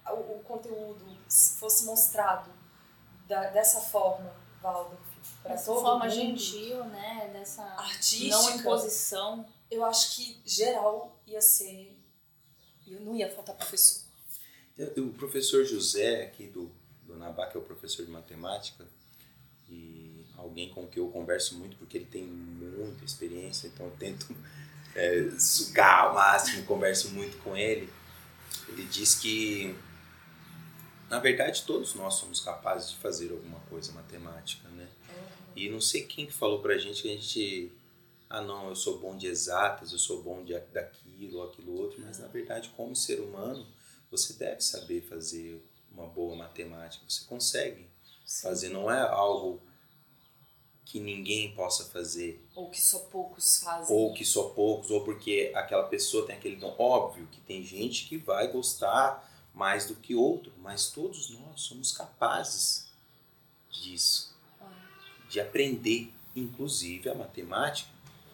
o, 0.06 0.36
o 0.36 0.44
conteúdo 0.44 1.04
fosse 1.58 1.84
mostrado 1.84 2.59
da, 3.30 3.48
dessa 3.50 3.80
forma, 3.80 4.34
Valdo. 4.60 4.98
Dessa 5.44 5.72
forma 5.72 6.04
mundo, 6.04 6.14
gentil, 6.14 6.84
né? 6.86 7.30
Dessa 7.32 7.62
artística, 7.62 8.36
não 8.36 8.56
imposição. 8.56 9.46
Eu 9.70 9.84
acho 9.84 10.16
que 10.16 10.42
geral 10.44 11.16
ia 11.26 11.40
ser. 11.40 11.96
Não 12.86 13.14
ia 13.14 13.30
faltar 13.30 13.56
professor. 13.56 14.02
O 14.96 15.12
professor 15.12 15.64
José, 15.64 16.24
aqui 16.24 16.48
do, 16.48 16.70
do 17.04 17.16
Nabá, 17.16 17.46
que 17.46 17.56
é 17.56 17.60
o 17.60 17.62
professor 17.62 18.04
de 18.04 18.10
matemática, 18.10 18.84
e 19.68 20.26
alguém 20.36 20.70
com 20.70 20.86
quem 20.88 21.02
eu 21.02 21.08
converso 21.10 21.56
muito, 21.56 21.76
porque 21.76 21.98
ele 21.98 22.06
tem 22.06 22.24
muita 22.24 23.04
experiência, 23.04 23.68
então 23.68 23.86
eu 23.86 23.92
tento 23.92 24.34
é, 24.96 25.30
sugar 25.38 26.06
ao 26.06 26.14
máximo, 26.14 26.64
converso 26.64 27.10
muito 27.10 27.36
com 27.44 27.56
ele. 27.56 27.88
Ele 28.68 28.84
diz 28.86 29.14
que 29.14 29.76
na 31.10 31.18
verdade, 31.18 31.64
todos 31.64 31.94
nós 31.94 32.14
somos 32.14 32.40
capazes 32.40 32.90
de 32.90 32.96
fazer 32.98 33.32
alguma 33.32 33.58
coisa 33.68 33.90
matemática, 33.92 34.68
né? 34.68 34.88
Uhum. 35.08 35.24
E 35.56 35.68
não 35.68 35.80
sei 35.80 36.04
quem 36.04 36.30
falou 36.30 36.60
pra 36.62 36.78
gente 36.78 37.02
que 37.02 37.08
a 37.08 37.16
gente. 37.16 37.72
Ah, 38.28 38.40
não, 38.40 38.68
eu 38.68 38.76
sou 38.76 38.98
bom 38.98 39.16
de 39.16 39.26
exatas, 39.26 39.90
eu 39.90 39.98
sou 39.98 40.22
bom 40.22 40.44
de 40.44 40.56
daquilo, 40.72 41.42
aquilo 41.42 41.76
outro, 41.76 42.00
mas 42.00 42.20
na 42.20 42.28
verdade, 42.28 42.70
como 42.76 42.94
ser 42.94 43.18
humano, 43.18 43.66
você 44.08 44.34
deve 44.34 44.60
saber 44.60 45.00
fazer 45.02 45.60
uma 45.90 46.06
boa 46.06 46.36
matemática. 46.36 47.04
Você 47.08 47.24
consegue 47.24 47.88
Sim. 48.24 48.42
fazer, 48.42 48.68
não 48.68 48.88
é 48.88 49.00
algo 49.00 49.60
que 50.84 51.00
ninguém 51.00 51.52
possa 51.56 51.86
fazer. 51.86 52.40
Ou 52.54 52.70
que 52.70 52.80
só 52.80 53.00
poucos 53.00 53.58
fazem. 53.64 53.96
Ou 53.96 54.14
que 54.14 54.24
só 54.24 54.50
poucos, 54.50 54.92
ou 54.92 55.04
porque 55.04 55.50
aquela 55.56 55.88
pessoa 55.88 56.24
tem 56.24 56.36
aquele 56.36 56.54
dom. 56.54 56.72
Óbvio 56.78 57.26
que 57.32 57.40
tem 57.40 57.64
gente 57.64 58.08
que 58.08 58.16
vai 58.16 58.46
gostar 58.46 59.28
mais 59.54 59.86
do 59.86 59.94
que 59.94 60.14
outro, 60.14 60.52
mas 60.58 60.88
todos 60.90 61.30
nós 61.30 61.60
somos 61.62 61.92
capazes 61.92 62.90
disso, 63.70 64.34
de 65.28 65.40
aprender, 65.40 66.12
inclusive 66.34 67.08
a 67.08 67.14
matemática. 67.14 67.90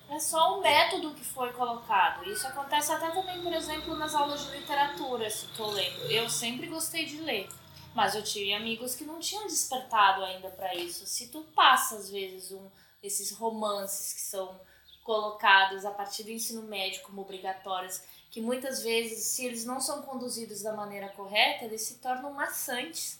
É 0.09 0.21
só 0.21 0.57
um 0.57 0.63
método 0.63 1.15
que 1.15 1.25
foi 1.25 1.53
colocado. 1.53 2.25
Isso 2.31 2.47
acontece 2.47 2.93
até 2.93 3.11
também, 3.11 3.43
por 3.43 3.53
exemplo, 3.53 3.97
nas 3.97 4.15
aulas 4.15 4.45
de 4.45 4.57
literatura, 4.57 5.29
se 5.29 5.47
estou 5.47 5.71
lendo. 5.71 6.11
Eu 6.11 6.31
sempre 6.31 6.69
gostei 6.69 7.05
de 7.05 7.21
ler, 7.21 7.49
mas 7.95 8.15
eu 8.15 8.23
tive 8.23 8.53
amigos 8.53 8.95
que 8.95 9.05
não 9.05 9.19
tinham 9.19 9.47
despertado 9.47 10.23
ainda 10.23 10.49
para 10.51 10.75
isso. 10.75 11.07
Se 11.07 11.29
tu 11.29 11.43
passa, 11.55 11.97
às 11.97 12.09
vezes, 12.09 12.53
um, 12.53 12.71
esses 13.03 13.33
romances 13.33 14.13
que 14.13 14.21
são 14.21 14.61
colocados 15.03 15.85
a 15.85 15.91
partir 15.91 16.25
do 16.25 16.31
ensino 16.31 16.63
médio 16.63 17.03
como 17.03 17.23
obrigatórios 17.23 18.01
que 18.37 18.41
muitas 18.43 18.83
vezes, 18.83 19.25
se 19.25 19.47
eles 19.47 19.65
não 19.65 19.81
são 19.81 20.03
conduzidos 20.03 20.61
da 20.61 20.75
maneira 20.75 21.09
correta, 21.09 21.65
eles 21.65 21.81
se 21.81 21.95
tornam 21.95 22.35
maçantes. 22.35 23.19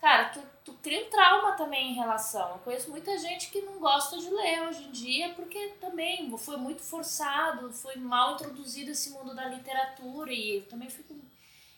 Cara, 0.00 0.28
tu, 0.28 0.40
tu 0.64 0.72
cria 0.74 1.04
um 1.04 1.10
trauma 1.10 1.56
também 1.56 1.90
em 1.90 1.94
relação. 1.94 2.50
Eu 2.50 2.58
conheço 2.58 2.88
muita 2.88 3.18
gente 3.18 3.50
que 3.50 3.60
não 3.62 3.80
gosta 3.80 4.16
de 4.16 4.30
ler 4.30 4.62
hoje 4.68 4.84
em 4.84 4.92
dia 4.92 5.30
porque 5.30 5.74
também 5.80 6.30
foi 6.38 6.56
muito 6.58 6.80
forçado, 6.80 7.72
foi 7.72 7.96
mal 7.96 8.34
introduzido 8.34 8.92
esse 8.92 9.10
mundo 9.10 9.34
da 9.34 9.48
literatura 9.48 10.32
e 10.32 10.58
eu 10.58 10.62
também 10.66 10.88
fico. 10.88 11.12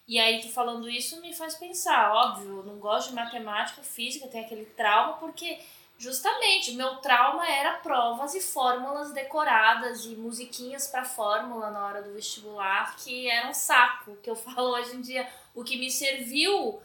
E 0.07 0.19
aí, 0.19 0.43
tu 0.43 0.51
falando 0.51 0.91
isso 0.91 1.23
me 1.23 1.35
faz 1.35 1.55
pensar, 1.55 2.13
óbvio, 2.13 2.59
eu 2.59 2.65
não 2.65 2.79
gosto 2.79 3.09
de 3.09 3.15
matemática, 3.15 3.83
física, 3.83 4.29
tem 4.29 4.45
aquele 4.45 4.67
trauma 4.67 5.15
porque 5.15 5.59
Justamente, 5.99 6.75
meu 6.75 6.97
trauma 6.99 7.45
era 7.49 7.73
provas 7.79 8.33
e 8.33 8.41
fórmulas 8.41 9.11
decoradas 9.13 10.05
e 10.05 10.15
musiquinhas 10.15 10.87
para 10.87 11.05
fórmula 11.05 11.73
na 11.73 11.85
hora 11.85 12.03
do 12.03 12.15
vestibular, 12.15 12.95
que 12.97 13.29
era 13.29 13.49
um 13.49 13.55
saco, 13.55 14.17
que 14.23 14.31
eu 14.31 14.37
falo 14.37 14.71
hoje 14.77 14.95
em 14.95 15.01
dia. 15.01 15.29
O 15.57 15.65
que 15.65 15.77
me 15.77 15.91
serviu 15.91 16.81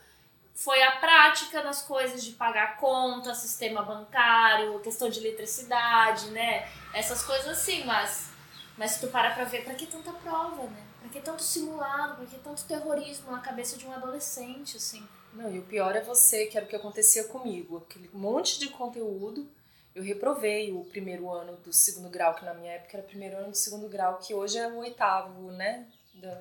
foi 0.55 0.81
a 0.81 0.93
prática 0.93 1.61
nas 1.61 1.83
coisas 1.83 2.23
de 2.23 2.31
pagar 2.31 2.77
conta, 2.77 3.35
sistema 3.35 3.83
bancário, 3.83 4.79
questão 4.79 5.09
de 5.09 5.19
eletricidade, 5.19 6.31
né? 6.31 6.67
Essas 6.91 7.23
coisas 7.23 7.47
assim, 7.47 7.83
mas 7.83 8.33
mas 8.75 8.91
se 8.91 9.01
tu 9.01 9.07
para 9.07 9.31
pra 9.31 9.43
ver, 9.43 9.63
pra 9.63 9.75
que 9.75 9.85
tanta 9.85 10.11
prova, 10.11 10.63
né? 10.63 10.83
Pra 10.99 11.09
que 11.09 11.21
tanto 11.21 11.43
simulado, 11.43 12.15
pra 12.15 12.25
que 12.25 12.39
tanto 12.39 12.63
terrorismo 12.63 13.31
na 13.31 13.39
cabeça 13.39 13.77
de 13.77 13.85
um 13.85 13.93
adolescente, 13.93 14.77
assim? 14.77 15.07
Não, 15.33 15.53
e 15.53 15.59
o 15.59 15.63
pior 15.63 15.95
é 15.95 16.01
você, 16.01 16.45
que 16.45 16.57
era 16.57 16.65
o 16.65 16.69
que 16.69 16.75
acontecia 16.75 17.23
comigo. 17.25 17.77
Aquele 17.77 18.09
monte 18.13 18.59
de 18.59 18.69
conteúdo. 18.69 19.49
Eu 19.95 20.03
reprovei 20.03 20.71
o 20.71 20.85
primeiro 20.85 21.29
ano 21.29 21.55
do 21.57 21.71
segundo 21.71 22.09
grau, 22.09 22.33
que 22.35 22.45
na 22.45 22.53
minha 22.53 22.71
época 22.71 22.97
era 22.97 23.05
o 23.05 23.09
primeiro 23.09 23.37
ano 23.37 23.51
do 23.51 23.57
segundo 23.57 23.87
grau, 23.87 24.17
que 24.17 24.33
hoje 24.33 24.57
é 24.57 24.67
o 24.67 24.77
oitavo, 24.77 25.51
né? 25.51 25.87
Da, 26.15 26.33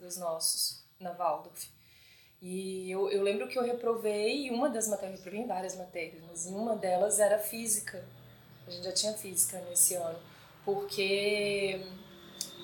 dos 0.00 0.16
nossos, 0.16 0.84
na 0.98 1.12
Waldorf. 1.12 1.68
E 2.40 2.90
eu, 2.90 3.10
eu 3.10 3.22
lembro 3.22 3.48
que 3.48 3.58
eu 3.58 3.62
reprovei 3.62 4.50
uma 4.50 4.68
das 4.68 4.88
matérias, 4.88 5.18
eu 5.18 5.24
reprovei 5.24 5.46
várias 5.46 5.76
matérias, 5.76 6.22
mas 6.28 6.46
uma 6.46 6.76
delas 6.76 7.18
era 7.18 7.38
física. 7.38 8.04
A 8.66 8.70
gente 8.70 8.84
já 8.84 8.92
tinha 8.92 9.12
física 9.14 9.60
nesse 9.68 9.94
ano. 9.94 10.18
Porque 10.64 11.80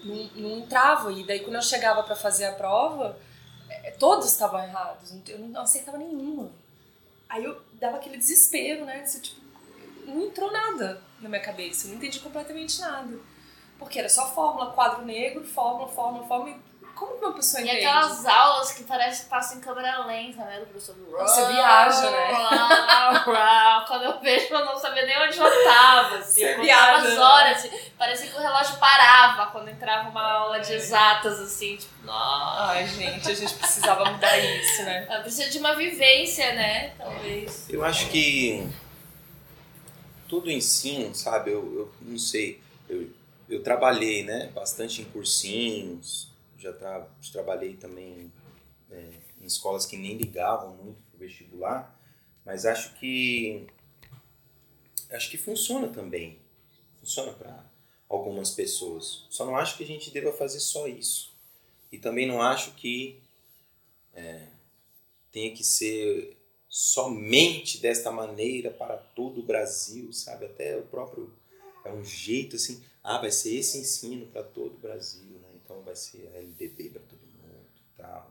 não, 0.05 0.24
não 0.35 0.59
entrava. 0.59 1.12
E 1.12 1.24
daí 1.24 1.41
quando 1.41 1.57
eu 1.57 1.62
chegava 1.62 2.03
para 2.03 2.16
fazer 2.16 2.47
a 2.47 2.53
prova, 2.53 3.18
todos 3.99 4.27
estavam 4.27 4.62
errados, 4.62 5.14
eu 5.29 5.39
não 5.39 5.62
aceitava 5.62 5.99
nenhuma. 5.99 6.51
Aí 7.29 7.45
eu 7.45 7.61
dava 7.75 7.97
aquele 7.97 8.18
desespero, 8.18 8.85
né? 8.85 9.01
Disse, 9.01 9.20
tipo, 9.20 9.41
não 10.07 10.23
entrou 10.23 10.53
nada 10.53 11.03
na 11.20 11.29
minha 11.29 11.41
cabeça, 11.41 11.87
eu 11.87 11.91
não 11.91 11.97
entendi 11.97 12.20
completamente 12.20 12.81
nada. 12.81 13.18
Porque 13.79 13.99
era 13.99 14.09
só 14.09 14.33
fórmula, 14.33 14.73
quadro 14.73 15.05
negro, 15.05 15.45
fórmula, 15.45 15.89
fórmula, 15.89 16.27
fórmula. 16.27 16.59
Como 17.03 17.18
que 17.18 17.24
uma 17.24 17.32
pessoa 17.34 17.61
E 17.61 17.64
entende? 17.64 17.84
aquelas 17.84 18.26
aulas 18.26 18.72
que 18.72 18.84
parece 18.84 19.24
que 19.24 19.28
passam 19.28 19.59
em 19.59 19.61
câmera 19.61 20.07
lenta, 20.07 20.44
né? 20.44 20.61
Do 20.61 20.66
professor. 20.66 20.94
Você 20.94 21.46
viaja, 21.53 22.11
né? 22.11 22.28
Quando 23.88 24.05
eu 24.05 24.20
vejo, 24.20 24.55
eu 24.55 24.64
não 24.64 24.78
sabia 24.78 25.05
nem 25.05 25.18
onde 25.20 25.38
eu 25.38 25.64
tava. 25.64 26.18
Assim. 26.18 26.40
Você 26.40 26.44
eu 26.44 26.57
contava 26.57 26.62
viaja, 26.62 27.09
as 27.09 27.14
né? 27.14 27.20
horas, 27.20 27.57
assim, 27.59 27.70
parecia 27.98 28.30
que 28.30 28.36
o 28.36 28.40
relógio 28.40 28.76
parava 28.78 29.50
quando 29.50 29.68
entrava 29.68 30.09
uma 30.09 30.22
aula 30.22 30.61
de 30.61 30.72
exatas, 30.72 31.40
assim, 31.40 31.76
tipo, 31.76 31.92
nossa. 32.05 32.72
Ai, 32.72 32.86
gente, 32.86 33.30
a 33.30 33.34
gente 33.34 33.55
precisava 33.55 34.05
mudar 34.05 34.38
isso, 34.38 34.82
né? 34.84 35.20
Precisa 35.22 35.50
de 35.50 35.59
uma 35.59 35.74
vivência, 35.74 36.55
né? 36.55 36.90
Talvez. 36.96 37.68
Eu 37.68 37.84
acho 37.84 38.09
que 38.09 38.66
tudo 40.28 40.50
ensino, 40.50 41.14
sabe? 41.14 41.50
Eu, 41.50 41.61
eu 41.61 41.92
não 42.00 42.18
sei. 42.18 42.61
Eu, 42.88 43.11
eu 43.50 43.62
trabalhei, 43.62 44.22
né? 44.22 44.50
Bastante 44.55 45.03
em 45.03 45.05
cursinhos. 45.05 46.32
Já 46.63 46.73
tra 46.73 47.09
trabalhei 47.33 47.77
também 47.77 48.33
é, 48.89 49.11
em 49.41 49.45
escolas 49.45 49.85
que 49.85 49.97
nem 49.97 50.17
ligavam 50.17 50.77
muito 50.77 51.03
pro 51.03 51.19
vestibular. 51.19 51.99
Mas 52.45 52.65
acho 52.65 52.95
que 52.95 53.67
acho 55.11 55.29
que 55.29 55.37
funciona 55.37 55.89
também. 55.89 56.39
Funciona 57.01 57.33
para 57.33 57.65
algumas 58.09 58.51
pessoas. 58.51 59.27
Só 59.29 59.45
não 59.45 59.57
acho 59.57 59.77
que 59.77 59.83
a 59.83 59.87
gente 59.87 60.11
deva 60.11 60.33
fazer 60.33 60.61
só 60.61 60.87
isso. 60.87 61.33
E 61.91 61.99
também 61.99 62.27
não 62.27 62.41
acho 62.41 62.73
que 62.75 63.21
é, 64.15 64.47
tenha 65.33 65.53
que 65.55 65.65
ser 65.65 66.37
somente 66.69 67.79
desta 67.79 68.11
maneira 68.11 68.71
para 68.71 68.97
todo 68.97 69.41
o 69.41 69.43
Brasil, 69.43 70.13
sabe? 70.13 70.47
Até 70.47 70.77
o 70.77 70.83
próprio 70.83 71.31
é 71.85 71.93
um 71.93 72.05
jeito 72.05 72.57
assim, 72.57 72.83
ah, 73.03 73.19
vai 73.19 73.33
ser 73.33 73.57
esse 73.57 73.79
ensino 73.79 74.27
para 74.27 74.45
todo 74.45 74.75
o 74.75 74.79
Brasil? 74.79 75.41
Então 75.83 75.85
vai 75.85 75.97
ser 75.97 76.28
a 76.28 76.39
LDB 76.39 76.91
para 76.91 77.03
todo 77.03 77.20
mundo, 77.20 77.66
tal. 77.97 78.30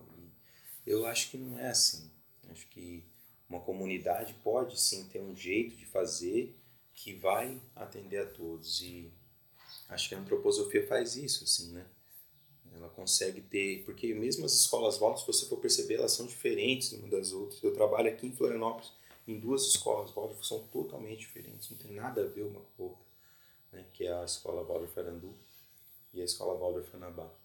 E 0.85 0.89
eu 0.89 1.05
acho 1.05 1.29
que 1.29 1.37
não 1.37 1.59
é 1.59 1.69
assim. 1.69 2.09
Acho 2.49 2.65
que 2.69 3.03
uma 3.49 3.59
comunidade 3.59 4.33
pode 4.41 4.79
sim 4.79 5.07
ter 5.09 5.19
um 5.19 5.35
jeito 5.35 5.75
de 5.75 5.85
fazer 5.85 6.55
que 6.93 7.13
vai 7.13 7.61
atender 7.75 8.19
a 8.19 8.25
todos 8.25 8.81
e 8.81 9.11
acho 9.89 10.07
que 10.09 10.15
a 10.15 10.19
antroposofia 10.19 10.87
faz 10.87 11.15
isso, 11.17 11.43
assim, 11.43 11.73
né? 11.73 11.85
Ela 12.73 12.89
consegue 12.89 13.41
ter, 13.41 13.83
porque 13.83 14.13
mesmo 14.13 14.45
as 14.45 14.53
escolas 14.53 14.97
voltas, 14.97 15.21
se 15.21 15.27
você 15.27 15.45
for 15.45 15.57
perceber, 15.57 15.95
elas 15.95 16.13
são 16.13 16.25
diferentes 16.25 16.93
uma 16.93 17.09
das 17.09 17.33
outras. 17.33 17.61
Eu 17.61 17.73
trabalho 17.73 18.09
aqui 18.09 18.27
em 18.27 18.31
Florianópolis 18.31 18.93
em 19.27 19.37
duas 19.37 19.67
escolas 19.67 20.11
que 20.11 20.47
são 20.47 20.65
totalmente 20.67 21.19
diferentes, 21.19 21.69
não 21.69 21.77
tem 21.77 21.91
nada 21.91 22.23
a 22.23 22.27
ver 22.27 22.43
uma 22.43 22.61
com 22.61 22.83
a 22.83 22.85
outra, 22.87 23.05
né? 23.73 23.85
Que 23.93 24.05
é 24.05 24.13
a 24.13 24.23
escola 24.23 24.63
Waldorf 24.63 24.97
Arandu 24.97 25.35
e 26.13 26.21
a 26.21 26.25
escola 26.25 26.57
Waldorf 26.57 26.95
Anabá. 26.95 27.40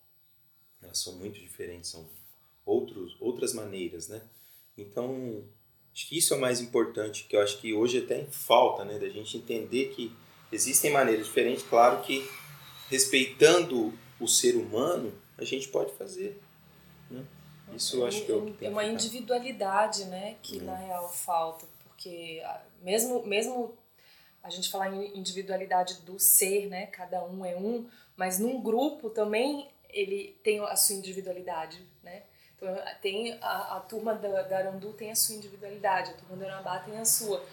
Elas 0.87 0.99
são 0.99 1.13
muito 1.15 1.39
diferentes, 1.39 1.91
são 1.91 2.07
outros, 2.65 3.17
outras 3.21 3.53
maneiras, 3.53 4.09
né? 4.09 4.23
Então, 4.79 5.45
acho 5.93 6.09
que 6.09 6.19
isso 6.19 6.33
é 6.35 6.37
o 6.37 6.41
mais 6.41 6.61
importante, 6.61 7.25
que 7.29 7.37
eu 7.37 7.43
acho 7.43 7.59
que 7.59 7.75
hoje 7.75 7.99
até 7.99 8.25
falta, 8.31 8.85
né? 8.85 8.99
Da 8.99 9.09
gente 9.09 9.37
entender 9.37 9.95
que 9.95 10.15
existem 10.51 10.91
maneiras 10.93 11.27
diferentes, 11.27 11.63
claro 11.65 12.03
que 12.03 12.29
respeitando 12.89 13.93
o 14.21 14.29
ser 14.29 14.57
humano, 14.57 15.13
a 15.37 15.45
gente 15.45 15.69
pode 15.69 15.93
fazer. 15.95 16.41
Né? 17.11 17.25
Isso 17.75 17.97
eu 17.97 18.07
acho 18.07 18.25
que 18.25 18.33
é 18.33 18.35
o 18.35 18.47
que 18.47 18.53
tem 18.53 18.69
É 18.69 18.71
uma 18.71 18.85
que 18.85 18.91
individualidade, 18.91 20.05
né, 20.07 20.37
que 20.43 20.59
Hum. 20.59 20.65
na 20.65 20.77
real 20.77 21.09
falta, 21.09 21.67
porque 21.85 22.41
ah, 22.45 22.63
mesmo 22.83 23.27
mesmo 23.27 23.77
a 24.43 24.49
gente 24.51 24.71
falar 24.71 24.95
em 24.95 25.19
individualidade 25.19 26.03
do 26.03 26.19
ser, 26.21 26.69
né, 26.69 26.87
cada 26.87 27.25
um 27.25 27.45
é 27.45 27.57
um, 27.57 27.87
mas 28.17 28.39
num 28.39 28.63
grupo 28.63 29.11
também 29.11 29.69
ele 29.99 30.39
tem 30.45 30.61
a 30.61 30.77
sua 30.77 30.95
individualidade, 30.97 31.83
né? 32.03 32.23
Então 32.57 32.69
tem 33.03 33.39
a, 33.43 33.77
a 33.77 33.81
turma 33.81 34.15
da, 34.15 34.43
da 34.43 34.59
Arandu 34.59 34.93
tem 34.93 35.11
a 35.11 35.17
sua 35.17 35.35
individualidade, 35.35 36.11
a 36.11 36.15
turma 36.15 36.37
da 36.37 36.47
Anabá 36.53 36.79
tem 36.81 36.99
a 36.99 37.05
sua. 37.05 37.45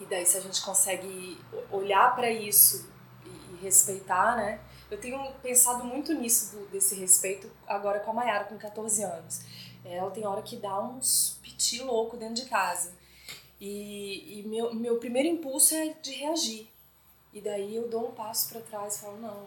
E 0.00 0.04
daí 0.06 0.24
se 0.24 0.36
a 0.36 0.40
gente 0.40 0.60
consegue 0.62 1.38
olhar 1.70 2.14
para 2.16 2.30
isso 2.30 2.90
e, 3.24 3.54
e 3.54 3.56
respeitar, 3.62 4.36
né? 4.36 4.60
Eu 4.90 4.98
tenho 4.98 5.32
pensado 5.42 5.84
muito 5.84 6.12
nisso, 6.14 6.56
do- 6.56 6.66
desse 6.68 6.94
respeito, 6.96 7.50
agora 7.66 8.00
com 8.00 8.10
a 8.10 8.14
Mayara, 8.14 8.44
com 8.44 8.58
14 8.58 9.02
anos. 9.04 9.40
Ela 9.84 10.10
tem 10.10 10.26
hora 10.26 10.42
que 10.42 10.56
dá 10.56 10.78
uns 10.80 11.38
piti 11.42 11.80
louco 11.82 12.16
dentro 12.16 12.34
de 12.42 12.46
casa. 12.46 12.92
E, 13.60 14.40
e 14.40 14.42
meu, 14.48 14.74
meu 14.74 14.98
primeiro 14.98 15.28
impulso 15.28 15.74
é 15.74 15.88
de 16.02 16.12
reagir. 16.12 16.68
E 17.32 17.40
daí 17.40 17.76
eu 17.76 17.88
dou 17.88 18.08
um 18.08 18.12
passo 18.12 18.48
para 18.50 18.60
trás 18.62 18.96
e 18.96 19.00
falo, 19.00 19.18
não, 19.20 19.46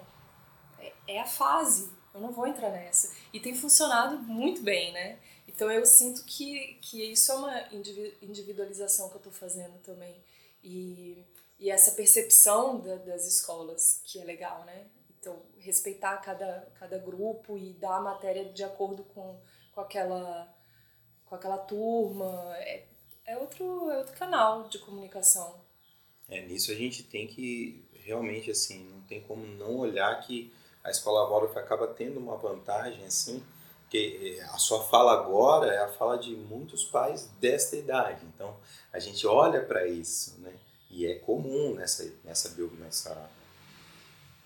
é, 1.07 1.19
a 1.19 1.25
fase, 1.25 1.91
eu 2.13 2.19
não 2.21 2.31
vou 2.31 2.47
entrar 2.47 2.69
nessa. 2.71 3.13
E 3.31 3.39
tem 3.39 3.55
funcionado 3.55 4.17
muito 4.19 4.61
bem, 4.61 4.91
né? 4.91 5.19
Então 5.47 5.71
eu 5.71 5.85
sinto 5.85 6.23
que, 6.25 6.75
que 6.81 7.03
isso 7.11 7.31
é 7.31 7.35
uma 7.35 7.73
indivi- 7.73 8.17
individualização 8.21 9.09
que 9.09 9.15
eu 9.15 9.19
estou 9.19 9.33
fazendo 9.33 9.77
também. 9.83 10.15
E, 10.63 11.23
e 11.59 11.69
essa 11.69 11.91
percepção 11.91 12.79
da- 12.79 12.95
das 12.97 13.25
escolas, 13.27 14.01
que 14.05 14.19
é 14.19 14.23
legal, 14.23 14.63
né? 14.65 14.85
Então, 15.19 15.41
respeitar 15.59 16.17
cada, 16.17 16.67
cada 16.79 16.97
grupo 16.97 17.57
e 17.57 17.73
dar 17.73 17.97
a 17.97 18.01
matéria 18.01 18.45
de 18.45 18.63
acordo 18.63 19.03
com, 19.05 19.39
com, 19.71 19.81
aquela, 19.81 20.53
com 21.25 21.35
aquela 21.35 21.57
turma. 21.57 22.53
É, 22.57 22.83
é, 23.25 23.37
outro, 23.37 23.89
é 23.89 23.97
outro 23.99 24.13
canal 24.17 24.67
de 24.67 24.79
comunicação. 24.79 25.61
É, 26.27 26.41
nisso 26.45 26.71
a 26.71 26.75
gente 26.75 27.03
tem 27.03 27.27
que 27.27 27.85
realmente 28.05 28.51
assim, 28.51 28.83
não 28.89 29.01
tem 29.01 29.21
como 29.21 29.45
não 29.45 29.77
olhar 29.77 30.19
que 30.21 30.51
a 30.83 30.89
escola 30.91 31.29
Waldorf 31.29 31.57
acaba 31.57 31.87
tendo 31.87 32.19
uma 32.19 32.35
vantagem 32.37 33.05
assim, 33.05 33.43
que 33.89 34.37
eh, 34.39 34.43
a 34.45 34.57
sua 34.57 34.83
fala 34.83 35.13
agora 35.13 35.71
é 35.71 35.79
a 35.83 35.87
fala 35.87 36.17
de 36.17 36.35
muitos 36.35 36.83
pais 36.83 37.29
desta 37.39 37.75
idade. 37.75 38.25
Então, 38.35 38.55
a 38.91 38.99
gente 38.99 39.25
olha 39.27 39.61
para 39.61 39.85
isso, 39.87 40.35
né? 40.39 40.51
E 40.89 41.05
é 41.05 41.15
comum 41.15 41.73
nessa 41.75 42.07
nessa 42.23 42.49
nessa 42.79 43.29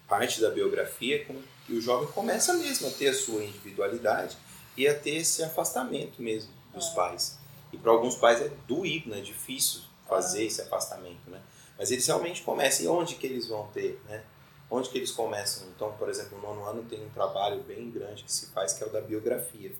parte 0.07 0.39
da 0.39 0.49
biografia 0.49 1.25
que 1.65 1.73
o 1.73 1.81
jovem 1.81 2.07
começa 2.09 2.53
mesmo 2.53 2.87
a 2.87 2.91
ter 2.91 3.09
a 3.09 3.13
sua 3.13 3.43
individualidade 3.43 4.37
e 4.77 4.87
a 4.87 4.97
ter 4.97 5.15
esse 5.17 5.43
afastamento 5.43 6.21
mesmo 6.21 6.51
dos 6.73 6.87
É. 6.87 6.95
pais. 6.95 7.37
E 7.73 7.77
para 7.77 7.91
alguns 7.91 8.15
pais 8.15 8.41
é 8.41 8.49
doído, 8.67 9.09
né? 9.09 9.19
É 9.19 9.21
difícil 9.21 9.81
fazer 10.07 10.45
esse 10.45 10.61
afastamento, 10.61 11.29
né? 11.29 11.41
Mas 11.77 11.91
eles 11.91 12.07
realmente 12.07 12.41
começam. 12.43 12.85
E 12.85 12.87
onde 12.87 13.15
que 13.15 13.27
eles 13.27 13.47
vão 13.47 13.67
ter, 13.73 13.99
né? 14.07 14.23
Onde 14.69 14.89
que 14.89 14.97
eles 14.97 15.11
começam? 15.11 15.67
Então, 15.75 15.93
por 15.93 16.09
exemplo, 16.09 16.37
no 16.37 16.47
nono 16.47 16.65
ano 16.65 16.83
tem 16.83 17.03
um 17.03 17.09
trabalho 17.09 17.63
bem 17.63 17.89
grande 17.89 18.23
que 18.23 18.31
se 18.31 18.47
faz, 18.47 18.73
que 18.73 18.83
é 18.83 18.87
o 18.87 18.89
da 18.89 18.99
biografia, 18.99 19.71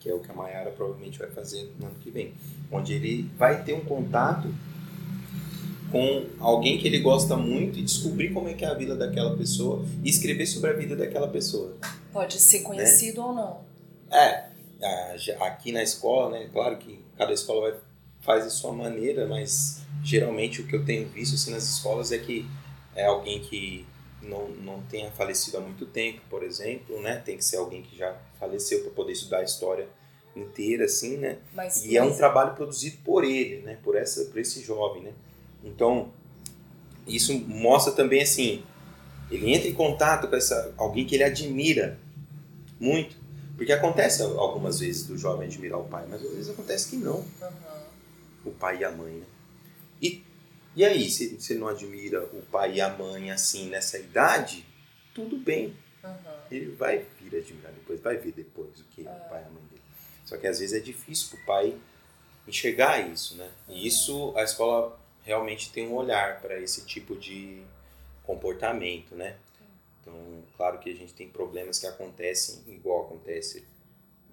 que 0.00 0.08
é 0.08 0.14
o 0.14 0.20
que 0.20 0.30
a 0.30 0.34
Mayara 0.34 0.70
provavelmente 0.70 1.18
vai 1.18 1.28
fazer 1.28 1.70
no 1.78 1.86
ano 1.86 1.96
que 2.00 2.10
vem. 2.10 2.32
Onde 2.70 2.94
ele 2.94 3.30
vai 3.36 3.62
ter 3.62 3.74
um 3.74 3.84
contato 3.84 4.48
com 5.90 6.26
alguém 6.40 6.78
que 6.78 6.88
ele 6.88 7.00
gosta 7.00 7.36
muito 7.36 7.78
e 7.78 7.82
descobrir 7.82 8.32
como 8.32 8.48
é 8.48 8.54
que 8.54 8.64
é 8.64 8.68
a 8.68 8.74
vida 8.74 8.96
daquela 8.96 9.36
pessoa 9.36 9.84
e 10.02 10.08
escrever 10.08 10.46
sobre 10.46 10.70
a 10.70 10.72
vida 10.72 10.96
daquela 10.96 11.28
pessoa. 11.28 11.76
Pode 12.10 12.40
ser 12.40 12.60
conhecido 12.60 13.22
ou 13.22 13.34
não. 13.34 13.60
É, 14.10 14.46
aqui 15.40 15.70
na 15.70 15.82
escola, 15.82 16.38
né? 16.38 16.48
Claro 16.50 16.78
que 16.78 16.98
cada 17.16 17.32
escola 17.32 17.70
vai, 17.70 17.80
faz 18.22 18.44
de 18.44 18.50
sua 18.50 18.72
maneira, 18.72 19.26
mas 19.26 19.82
geralmente 20.02 20.62
o 20.62 20.66
que 20.66 20.74
eu 20.74 20.84
tenho 20.84 21.06
visto 21.08 21.34
assim, 21.34 21.50
nas 21.50 21.64
escolas 21.64 22.10
é 22.10 22.18
que 22.18 22.48
é 22.96 23.04
alguém 23.04 23.40
que 23.40 23.86
não, 24.22 24.48
não 24.48 24.82
tenha 24.82 25.10
falecido 25.10 25.58
há 25.58 25.60
muito 25.60 25.84
tempo, 25.86 26.20
por 26.30 26.42
exemplo, 26.42 27.00
né? 27.00 27.16
Tem 27.24 27.36
que 27.36 27.44
ser 27.44 27.56
alguém 27.56 27.82
que 27.82 27.96
já 27.96 28.16
faleceu 28.38 28.82
para 28.82 28.90
poder 28.92 29.12
estudar 29.12 29.38
a 29.38 29.42
história 29.44 29.88
inteira, 30.34 30.84
assim, 30.84 31.16
né? 31.16 31.38
Mas, 31.52 31.84
E 31.84 31.96
é 31.96 32.02
um 32.02 32.08
mas- 32.08 32.16
trabalho 32.16 32.54
produzido 32.54 32.98
por 33.04 33.24
ele, 33.24 33.62
né? 33.62 33.78
Por, 33.82 33.96
essa, 33.96 34.24
por 34.26 34.38
esse 34.38 34.62
jovem, 34.62 35.02
né? 35.02 35.12
Então, 35.64 36.10
isso 37.06 37.34
mostra 37.46 37.92
também, 37.92 38.22
assim, 38.22 38.62
ele 39.30 39.52
entra 39.52 39.68
em 39.68 39.74
contato 39.74 40.28
com 40.28 40.36
essa, 40.36 40.72
alguém 40.76 41.04
que 41.04 41.14
ele 41.14 41.24
admira 41.24 41.98
muito. 42.80 43.16
Porque 43.56 43.72
acontece 43.72 44.22
algumas 44.22 44.80
vezes 44.80 45.06
do 45.06 45.16
jovem 45.16 45.46
admirar 45.46 45.78
o 45.78 45.84
pai, 45.84 46.04
mas 46.08 46.24
às 46.24 46.30
vezes 46.30 46.48
acontece 46.50 46.88
que 46.90 46.96
não, 46.96 47.24
Aham. 47.40 47.52
o 48.46 48.50
pai 48.50 48.78
e 48.78 48.84
a 48.84 48.90
mãe, 48.90 49.12
né? 49.12 49.26
E, 50.00 50.22
e 50.74 50.84
aí, 50.84 51.10
se 51.10 51.38
você 51.38 51.54
não 51.54 51.68
admira 51.68 52.24
o 52.24 52.42
pai 52.42 52.74
e 52.74 52.80
a 52.80 52.88
mãe, 52.88 53.30
assim, 53.30 53.68
nessa 53.68 53.98
idade, 53.98 54.64
tudo 55.14 55.36
bem. 55.36 55.76
Aham. 56.02 56.44
Ele 56.50 56.70
vai 56.72 57.06
vir 57.20 57.36
admirar 57.38 57.72
depois, 57.72 58.00
vai 58.00 58.16
ver 58.16 58.32
depois 58.32 58.80
o 58.80 58.84
que 58.84 59.06
é 59.06 59.10
o 59.10 59.28
pai 59.28 59.42
e 59.42 59.46
a 59.46 59.50
mãe 59.50 59.62
dele. 59.64 59.82
Só 60.24 60.36
que 60.36 60.46
às 60.46 60.58
vezes 60.58 60.74
é 60.76 60.80
difícil 60.80 61.30
para 61.30 61.40
o 61.40 61.46
pai 61.46 61.78
enxergar 62.46 63.00
isso, 63.00 63.36
né? 63.36 63.50
E 63.68 63.86
isso 63.86 64.32
a 64.36 64.42
escola 64.42 64.98
realmente 65.22 65.70
tem 65.70 65.86
um 65.86 65.94
olhar 65.94 66.40
para 66.40 66.58
esse 66.60 66.84
tipo 66.84 67.16
de 67.16 67.62
comportamento, 68.24 69.14
né? 69.14 69.36
Então, 70.00 70.42
claro 70.56 70.78
que 70.78 70.90
a 70.90 70.94
gente 70.94 71.14
tem 71.14 71.28
problemas 71.28 71.78
que 71.78 71.86
acontecem 71.86 72.60
igual 72.66 73.06
acontece 73.06 73.64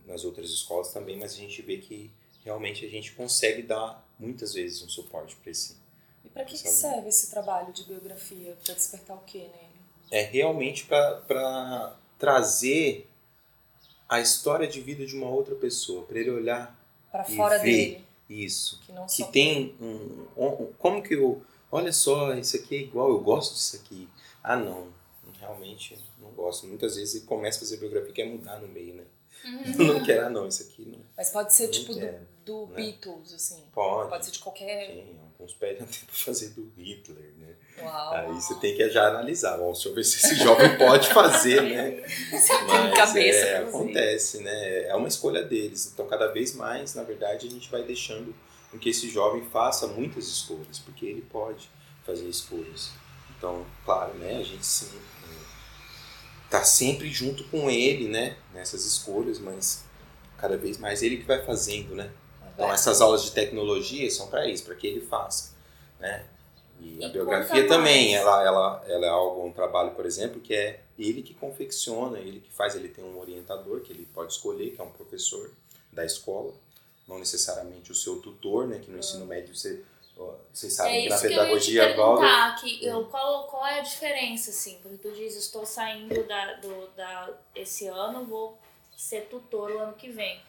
nas 0.06 0.26
outras 0.26 0.50
escolas 0.50 0.92
também, 0.92 1.18
mas 1.18 1.34
a 1.34 1.38
gente 1.38 1.62
vê 1.62 1.78
que 1.78 2.10
realmente 2.44 2.86
a 2.86 2.90
gente 2.90 3.12
consegue 3.12 3.62
dar 3.62 4.04
muitas 4.18 4.54
vezes 4.54 4.82
um 4.82 4.90
suporte 4.90 5.36
para 5.36 5.52
esse. 5.52 5.78
E 6.24 6.30
para 6.30 6.44
que, 6.46 6.58
que 6.58 6.70
serve 6.70 7.10
esse 7.10 7.30
trabalho 7.30 7.72
de 7.74 7.84
biografia? 7.84 8.58
Para 8.64 8.74
despertar 8.74 9.16
o 9.16 9.22
quê 9.22 9.40
nele? 9.40 9.70
É 10.12 10.22
realmente 10.22 10.86
para 10.86 11.96
trazer 12.18 13.08
a 14.08 14.20
história 14.20 14.68
de 14.68 14.82
vida 14.82 15.06
de 15.06 15.16
uma 15.16 15.30
outra 15.30 15.56
pessoa, 15.56 16.04
para 16.06 16.20
ele 16.20 16.32
olhar 16.32 16.76
para 17.12 17.24
fora 17.24 17.60
dele. 17.60 18.04
Isso. 18.30 18.80
Que, 18.86 18.92
não 18.92 19.06
Que 19.08 19.24
tem 19.26 19.76
um, 19.82 20.26
um- 20.38 20.74
Como 20.78 21.02
que 21.02 21.14
eu. 21.16 21.42
Olha 21.72 21.92
só, 21.94 22.34
isso 22.34 22.56
aqui 22.58 22.76
é 22.76 22.80
igual, 22.82 23.10
eu 23.10 23.20
gosto 23.20 23.54
disso 23.54 23.76
aqui. 23.78 24.08
Ah, 24.44 24.56
não. 24.56 24.88
Realmente 25.40 25.98
não 26.20 26.30
gosto. 26.32 26.68
Muitas 26.68 26.96
vezes 26.96 27.16
ele 27.16 27.26
começa 27.26 27.58
a 27.58 27.62
fazer 27.62 27.78
biografia 27.78 28.10
e 28.10 28.14
quer 28.14 28.26
mudar 28.26 28.60
no 28.60 28.68
meio, 28.68 28.96
né? 28.96 29.04
não 29.78 30.04
quer, 30.04 30.24
ah, 30.26 30.30
não, 30.30 30.48
isso 30.48 30.64
aqui 30.64 30.86
não. 30.86 31.00
Mas 31.16 31.30
pode 31.30 31.54
ser 31.54 31.66
Não 31.66 31.72
tipo 31.72 31.94
do, 31.94 32.00
quero, 32.00 32.28
do 32.46 32.66
né? 32.68 32.76
Beatles, 32.76 33.34
assim. 33.34 33.64
Pode. 33.74 34.10
Pode 34.10 34.26
ser 34.26 34.32
de 34.32 34.40
qualquer. 34.40 34.88
Tem, 34.88 35.16
alguns 35.40 35.54
pedem 35.54 35.84
até 35.84 35.98
pra 36.06 36.16
fazer 36.16 36.50
do 36.50 36.70
Hitler, 36.78 37.32
né? 37.38 37.54
Uau. 37.82 38.14
Aí 38.14 38.34
você 38.34 38.56
tem 38.56 38.76
que 38.76 38.90
já 38.90 39.08
analisar. 39.08 39.58
Ó, 39.60 39.72
deixa 39.72 39.88
eu 39.88 39.96
ver 39.96 40.04
se 40.04 40.18
esse 40.18 40.36
jovem 40.36 40.78
pode 40.78 41.08
fazer, 41.14 41.62
né? 41.64 42.04
Mas 42.68 42.98
cabeça 42.98 43.46
é, 43.46 43.58
acontece, 43.64 44.44
né? 44.44 44.88
É 44.88 44.96
uma 44.96 45.08
escolha 45.08 45.44
deles. 45.44 45.90
Então, 45.94 46.06
cada 46.08 46.28
vez 46.28 46.54
mais, 46.56 46.94
na 46.94 47.04
verdade, 47.04 47.48
a 47.48 47.50
gente 47.50 47.72
vai 47.72 47.84
deixando 47.84 48.36
que 48.80 48.90
esse 48.90 49.10
jovem 49.10 49.44
faça 49.46 49.88
muitas 49.88 50.28
escolhas, 50.28 50.78
porque 50.80 51.06
ele 51.06 51.22
pode 51.22 51.72
fazer 52.06 52.28
escolhas. 52.28 52.92
Então, 53.38 53.66
claro, 53.86 54.14
né? 54.16 54.38
A 54.38 54.44
gente 54.44 54.66
sim, 54.66 54.90
tá 56.50 56.64
sempre 56.64 57.10
junto 57.10 57.46
com 57.46 57.70
ele, 57.70 58.10
né? 58.10 58.36
Nessas 58.54 58.86
escolhas, 58.86 59.40
mas 59.40 59.86
cada 60.38 60.58
vez 60.58 60.78
mais 60.78 61.02
ele 61.02 61.18
que 61.18 61.24
vai 61.26 61.44
fazendo, 61.44 61.96
né? 61.96 62.12
Então, 62.60 62.74
essas 62.74 63.00
aulas 63.00 63.24
de 63.24 63.32
tecnologia 63.32 64.10
são 64.12 64.28
para 64.28 64.46
isso, 64.46 64.66
para 64.66 64.76
que 64.76 64.86
ele 64.86 65.02
faça, 65.02 65.54
né? 66.00 66.26
E, 66.82 67.04
a 67.04 67.08
E 67.08 67.12
biografia 67.12 67.62
conta 67.64 67.76
também, 67.76 68.12
mais. 68.12 68.22
ela, 68.22 68.44
ela, 68.44 68.84
ela 68.88 69.06
é 69.06 69.10
algo, 69.10 69.46
um 69.46 69.52
trabalho, 69.52 69.92
por 69.92 70.06
exemplo, 70.06 70.40
que 70.42 70.54
é 70.54 70.82
ele 70.98 71.22
que 71.22 71.34
confecciona, 71.34 72.20
ele 72.20 72.42
que 72.42 72.52
faz, 72.52 72.76
ele 72.76 72.90
tem 72.90 73.04
um 73.04 73.18
orientador 73.20 73.82
que 73.82 73.92
ele 73.94 74.06
pode 74.14 74.34
escolher, 74.34 74.72
que 74.72 74.82
é 74.82 74.84
um 74.84 74.92
professor 74.92 75.52
da 75.92 76.06
escola, 76.06 76.54
não 77.08 77.18
necessariamente 77.18 77.92
o 77.92 77.96
seu 77.96 78.22
tutor, 78.22 78.68
né? 78.68 78.80
Que 78.80 78.92
no 78.92 79.00
ensino 79.00 79.26
médio 79.26 79.56
você, 79.56 79.82
vocês 80.54 80.74
sabem 80.74 81.00
É 81.00 81.02
que 81.04 81.10
na 81.10 81.16
isso 81.16 81.28
que 81.28 81.34
eu 81.34 81.38
pedagogia 81.40 81.86
perguntar, 81.86 82.56
que 82.60 82.86
eu, 82.86 83.06
qual, 83.06 83.46
qual 83.48 83.66
é 83.66 83.80
a 83.80 83.84
diferença, 83.84 84.52
assim? 84.52 84.80
Porque 84.82 84.98
tu 84.98 85.12
diz, 85.14 85.36
estou 85.36 85.66
saindo 85.66 86.24
da, 86.28 86.56
do, 86.56 86.88
da, 86.96 87.30
esse 87.56 87.88
ano, 87.88 88.26
vou 88.26 88.58
ser 88.98 89.28
tutor 89.30 89.72
o 89.72 89.80
ano 89.80 89.94
que 89.94 90.10
vem. 90.10 90.42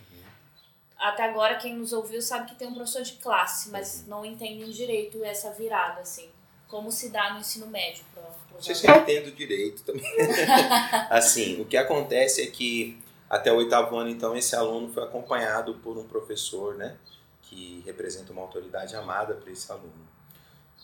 Uhum. 1.00 1.06
Até 1.08 1.24
agora, 1.24 1.56
quem 1.56 1.76
nos 1.76 1.92
ouviu 1.92 2.20
sabe 2.20 2.50
que 2.50 2.54
tem 2.56 2.68
um 2.68 2.74
professor 2.74 3.02
de 3.02 3.12
classe, 3.14 3.66
Uhum. 3.66 3.72
mas 3.72 4.06
não 4.06 4.24
entendem 4.24 4.70
direito 4.70 5.22
essa 5.24 5.50
virada, 5.50 6.00
assim. 6.00 6.28
Como 6.68 6.92
se 6.92 7.08
dá 7.08 7.32
no 7.32 7.40
ensino 7.40 7.66
médio 7.66 8.04
Não 8.52 8.62
sei 8.62 8.74
se 8.74 8.86
eu 8.86 8.94
entendo 8.94 9.32
direito 9.32 9.82
também. 9.82 10.04
assim, 11.10 11.60
o 11.60 11.64
que 11.64 11.76
acontece 11.76 12.42
é 12.42 12.46
que 12.46 13.00
até 13.28 13.52
o 13.52 13.56
oitavo 13.56 13.96
ano, 13.96 14.10
então, 14.10 14.36
esse 14.36 14.54
aluno 14.54 14.92
foi 14.92 15.02
acompanhado 15.02 15.74
por 15.76 15.96
um 15.96 16.06
professor, 16.06 16.74
né? 16.76 16.96
Que 17.42 17.82
representa 17.86 18.32
uma 18.32 18.42
autoridade 18.42 18.94
amada 18.94 19.34
para 19.34 19.50
esse 19.50 19.70
aluno. 19.72 20.08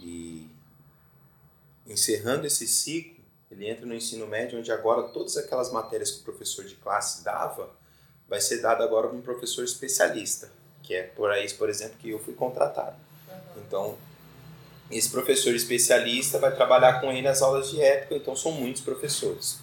E 0.00 0.48
encerrando 1.86 2.46
esse 2.46 2.66
ciclo, 2.66 3.24
ele 3.50 3.68
entra 3.68 3.86
no 3.86 3.94
ensino 3.94 4.26
médio, 4.26 4.58
onde 4.58 4.72
agora 4.72 5.04
todas 5.08 5.36
aquelas 5.36 5.70
matérias 5.72 6.10
que 6.10 6.20
o 6.20 6.24
professor 6.24 6.64
de 6.64 6.74
classe 6.76 7.22
dava, 7.22 7.70
vai 8.28 8.40
ser 8.40 8.60
dado 8.60 8.82
agora 8.82 9.08
com 9.08 9.16
um 9.16 9.22
professor 9.22 9.64
especialista, 9.64 10.50
que 10.82 10.94
é 10.94 11.02
por 11.02 11.30
aí, 11.30 11.50
por 11.54 11.68
exemplo, 11.68 11.96
que 11.98 12.10
eu 12.10 12.18
fui 12.18 12.34
contratado. 12.34 12.96
Então, 13.56 13.96
esse 14.90 15.08
professor 15.10 15.54
especialista 15.54 16.38
vai 16.38 16.54
trabalhar 16.54 17.00
com 17.00 17.10
ele 17.10 17.26
as 17.26 17.42
aulas 17.42 17.70
de 17.70 17.80
ética, 17.80 18.14
então 18.14 18.36
são 18.36 18.52
muitos 18.52 18.82
professores. 18.82 19.58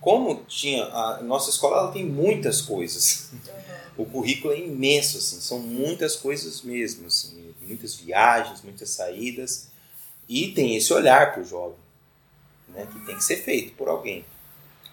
Como 0.00 0.44
tinha 0.46 0.84
a 0.84 1.22
nossa 1.22 1.50
escola, 1.50 1.78
ela 1.78 1.92
tem 1.92 2.04
muitas 2.04 2.60
coisas. 2.60 3.30
O 3.96 4.04
currículo 4.04 4.52
é 4.52 4.58
imenso, 4.58 5.18
assim, 5.18 5.40
são 5.40 5.60
muitas 5.60 6.16
coisas 6.16 6.62
mesmo, 6.62 7.06
assim, 7.06 7.54
muitas 7.60 7.94
viagens, 7.94 8.62
muitas 8.62 8.90
saídas, 8.90 9.68
e 10.28 10.48
tem 10.48 10.76
esse 10.76 10.92
olhar 10.92 11.32
para 11.32 11.42
o 11.42 11.44
jovem, 11.44 11.78
né, 12.68 12.88
que 12.90 13.06
tem 13.06 13.16
que 13.16 13.22
ser 13.22 13.36
feito 13.36 13.74
por 13.76 13.88
alguém. 13.88 14.24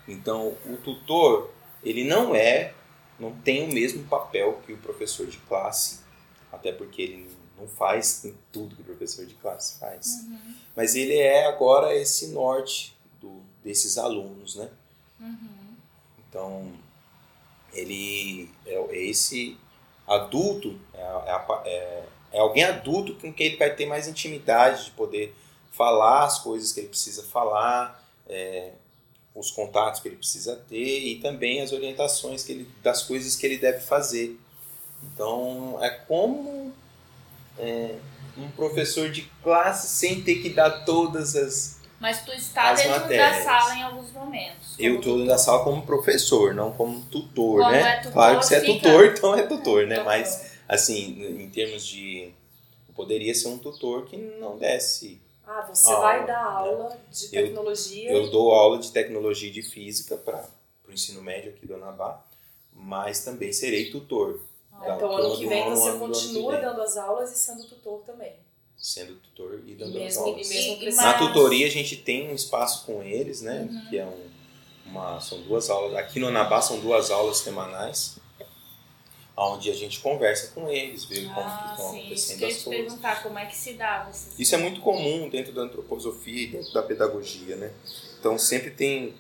Então, 0.07 0.55
o 0.65 0.77
tutor, 0.77 1.49
ele 1.83 2.03
não 2.03 2.35
é, 2.35 2.73
não 3.19 3.31
tem 3.31 3.63
o 3.69 3.73
mesmo 3.73 4.03
papel 4.05 4.61
que 4.65 4.73
o 4.73 4.77
professor 4.77 5.27
de 5.27 5.37
classe, 5.39 5.99
até 6.51 6.71
porque 6.71 7.01
ele 7.01 7.29
não 7.57 7.67
faz 7.67 8.25
tudo 8.51 8.75
que 8.75 8.81
o 8.81 8.85
professor 8.85 9.25
de 9.25 9.33
classe 9.35 9.79
faz. 9.79 10.25
Mas 10.75 10.95
ele 10.95 11.15
é 11.15 11.45
agora 11.47 11.93
esse 11.95 12.27
norte 12.27 12.95
do, 13.19 13.41
desses 13.63 13.97
alunos, 13.97 14.55
né? 14.55 14.69
Então, 16.29 16.71
ele 17.73 18.49
é, 18.65 18.73
é 18.75 19.05
esse 19.05 19.57
adulto, 20.07 20.79
é, 20.93 21.01
é 21.01 21.69
é- 21.69 22.05
é 22.31 22.39
alguém 22.39 22.63
adulto 22.63 23.15
com 23.15 23.33
quem 23.33 23.47
ele 23.47 23.57
vai 23.57 23.73
ter 23.75 23.85
mais 23.87 24.07
intimidade 24.07 24.85
de 24.85 24.91
poder 24.91 25.35
falar 25.71 26.25
as 26.25 26.39
coisas 26.39 26.71
que 26.71 26.79
ele 26.79 26.89
precisa 26.89 27.23
falar, 27.23 28.03
é, 28.27 28.71
os 29.39 29.49
contatos 29.51 30.01
que 30.01 30.07
ele 30.09 30.17
precisa 30.17 30.55
ter 30.69 30.99
e 31.07 31.15
também 31.21 31.61
as 31.61 31.71
orientações 31.71 32.43
que 32.43 32.51
ele, 32.51 32.67
das 32.83 33.03
coisas 33.03 33.35
que 33.35 33.45
ele 33.45 33.57
deve 33.57 33.79
fazer. 33.79 34.37
Então, 35.13 35.77
é 35.81 35.89
como 35.89 36.73
é, 37.57 37.95
um 38.37 38.49
professor 38.51 39.09
de 39.09 39.21
classe 39.41 39.87
sem 39.87 40.21
ter 40.21 40.41
que 40.41 40.49
dar 40.49 40.83
todas 40.85 41.35
as. 41.35 41.79
Mas 41.99 42.23
tu 42.23 42.31
está 42.31 42.71
As 42.71 42.79
dentro 42.81 42.99
matérias. 43.01 43.37
da 43.37 43.43
sala 43.43 43.75
em 43.75 43.81
alguns 43.83 44.11
momentos. 44.11 44.75
Eu 44.77 44.91
como 44.95 44.99
estou 44.99 45.13
tutor. 45.15 45.27
na 45.27 45.37
sala 45.37 45.63
como 45.63 45.81
professor, 45.81 46.53
não 46.53 46.71
como 46.71 47.01
tutor, 47.05 47.59
Quando 47.61 47.71
né? 47.71 47.81
é 47.81 47.95
tutor, 47.97 48.11
claro 48.13 48.39
que 48.39 48.45
você 48.45 48.55
é 48.55 48.59
fica- 48.61 48.73
tutor, 48.89 49.05
então 49.05 49.35
é 49.35 49.43
tutor, 49.43 49.87
né? 49.87 49.95
Tutor. 49.95 50.05
Mas, 50.05 50.51
assim, 50.67 51.41
em 51.41 51.49
termos 51.49 51.85
de. 51.85 52.31
Poderia 52.95 53.33
ser 53.33 53.47
um 53.47 53.57
tutor 53.57 54.05
que 54.05 54.17
não 54.17 54.57
desse. 54.57 55.19
Ah, 55.51 55.61
você 55.67 55.89
Aula, 55.89 55.99
vai 56.01 56.27
dar 56.27 56.43
né? 56.43 56.49
aula 56.69 57.01
de 57.11 57.25
Eu- 57.35 57.43
tecnologia. 57.47 58.11
Eu 58.11 58.29
dou 58.29 58.51
aula 58.51 58.77
de 58.77 58.91
tecnologia 58.91 59.49
e 59.49 59.51
de 59.51 59.63
física 59.63 60.15
para 60.15 60.47
o 60.87 60.91
ensino 60.91 61.23
médio 61.23 61.49
aqui 61.51 61.65
do 61.65 61.73
Anabá, 61.73 62.23
mas 62.71 63.23
também 63.23 63.51
serei 63.51 63.89
tutor. 63.89 64.39
da 64.79 64.95
Então, 64.95 65.09
turma 65.09 65.19
ano 65.25 65.35
que 65.37 65.47
vem 65.47 65.69
você 65.71 65.97
continua 65.97 66.55
dando 66.57 66.81
as 66.81 66.95
aulas 66.97 67.31
e 67.31 67.35
sendo 67.37 67.63
tutor 67.65 68.01
também. 68.05 68.31
Sendo 68.77 69.15
tutor 69.15 69.59
e 69.65 69.71
E 69.71 69.75
dando 69.75 69.97
as 69.97 70.03
mesmo, 70.03 70.23
aulas. 70.23 70.45
e 70.49 70.53
mesmo 70.53 70.83
E- 70.83 70.87
e. 70.87 70.93
Na 70.95 71.03
Mas- 71.03 71.17
tutoria 71.17 71.65
a 71.65 71.69
gente 71.69 71.97
tem 71.97 72.29
um 72.29 72.33
espaço 72.35 72.85
com 72.85 73.01
eles, 73.03 73.41
né? 73.41 73.67
Uhum. 73.69 73.89
Que 73.89 73.97
é 73.97 74.05
um, 74.05 74.29
uma, 74.85 75.19
são 75.19 75.41
duas 75.41 75.69
aulas. 75.69 75.95
Aqui 75.97 76.19
no 76.19 76.27
Anabá 76.27 76.61
são 76.61 76.79
duas 76.79 77.09
aulas 77.11 77.37
semanais, 77.39 78.18
onde 79.41 79.69
a 79.71 79.73
gente 79.73 79.99
conversa 80.01 80.51
com 80.53 80.67
eles, 80.69 81.05
vê 81.05 81.21
como 81.25 81.33
que 81.33 81.39
Ah, 81.41 81.67
estão 81.71 81.91
sim. 81.91 82.11
Isso 82.11 82.33
acontecendo 82.33 82.37
que 82.39 82.43
eu 82.43 82.47
ia 82.49 82.53
as 82.55 82.59
te 82.59 82.63
coisas. 82.65 82.85
perguntar, 82.85 83.23
como 83.23 83.39
é 83.39 83.45
que 83.45 83.55
se 83.55 83.73
dava 83.73 84.11
Isso 84.37 84.55
é 84.55 84.57
muito 84.57 84.81
comum 84.81 85.29
dentro 85.29 85.53
da 85.53 85.61
antroposofia 85.61 86.43
e 86.43 86.47
dentro 86.47 86.73
da 86.73 86.83
pedagogia, 86.83 87.55
né? 87.55 87.71
Então 88.19 88.37
sempre 88.37 88.71
tem, 88.71 89.15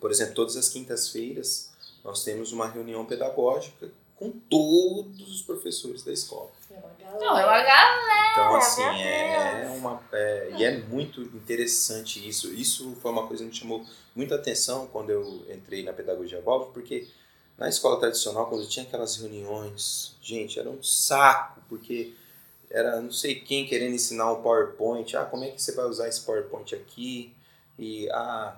por 0.00 0.10
exemplo, 0.10 0.34
todas 0.34 0.56
as 0.56 0.68
quintas-feiras 0.68 1.70
nós 2.02 2.24
temos 2.24 2.50
uma 2.52 2.66
reunião 2.68 3.04
pedagógica 3.04 3.90
com 4.16 4.30
todos 4.30 5.30
os 5.34 5.42
professores 5.42 6.02
da 6.02 6.12
escola. 6.12 6.50
É 6.70 6.74
uma 7.08 7.18
Não, 7.18 7.26
eu 7.38 7.46
galera. 7.46 7.60
agarro. 7.62 8.00
Então, 8.32 8.54
Ah, 8.54 8.58
assim, 8.58 8.82
meu 8.82 8.90
é 8.92 9.68
uma. 9.76 10.02
é- 10.12 10.50
e 10.56 10.64
é 10.64 10.78
muito 10.78 11.20
interessante 11.22 12.26
isso. 12.28 12.52
Isso 12.52 12.96
foi 13.02 13.10
uma 13.10 13.26
coisa 13.26 13.42
que 13.44 13.50
me 13.50 13.56
chamou 13.56 13.84
muita 14.14 14.34
atenção 14.36 14.86
quando 14.86 15.10
eu 15.10 15.44
entrei 15.52 15.82
na 15.82 15.92
pedagogia 15.92 16.40
Waldorf, 16.40 16.72
porque 16.72 17.06
na 17.60 17.68
escola 17.68 18.00
tradicional, 18.00 18.48
quando 18.48 18.66
tinha 18.66 18.86
aquelas 18.86 19.16
reuniões, 19.16 20.16
gente, 20.22 20.58
era 20.58 20.70
um 20.70 20.82
saco, 20.82 21.60
porque 21.68 22.14
era 22.70 23.02
não 23.02 23.12
sei 23.12 23.34
quem 23.34 23.66
querendo 23.66 23.94
ensinar 23.94 24.32
um 24.32 24.40
PowerPoint. 24.40 25.14
Ah, 25.14 25.26
como 25.26 25.44
é 25.44 25.50
que 25.50 25.60
você 25.60 25.72
vai 25.72 25.84
usar 25.84 26.08
esse 26.08 26.22
PowerPoint 26.22 26.74
aqui? 26.74 27.34
E, 27.78 28.08
ah, 28.12 28.56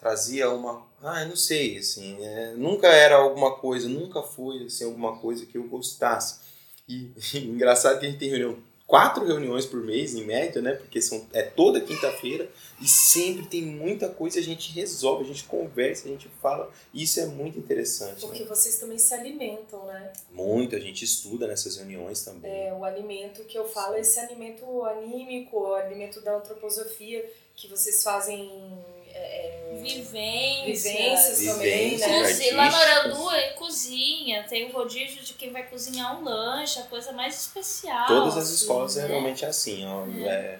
trazia 0.00 0.48
uma. 0.50 0.82
Ah, 1.02 1.26
não 1.26 1.36
sei, 1.36 1.76
assim, 1.76 2.16
é, 2.24 2.54
nunca 2.54 2.86
era 2.88 3.16
alguma 3.16 3.54
coisa, 3.56 3.86
nunca 3.86 4.22
foi 4.22 4.64
assim, 4.64 4.84
alguma 4.84 5.18
coisa 5.18 5.44
que 5.44 5.58
eu 5.58 5.64
gostasse. 5.64 6.40
E 6.88 7.12
engraçado 7.36 8.00
que 8.00 8.06
a 8.06 8.08
gente 8.08 8.18
tem 8.18 8.30
reunião, 8.30 8.56
quatro 8.86 9.26
reuniões 9.26 9.66
por 9.66 9.82
mês, 9.82 10.14
em 10.14 10.24
média, 10.24 10.62
né? 10.62 10.72
Porque 10.72 11.02
são, 11.02 11.26
é 11.32 11.42
toda 11.42 11.80
quinta-feira 11.80 12.48
e 12.80 12.86
sempre 12.86 13.46
tem 13.46 13.62
muita 13.62 14.08
coisa, 14.08 14.38
a 14.38 14.42
gente 14.42 14.72
resolve, 14.72 15.24
a 15.24 15.26
gente 15.26 15.44
conversa, 15.44 16.06
a 16.06 16.10
gente 16.10 16.28
fala. 16.40 16.70
E 16.94 17.02
isso 17.02 17.18
é 17.18 17.26
muito 17.26 17.58
interessante. 17.58 18.20
Porque 18.20 18.42
Né? 18.42 18.48
vocês 18.48 18.78
também 18.78 18.98
se 18.98 19.12
alimentam, 19.12 19.84
né? 19.86 20.12
Muito, 20.30 20.76
a 20.76 20.78
gente 20.78 21.04
estuda 21.04 21.46
nessas 21.48 21.76
reuniões 21.76 22.22
também. 22.22 22.50
É, 22.50 22.72
o 22.72 22.84
alimento 22.84 23.44
que 23.44 23.58
eu 23.58 23.68
falo 23.68 23.96
é 23.96 24.00
esse 24.00 24.20
alimento 24.20 24.84
anímico, 24.84 25.58
o 25.58 25.74
alimento 25.74 26.20
da 26.20 26.36
antroposofia, 26.36 27.28
que 27.56 27.66
vocês 27.68 28.02
fazem 28.02 28.78
é, 29.16 29.72
é, 29.72 29.82
Vivências. 29.82 30.82
vivências 30.82 31.44
também, 31.54 31.98
né? 31.98 32.22
Cozi- 32.22 32.50
Lá 32.52 32.70
no 32.70 32.76
artísticas. 32.76 32.96
Arandu 32.96 33.30
é 33.30 33.48
cozinha, 33.50 34.42
tem 34.44 34.64
o 34.68 34.72
rodízio 34.72 35.22
de 35.22 35.34
quem 35.34 35.50
vai 35.52 35.64
cozinhar 35.68 36.18
um 36.18 36.24
lanche, 36.24 36.78
a 36.80 36.84
coisa 36.84 37.12
mais 37.12 37.38
especial. 37.40 38.06
Todas 38.06 38.36
as 38.36 38.44
assim, 38.44 38.54
escolas 38.54 38.96
né? 38.96 39.04
é 39.04 39.06
realmente 39.06 39.44
assim, 39.44 39.84
ó, 39.86 40.06
é, 40.28 40.58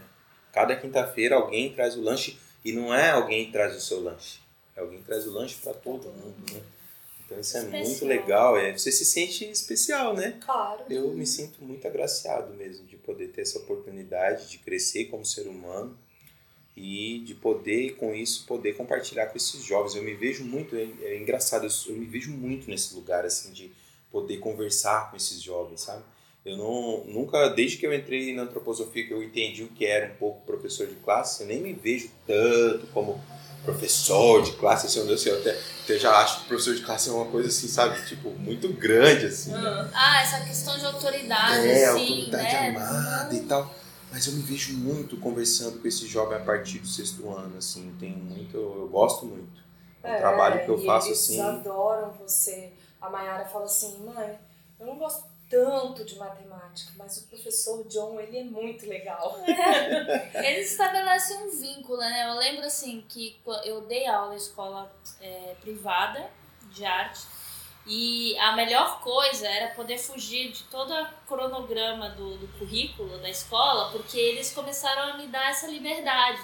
cada 0.53 0.77
quinta-feira 0.77 1.37
alguém 1.37 1.73
traz 1.73 1.97
o 1.97 2.01
lanche 2.03 2.39
e 2.65 2.73
não 2.73 2.95
é 2.95 3.11
alguém 3.11 3.47
que 3.47 3.53
traz 3.53 3.75
o 3.77 3.81
seu 3.81 4.01
lanche, 4.03 4.39
é 4.77 4.81
alguém 4.81 4.99
que 4.99 5.05
traz 5.07 5.27
o 5.27 5.31
lanche 5.33 5.57
para 5.63 5.73
todo 5.75 6.09
mundo, 6.09 6.53
né? 6.53 6.61
Então 7.25 7.41
isso 7.41 7.57
é 7.57 7.61
Especial. 7.61 7.85
muito 7.89 8.05
legal, 8.05 8.57
é, 8.57 8.73
você 8.79 8.93
se 8.93 9.05
sente 9.05 9.51
especial, 9.51 10.15
né? 10.15 10.39
Claro. 10.45 10.85
Eu 10.89 11.09
me 11.09 11.27
sinto 11.27 11.63
muito 11.65 11.85
agraciado 11.89 12.55
mesmo 12.55 12.87
de 12.87 12.97
poder 12.97 13.29
ter 13.29 13.43
essa 13.43 13.59
oportunidade 13.59 14.49
de 14.49 14.59
crescer 14.59 15.07
como 15.07 15.25
ser 15.25 15.49
humano 15.49 15.99
e 16.77 17.20
de 17.20 17.35
poder, 17.35 17.97
com 17.97 18.14
isso, 18.14 18.45
poder 18.47 18.74
compartilhar 18.74 19.27
com 19.27 19.37
esses 19.37 19.62
jovens. 19.64 19.95
Eu 19.95 20.03
me 20.03 20.14
vejo 20.14 20.45
muito, 20.45 20.77
é, 20.77 20.87
é 21.03 21.16
engraçado, 21.18 21.64
eu, 21.66 21.70
eu 21.89 21.97
me 21.97 22.05
vejo 22.05 22.31
muito 22.31 22.68
nesse 22.68 22.95
lugar, 22.95 23.24
assim, 23.24 23.51
de 23.53 23.72
poder 24.12 24.37
conversar 24.39 25.11
com 25.11 25.16
esses 25.16 25.41
jovens, 25.41 25.81
sabe? 25.81 26.03
Eu 26.45 26.57
não, 26.57 27.05
nunca, 27.07 27.49
desde 27.49 27.77
que 27.79 27.87
eu 27.87 27.93
entrei 27.95 28.33
na 28.35 28.43
antroposofia, 28.43 29.05
que 29.07 29.12
eu 29.12 29.22
entendi 29.22 29.64
o 29.64 29.68
que 29.68 29.85
era 29.85 30.12
um 30.12 30.16
pouco 30.16 30.45
professor 30.47 30.87
de 30.87 30.95
classe, 30.97 31.43
eu 31.43 31.49
nem 31.49 31.61
me 31.61 31.72
vejo 31.72 32.09
tanto 32.27 32.87
como 32.89 33.20
professor 33.64 34.43
de 34.43 34.53
classe, 34.53 34.87
assim, 34.87 35.11
eu, 35.11 35.18
sei, 35.18 35.33
eu 35.33 35.41
até, 35.41 35.59
até 35.83 35.99
já 35.99 36.12
acho 36.18 36.43
que 36.43 36.47
professor 36.49 36.74
de 36.77 36.83
classe 36.83 37.09
é 37.09 37.12
uma 37.12 37.24
coisa 37.27 37.49
assim, 37.49 37.66
sabe, 37.66 38.01
tipo, 38.07 38.31
muito 38.31 38.68
grande, 38.68 39.27
assim. 39.27 39.51
né? 39.51 39.91
Ah, 39.93 40.22
essa 40.22 40.41
questão 40.45 40.79
de 40.79 40.85
autoridade, 40.85 41.66
É, 41.66 41.87
assim, 41.87 42.20
autoridade 42.20 42.53
né? 42.53 42.68
amada 42.68 43.35
e 43.35 43.41
tal. 43.41 43.74
Mas 44.11 44.27
eu 44.27 44.35
me 44.35 44.43
vejo 44.43 44.77
muito 44.79 45.17
conversando 45.19 45.81
com 45.81 45.89
esse 45.89 46.07
jovem 46.07 46.39
a 46.39 46.45
partir 46.45 46.79
do 46.79 46.87
sexto 46.87 47.29
ano, 47.31 47.59
assim, 47.59 47.95
tenho 47.99 48.17
muito, 48.17 48.57
eu 48.57 48.89
gosto 48.89 49.27
muito. 49.27 49.61
O 50.03 50.07
É, 50.07 50.17
trabalho 50.17 50.65
que 50.65 50.71
eu 50.71 50.81
e 50.81 50.87
faço, 50.87 51.09
eles 51.09 51.21
assim, 51.21 51.41
adoram 51.41 52.13
você. 52.13 52.73
A 53.01 53.11
Mayara 53.11 53.45
fala 53.45 53.65
assim, 53.65 53.99
mãe, 54.05 54.39
eu 54.79 54.87
não 54.87 54.97
gosto 54.97 55.25
tanto 55.51 56.05
de 56.05 56.17
matemática, 56.19 56.93
mas 56.97 57.19
o 57.19 57.27
professor 57.29 57.85
John, 57.89 58.19
ele 58.21 58.39
é 58.39 58.45
muito 58.45 58.87
legal. 58.89 59.37
Eles 60.35 60.73
estabelecem 60.73 61.37
um 61.45 61.51
vínculo, 61.51 61.99
né? 61.99 62.29
Eu 62.29 62.35
lembro 62.35 62.67
assim 62.67 63.05
que 63.09 63.39
qu- 63.45 63.53
eu 63.65 63.83
dei 63.83 64.07
aula 64.07 64.35
em 64.35 64.37
escola 64.39 64.91
é, 65.21 65.55
privada 65.61 66.29
de 66.73 66.85
arte 66.85 67.21
e 67.87 68.37
a 68.39 68.53
melhor 68.57 69.01
coisa 69.01 69.47
era 69.47 69.74
poder 69.74 69.97
fugir 69.97 70.51
de 70.51 70.64
todo 70.64 70.93
o 70.93 71.07
cronograma 71.28 72.09
do, 72.11 72.37
do 72.37 72.49
currículo 72.59 73.18
da 73.18 73.30
escola, 73.30 73.91
porque 73.93 74.18
eles 74.18 74.53
começaram 74.53 75.14
a 75.14 75.16
me 75.16 75.28
dar 75.28 75.51
essa 75.51 75.68
liberdade. 75.68 76.43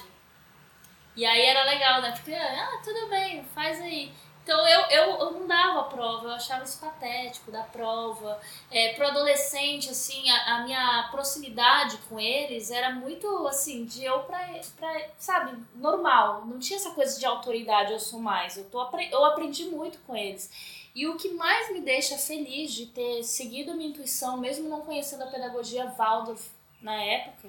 E 1.16 1.26
aí 1.26 1.42
era 1.42 1.64
legal, 1.64 2.00
né? 2.00 2.12
Porque, 2.12 2.32
ah, 2.32 2.80
tudo 2.84 3.08
bem, 3.08 3.44
faz 3.54 3.80
aí. 3.80 4.12
Então 4.42 4.66
eu, 4.66 4.80
eu, 4.90 5.18
eu 5.18 5.30
não 5.32 5.46
dava 5.46 5.84
prova, 5.84 6.26
eu 6.26 6.32
achava 6.32 6.64
isso 6.64 6.80
patético 6.80 7.50
da 7.52 7.62
prova. 7.62 8.40
É, 8.70 8.92
pro 8.94 9.06
adolescente, 9.06 9.90
assim, 9.90 10.28
a, 10.30 10.56
a 10.56 10.62
minha 10.64 11.08
proximidade 11.10 11.96
com 12.08 12.18
eles 12.18 12.70
era 12.70 12.90
muito, 12.90 13.46
assim, 13.46 13.84
de 13.84 14.04
eu 14.04 14.20
pra, 14.20 14.48
pra, 14.76 15.08
sabe, 15.16 15.56
normal. 15.76 16.44
Não 16.46 16.58
tinha 16.58 16.76
essa 16.76 16.90
coisa 16.90 17.18
de 17.18 17.26
autoridade, 17.26 17.92
eu 17.92 18.00
sou 18.00 18.18
mais. 18.18 18.56
Eu, 18.56 18.64
tô, 18.64 18.80
eu 19.10 19.24
aprendi 19.24 19.66
muito 19.66 19.98
com 20.00 20.16
eles. 20.16 20.50
E 20.94 21.06
o 21.08 21.16
que 21.16 21.30
mais 21.30 21.72
me 21.72 21.80
deixa 21.80 22.18
feliz 22.18 22.72
de 22.72 22.86
ter 22.86 23.22
seguido 23.24 23.74
minha 23.74 23.88
intuição, 23.88 24.36
mesmo 24.36 24.68
não 24.68 24.82
conhecendo 24.82 25.24
a 25.24 25.26
pedagogia 25.30 25.86
Waldorf 25.96 26.50
na 26.82 26.94
época, 27.02 27.48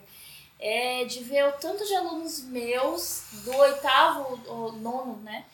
é 0.59 1.03
de 1.05 1.23
ver 1.23 1.45
o 1.45 1.51
tanto 1.53 1.85
de 1.85 1.93
alunos 1.95 2.41
meus, 2.43 3.25
do 3.43 3.53
oitavo 3.55 4.39
ou 4.47 4.71
nono, 4.73 5.17
né? 5.17 5.45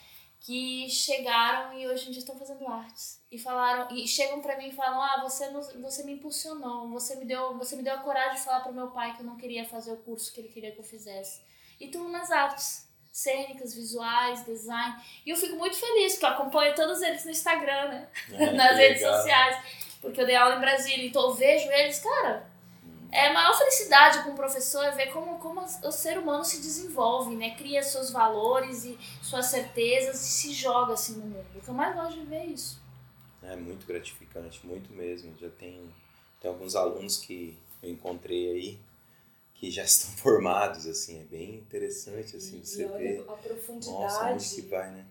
que 0.42 0.88
chegaram 0.88 1.78
e 1.78 1.86
hoje 1.86 2.08
em 2.08 2.12
dia 2.12 2.20
estão 2.20 2.34
fazendo 2.38 2.66
artes 2.66 3.20
e 3.30 3.38
falaram 3.38 3.94
e 3.94 4.08
chegam 4.08 4.40
pra 4.40 4.56
mim 4.56 4.68
e 4.68 4.72
falam 4.72 4.98
ah 5.02 5.20
você 5.22 5.50
nos- 5.50 5.70
você 5.74 6.02
me 6.02 6.12
impulsionou 6.14 6.88
você 6.88 7.14
me 7.16 7.26
deu 7.26 7.58
você 7.58 7.76
me 7.76 7.82
deu 7.82 7.94
a 7.94 7.98
coragem 7.98 8.36
de 8.36 8.44
falar 8.44 8.60
pro 8.60 8.72
meu 8.72 8.88
pai 8.88 9.14
que 9.14 9.20
eu 9.20 9.26
não 9.26 9.36
queria 9.36 9.68
fazer 9.68 9.92
o 9.92 9.98
curso 9.98 10.32
que 10.32 10.40
ele 10.40 10.48
queria 10.48 10.72
que 10.72 10.78
eu 10.80 10.82
fizesse 10.84 11.42
e 11.78 11.84
estão 11.84 12.08
nas 12.08 12.30
artes 12.30 12.88
cênicas 13.12 13.74
visuais 13.74 14.44
design 14.44 14.94
e 15.26 15.30
eu 15.30 15.36
fico 15.36 15.56
muito 15.56 15.76
feliz 15.76 16.12
porque 16.12 16.26
eu 16.26 16.30
acompanho 16.30 16.74
todos 16.74 17.02
eles 17.02 17.24
no 17.24 17.30
Instagram 17.30 17.88
né 17.88 18.08
né, 18.28 18.52
nas 18.52 18.76
redes 18.76 19.02
legal. 19.02 19.16
sociais 19.16 19.64
porque 20.00 20.20
eu 20.20 20.26
dei 20.26 20.36
aula 20.36 20.56
em 20.56 20.60
Brasília 20.60 21.06
então 21.06 21.22
eu 21.22 21.34
vejo 21.34 21.70
eles 21.70 21.98
cara 21.98 22.50
é 23.12 23.26
a 23.26 23.32
maior 23.32 23.56
felicidade 23.56 24.22
com 24.22 24.30
o 24.30 24.36
professor 24.36 24.84
é 24.84 24.92
ver 24.92 25.12
como, 25.12 25.38
como 25.38 25.60
o 25.60 25.92
ser 25.92 26.16
humano 26.16 26.44
se 26.44 26.60
desenvolve, 26.60 27.34
né? 27.34 27.56
Cria 27.56 27.82
seus 27.82 28.10
valores 28.10 28.84
e 28.84 28.96
suas 29.20 29.46
certezas 29.46 30.20
e 30.20 30.28
se 30.28 30.52
joga 30.52 30.92
assim 30.92 31.14
no 31.14 31.26
mundo. 31.26 31.46
O 31.56 31.60
que 31.60 31.68
eu 31.68 31.74
mais 31.74 31.94
gosto 31.94 32.20
de 32.20 32.26
ver 32.26 32.36
é 32.36 32.46
isso. 32.46 32.80
É 33.42 33.56
muito 33.56 33.84
gratificante, 33.84 34.64
muito 34.64 34.92
mesmo. 34.92 35.34
Já 35.40 35.48
tem, 35.48 35.90
tem 36.40 36.50
alguns 36.50 36.76
alunos 36.76 37.18
que 37.18 37.58
eu 37.82 37.90
encontrei 37.90 38.50
aí 38.52 38.78
que 39.60 39.70
já 39.70 39.84
estão 39.84 40.10
formados, 40.16 40.86
assim, 40.86 41.20
é 41.20 41.24
bem 41.24 41.56
interessante, 41.56 42.36
assim, 42.36 42.64
você 42.64 42.86
vê. 42.86 43.18
a 43.18 43.24
Nossa, 43.24 43.42
profundidade, 43.42 44.34
onde 44.34 44.54
que 44.54 44.62
vai, 44.62 44.90
né? 44.90 45.06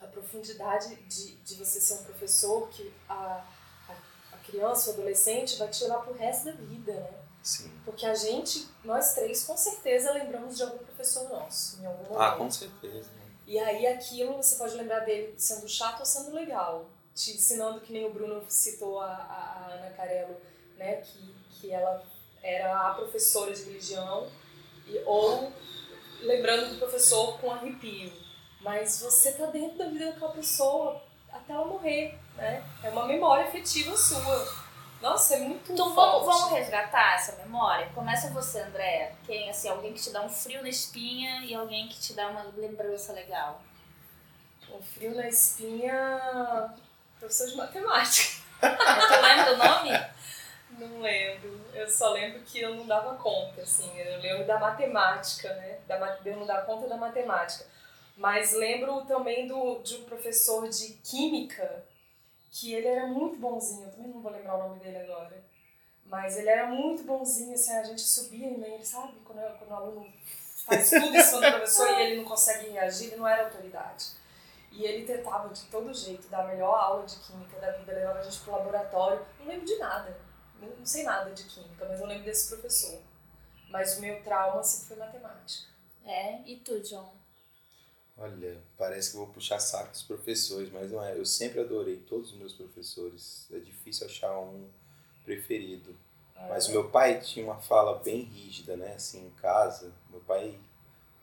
a 0.00 0.06
profundidade 0.06 0.96
de, 0.96 1.36
de 1.36 1.54
você 1.54 1.80
ser 1.80 1.94
um 1.94 2.02
professor 2.02 2.68
que 2.70 2.92
a, 3.08 3.44
a, 3.88 3.94
a 4.32 4.36
criança, 4.38 4.90
o 4.90 4.94
adolescente 4.94 5.56
vai 5.56 5.68
te 5.68 5.84
levar 5.84 6.00
pro 6.00 6.14
resto 6.14 6.46
da 6.46 6.52
vida, 6.52 6.92
né? 6.92 7.10
Sim. 7.42 7.70
Porque 7.84 8.04
a 8.06 8.14
gente, 8.14 8.68
nós 8.84 9.14
três, 9.14 9.44
com 9.44 9.56
certeza 9.56 10.12
lembramos 10.12 10.56
de 10.56 10.62
algum 10.62 10.78
professor 10.78 11.28
nosso, 11.28 11.80
em 11.80 11.86
algum 11.86 12.04
momento. 12.04 12.20
Ah, 12.20 12.36
com 12.36 12.50
certeza. 12.50 13.10
E 13.46 13.58
aí 13.58 13.86
aquilo 13.86 14.36
você 14.36 14.56
pode 14.56 14.74
lembrar 14.74 15.00
dele 15.00 15.34
sendo 15.36 15.68
chato 15.68 16.00
ou 16.00 16.06
sendo 16.06 16.32
legal. 16.32 16.88
Te 17.14 17.32
ensinando 17.32 17.80
que 17.80 17.92
nem 17.92 18.06
o 18.06 18.12
Bruno 18.12 18.44
citou 18.48 19.00
a, 19.00 19.06
a, 19.06 19.66
a 19.66 19.74
Ana 19.74 19.90
Carello, 19.90 20.36
né? 20.78 20.96
Que, 20.96 21.34
que 21.50 21.70
ela 21.70 22.02
era 22.42 22.88
a 22.88 22.94
professora 22.94 23.52
de 23.52 23.62
religião, 23.64 24.26
e, 24.86 24.98
ou 25.06 25.52
lembrando 26.20 26.70
do 26.70 26.78
professor 26.78 27.38
com 27.38 27.50
arrepio. 27.50 28.12
Mas 28.60 29.00
você 29.00 29.32
tá 29.32 29.46
dentro 29.46 29.78
da 29.78 29.86
vida 29.86 30.06
daquela 30.06 30.32
pessoa 30.32 31.02
até 31.32 31.52
ela 31.52 31.66
morrer, 31.66 32.18
né? 32.36 32.62
É 32.82 32.90
uma 32.90 33.06
memória 33.06 33.46
afetiva 33.46 33.96
sua. 33.96 34.62
Nossa, 35.00 35.34
é 35.34 35.38
muito 35.40 35.72
Então 35.72 35.92
forte. 35.92 36.24
vamos, 36.24 36.40
vamos 36.42 36.56
resgatar 36.56 37.14
essa 37.14 37.32
memória? 37.42 37.90
Começa 37.92 38.30
você, 38.30 38.60
Andréa. 38.60 39.12
Quem, 39.26 39.50
assim, 39.50 39.68
alguém 39.68 39.92
que 39.92 40.00
te 40.00 40.10
dá 40.10 40.22
um 40.22 40.28
frio 40.28 40.62
na 40.62 40.68
espinha 40.68 41.44
e 41.44 41.52
alguém 41.54 41.88
que 41.88 41.98
te 41.98 42.12
dá 42.12 42.28
uma 42.28 42.44
lembrança 42.56 43.12
legal. 43.12 43.60
O 44.70 44.80
frio 44.80 45.14
na 45.14 45.28
espinha... 45.28 46.72
Professor 47.18 47.48
de 47.48 47.56
matemática. 47.56 48.40
tu 48.60 49.22
lembra 49.22 49.54
o 49.54 49.56
nome? 49.56 49.90
Não 50.78 51.00
lembro. 51.00 51.60
Eu 51.74 51.88
só 51.88 52.10
lembro 52.12 52.40
que 52.40 52.60
eu 52.60 52.74
não 52.74 52.86
dava 52.86 53.16
conta, 53.16 53.62
assim. 53.62 53.90
Eu 53.98 54.20
lembro 54.20 54.46
da 54.46 54.58
matemática, 54.58 55.52
né? 55.54 55.78
Da, 55.86 55.96
de 56.16 56.28
eu 56.28 56.36
não 56.36 56.46
dar 56.46 56.64
conta 56.64 56.88
da 56.88 56.96
matemática. 56.96 57.66
Mas 58.16 58.52
lembro 58.52 59.04
também 59.04 59.46
do, 59.46 59.80
de 59.80 59.96
um 59.96 60.04
professor 60.04 60.68
de 60.68 60.94
química, 61.04 61.84
que 62.50 62.74
ele 62.74 62.86
era 62.86 63.06
muito 63.06 63.36
bonzinho. 63.36 63.84
Eu 63.86 63.90
também 63.92 64.08
não 64.08 64.20
vou 64.20 64.32
lembrar 64.32 64.56
o 64.56 64.68
nome 64.68 64.80
dele 64.80 64.98
agora. 64.98 65.42
Mas 66.04 66.36
ele 66.36 66.50
era 66.50 66.66
muito 66.66 67.04
bonzinho, 67.04 67.54
assim, 67.54 67.72
a 67.72 67.84
gente 67.84 68.02
subia 68.02 68.50
nele, 68.50 68.84
sabe? 68.84 69.14
Quando, 69.24 69.40
quando 69.58 69.70
o 69.70 69.74
aluno 69.74 70.12
faz 70.66 70.90
tudo 70.90 71.16
em 71.16 71.22
cima 71.22 71.40
do 71.40 71.50
professor 71.52 71.88
e 71.88 72.02
ele 72.02 72.16
não 72.16 72.24
consegue 72.24 72.70
reagir, 72.70 73.06
ele 73.06 73.16
não 73.16 73.26
era 73.26 73.44
autoridade. 73.44 74.06
E 74.70 74.84
ele 74.84 75.06
tentava 75.06 75.48
de 75.48 75.62
todo 75.64 75.92
jeito 75.92 76.28
dar 76.28 76.44
a 76.44 76.48
melhor 76.48 76.74
aula 76.74 77.06
de 77.06 77.16
química 77.16 77.58
da 77.60 77.70
vida, 77.72 77.92
levava 77.92 78.18
a 78.18 78.22
gente 78.22 78.40
pro 78.40 78.52
laboratório. 78.52 79.24
Não 79.40 79.46
lembro 79.46 79.66
de 79.66 79.76
nada. 79.78 80.16
Não, 80.62 80.76
não 80.76 80.86
sei 80.86 81.02
nada 81.02 81.30
de 81.30 81.44
química, 81.44 81.84
mas 81.88 82.00
eu 82.00 82.06
lembro 82.06 82.24
desse 82.24 82.48
professor. 82.48 83.00
Mas 83.68 83.98
o 83.98 84.00
meu 84.00 84.22
trauma 84.22 84.62
sempre 84.62 84.88
foi 84.88 84.96
matemática. 84.96 85.68
É, 86.04 86.40
e 86.46 86.56
tu, 86.56 86.80
John? 86.80 87.14
Olha, 88.16 88.60
parece 88.76 89.10
que 89.10 89.16
eu 89.16 89.24
vou 89.24 89.34
puxar 89.34 89.58
saco 89.58 89.90
dos 89.90 90.02
professores, 90.02 90.70
mas 90.70 90.90
não 90.90 91.02
é. 91.02 91.16
Eu 91.16 91.24
sempre 91.24 91.60
adorei 91.60 91.96
todos 91.96 92.32
os 92.32 92.38
meus 92.38 92.52
professores. 92.52 93.46
É 93.50 93.58
difícil 93.58 94.06
achar 94.06 94.38
um 94.38 94.68
preferido. 95.24 95.96
Mas 96.48 96.66
o 96.68 96.72
meu 96.72 96.90
pai 96.90 97.20
tinha 97.20 97.44
uma 97.44 97.60
fala 97.60 97.98
bem 98.00 98.22
rígida, 98.22 98.76
né? 98.76 98.94
Assim, 98.94 99.26
em 99.26 99.30
casa. 99.30 99.92
Meu 100.10 100.20
pai 100.20 100.58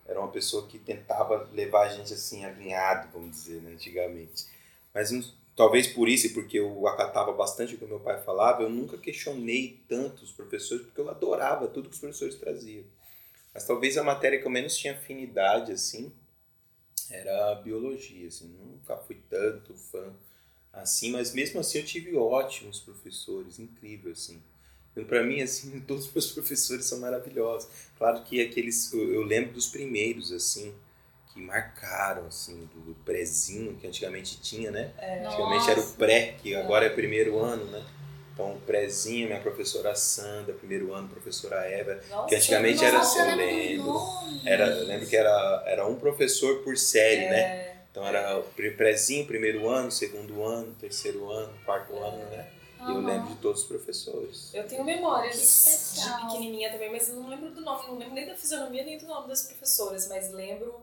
era 0.06 0.20
uma 0.20 0.32
pessoa 0.32 0.66
que 0.68 0.80
tentava 0.80 1.48
levar 1.54 1.88
a 1.88 1.90
gente 1.90 2.14
assim, 2.14 2.44
alinhado, 2.46 3.10
vamos 3.14 3.32
dizer, 3.32 3.62
né? 3.62 3.72
antigamente. 3.74 4.48
Mas 4.94 5.12
não- 5.12 5.24
talvez 5.60 5.88
por 5.88 6.08
isso 6.08 6.28
e 6.28 6.30
porque 6.30 6.58
eu 6.58 6.88
acatava 6.88 7.34
bastante 7.34 7.76
o 7.76 7.78
que 7.78 7.84
meu 7.84 8.00
pai 8.00 8.24
falava, 8.24 8.64
eu 8.64 8.70
nunca 8.70 8.98
questionei 8.98 9.84
tanto 9.90 10.24
os 10.24 10.32
professores, 10.32 10.86
porque 10.86 11.02
eu 11.02 11.10
adorava 11.10 11.68
tudo 11.68 11.90
que 11.90 11.96
os 11.96 12.00
professores 12.00 12.36
traziam. 12.36 12.86
Mas 13.54 13.68
talvez 13.68 13.98
a 13.98 14.04
matéria 14.04 14.40
que 14.40 14.46
eu 14.46 14.50
menos 14.50 14.78
tinha 14.78 14.94
afinidade, 14.94 15.74
assim, 15.74 16.14
era 17.10 17.52
a 17.52 17.56
biologia, 17.56 18.30
assim, 18.30 18.48
nunca 18.48 18.96
fui 18.96 19.18
tanto 19.30 19.74
fã 19.74 20.16
assim, 20.72 21.12
mas 21.12 21.34
mesmo 21.34 21.60
assim 21.60 21.80
eu 21.80 21.86
tive 21.86 22.16
ótimos 22.16 22.80
professores, 22.80 23.60
incrível, 23.60 24.14
assim. 24.14 24.42
Então, 24.94 25.04
para 25.04 25.24
mim, 25.24 25.42
assim, 25.42 25.78
todos 25.86 26.06
os 26.06 26.14
meus 26.14 26.32
professores 26.32 26.86
são 26.86 27.02
maravilhosos. 27.02 27.70
Claro 27.98 28.24
que 28.24 28.40
aqueles, 28.40 28.94
eu 28.94 29.24
lembro 29.24 29.52
dos 29.52 29.68
primeiros, 29.68 30.32
assim, 30.32 30.74
que 31.40 31.46
marcaram, 31.46 32.28
assim, 32.28 32.70
do, 32.74 32.94
prézinho 33.06 33.76
que 33.76 33.88
antigamente 33.88 34.40
tinha, 34.42 34.70
né? 34.70 34.92
É, 34.98 35.26
Antigamente 35.26 35.70
era 35.72 35.80
o 35.80 35.84
Nossa. 35.84 35.96
pré, 35.96 36.36
que 36.42 36.54
agora 36.54 36.86
é 36.86 36.90
primeiro 36.90 37.40
ano, 37.40 37.66
né? 37.66 37.84
Então, 38.34 38.54
o 38.54 38.62
prézinho, 38.62 39.28
minha 39.28 39.40
professora 39.40 39.96
Sandra, 39.96 40.54
primeiro 40.54 40.94
ano, 40.94 41.08
professora 41.08 41.66
Eva, 41.66 42.00
nossa, 42.10 42.28
que 42.28 42.36
antigamente 42.36 42.84
era 42.84 42.98
Nossa, 42.98 43.22
assim, 43.22 43.32
eu 43.32 43.38
lembro 43.38 43.84
do 43.84 44.26
lembro. 44.26 44.48
Era, 44.48 44.68
eu 44.68 44.86
lembro 44.86 45.08
que 45.08 45.16
era, 45.16 45.64
era 45.66 45.88
um 45.88 45.96
professor 45.96 46.60
por 46.64 46.78
série, 46.78 47.30
né? 47.30 47.40
é, 47.40 47.76
Então 47.92 48.04
Então 48.04 48.08
era 48.08 48.42
prézinho, 48.78 49.26
primeiro 49.26 49.68
ano, 49.68 49.92
segundo 49.92 50.44
ano, 50.44 50.74
terceiro 50.80 51.30
ano, 51.30 51.54
quarto 51.66 51.94
ano, 51.98 52.18
né? 52.30 52.48
E 52.88 52.92
eu 52.92 53.02
lembro 53.02 53.28
de 53.28 53.36
todos 53.42 53.64
os 53.64 53.68
professores. 53.68 54.54
Eu 54.54 54.66
tenho 54.66 54.86
memórias 54.86 55.94
de 55.96 56.22
pequenininha 56.22 56.72
também, 56.72 56.90
mas 56.90 57.10
eu 57.10 57.16
não 57.16 57.28
lembro 57.28 57.50
do 57.50 57.60
nome, 57.60 57.88
não 57.88 57.98
lembro 57.98 58.14
nem 58.14 58.26
da 58.26 58.36
fisionomia 58.36 58.86
nem 58.86 58.98
do 58.98 59.06
nome 59.06 59.28
das 59.28 59.42
professoras, 59.44 60.08
mas 60.08 60.32
lembro 60.32 60.82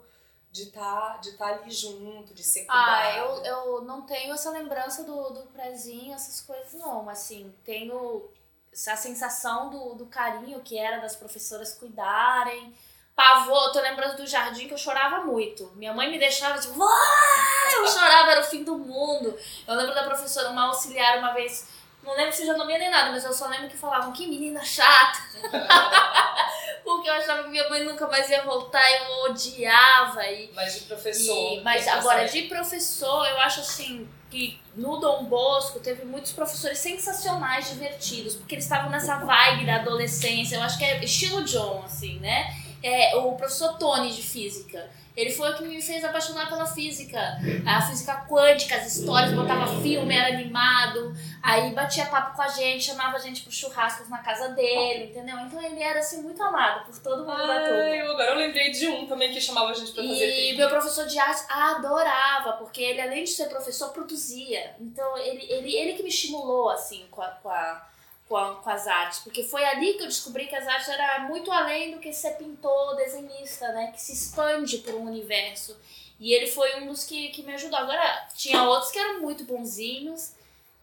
de 0.57 0.63
estar 0.65 1.13
tá, 1.13 1.17
de 1.19 1.33
tá 1.33 1.47
ali 1.47 1.71
junto, 1.71 2.33
de 2.33 2.43
ser 2.43 2.61
cuidado. 2.61 2.91
Ah, 2.91 3.17
eu, 3.19 3.45
eu 3.45 3.83
não 3.83 4.03
tenho 4.03 4.33
essa 4.33 4.51
lembrança 4.51 5.05
do, 5.05 5.31
do 5.31 5.43
prezinho, 5.49 6.15
essas 6.15 6.41
coisas 6.41 6.73
não, 6.75 7.03
mas 7.03 7.21
assim, 7.21 7.55
tenho 7.65 8.29
a 8.73 8.97
sensação 8.97 9.71
do, 9.71 9.95
do 9.95 10.07
carinho 10.07 10.61
que 10.61 10.79
era 10.79 10.99
das 10.99 11.15
professoras 11.15 11.75
cuidarem. 11.75 12.75
Pavor, 13.15 13.73
tô 13.73 13.81
lembrando 13.81 14.17
do 14.19 14.27
jardim 14.27 14.69
que 14.69 14.75
eu 14.75 14.79
chorava 14.79 15.25
muito. 15.25 15.71
Minha 15.75 15.95
mãe 15.95 16.11
me 16.11 16.19
deixava 16.19 16.59
tipo, 16.59 16.75
eu 16.75 17.87
chorava, 17.87 18.31
era 18.31 18.41
o 18.41 18.45
fim 18.45 18.63
do 18.63 18.77
mundo. 18.77 19.39
Eu 19.67 19.75
lembro 19.75 19.95
da 19.95 20.05
professora, 20.05 20.51
uma 20.51 20.67
auxiliar, 20.67 21.19
uma 21.19 21.33
vez 21.33 21.67
não 22.03 22.15
lembro 22.15 22.33
se 22.33 22.47
já 22.47 22.57
não 22.57 22.67
nem 22.67 22.89
nada, 22.89 23.11
mas 23.11 23.25
eu 23.25 23.33
só 23.33 23.49
lembro 23.49 23.69
que 23.69 23.77
falavam 23.77 24.13
que 24.13 24.29
menina 24.29 24.63
chata. 24.63 25.19
Porque 26.87 27.09
eu 27.09 27.15
achava 27.15 27.43
que 27.43 27.49
minha 27.49 27.69
mãe 27.69 27.83
nunca 27.83 28.07
mais 28.07 28.31
ia 28.31 28.45
voltar, 28.45 28.81
eu 28.93 29.25
odiava. 29.25 30.25
E, 30.25 30.53
mas 30.55 30.73
de 30.73 30.81
professor. 30.83 31.59
E, 31.59 31.61
mas 31.61 31.89
agora, 31.89 32.29
de 32.29 32.43
professor, 32.43 33.27
eu 33.27 33.41
acho 33.41 33.59
assim 33.59 34.09
que 34.31 34.61
no 34.77 34.97
Dom 34.99 35.25
Bosco 35.25 35.81
teve 35.81 36.05
muitos 36.05 36.31
professores 36.31 36.79
sensacionais, 36.79 37.71
divertidos, 37.71 38.37
porque 38.37 38.55
eles 38.55 38.65
estavam 38.65 38.89
nessa 38.89 39.17
vibe 39.17 39.67
da 39.67 39.81
adolescência. 39.81 40.55
Eu 40.55 40.63
acho 40.63 40.79
que 40.79 40.85
é 40.85 41.03
estilo 41.03 41.43
John, 41.43 41.83
assim, 41.85 42.21
né? 42.21 42.55
É, 42.81 43.17
o 43.17 43.33
professor 43.33 43.77
Tony 43.79 44.13
de 44.13 44.23
física 44.23 44.89
ele 45.17 45.31
foi 45.31 45.51
o 45.51 45.57
que 45.57 45.65
me 45.65 45.81
fez 45.81 46.05
apaixonar 46.05 46.47
pela 46.49 46.67
física. 46.67 47.19
A 47.67 47.81
física 47.81 48.27
quântica, 48.29 48.77
as 48.77 48.95
histórias, 48.95 49.33
botava 49.33 49.81
filme, 49.81 50.15
era 50.15 50.29
animado. 50.29 51.17
Aí 51.43 51.71
batia 51.71 52.05
papo 52.07 52.37
com 52.37 52.43
a 52.43 52.49
gente, 52.49 52.85
chamava 52.85 53.17
a 53.17 53.19
gente 53.19 53.43
pro 53.43 53.51
churrascos 53.51 54.11
na 54.11 54.19
casa 54.19 54.51
dele, 54.51 55.05
entendeu? 55.05 55.39
Então 55.39 55.63
ele 55.63 55.83
era 55.83 56.01
assim 56.01 56.23
muito 56.23 56.43
amado 56.43 56.85
por 56.85 56.99
todo 56.99 57.25
mundo 57.25 57.41
Ai, 57.41 57.47
da 57.47 57.67
turma. 57.67 57.97
Eu, 57.97 58.13
agora 58.13 58.31
eu 58.33 58.37
lembrei 58.37 58.71
de 58.71 58.89
um 58.89 59.07
também 59.07 59.33
que 59.33 59.41
chamava 59.41 59.71
a 59.71 59.75
gente 59.75 59.93
pra 59.93 60.03
fazer 60.03 60.51
E 60.51 60.57
meu 60.57 60.69
professor 60.69 61.07
de 61.07 61.19
arte 61.19 61.45
adorava, 61.49 62.53
porque 62.55 62.83
ele 62.83 63.01
além 63.01 63.25
de 63.25 63.31
ser 63.31 63.49
professor, 63.49 63.93
produzia. 63.93 64.77
Então 64.79 65.17
ele, 65.17 65.47
ele, 65.51 65.75
ele 65.75 65.93
que 65.95 66.03
me 66.03 66.11
estimulou 66.11 66.69
assim 66.69 67.07
com 67.11 67.23
a, 67.23 67.29
com 67.29 67.49
a 67.49 67.87
com, 68.29 68.37
a, 68.37 68.57
com, 68.57 68.71
as 68.71 68.87
artes, 68.87 69.21
porque 69.21 69.43
foi 69.43 69.65
ali 69.65 69.95
que 69.95 70.03
eu 70.03 70.09
descobri 70.09 70.47
que 70.47 70.57
as 70.57 70.67
artes 70.67 70.89
era 70.89 71.21
muito 71.21 71.51
além 71.51 71.93
do 71.93 71.99
que 71.99 72.13
ser 72.13 72.33
pintor, 72.33 72.97
desenhista, 72.97 73.73
né? 73.73 73.93
Que 73.93 74.01
se 74.01 74.13
expande 74.13 74.79
por 74.79 74.95
um 74.95 75.07
universo. 75.07 75.77
E 76.19 76.33
ele 76.33 76.47
foi 76.47 76.81
um 76.81 76.87
dos 76.87 77.05
que, 77.05 77.29
que 77.29 77.43
me 77.43 77.55
ajudou. 77.55 77.79
Agora, 77.79 78.29
tinha 78.35 78.63
outros 78.65 78.91
que 78.91 78.99
eram 78.99 79.21
muito 79.21 79.45
bonzinhos, 79.45 80.33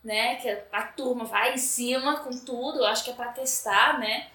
né? 0.04 0.36
Que 0.36 0.50
a 0.72 0.84
turma 0.84 1.26
vai 1.26 1.54
em 1.54 1.58
cima 1.58 2.20
com 2.20 2.32
tudo, 2.32 2.80
eu 2.80 2.86
acho 2.86 3.04
que 3.04 3.12
é 3.12 3.14
pra 3.14 3.32
testar, 3.32 4.00
né? 4.00 4.30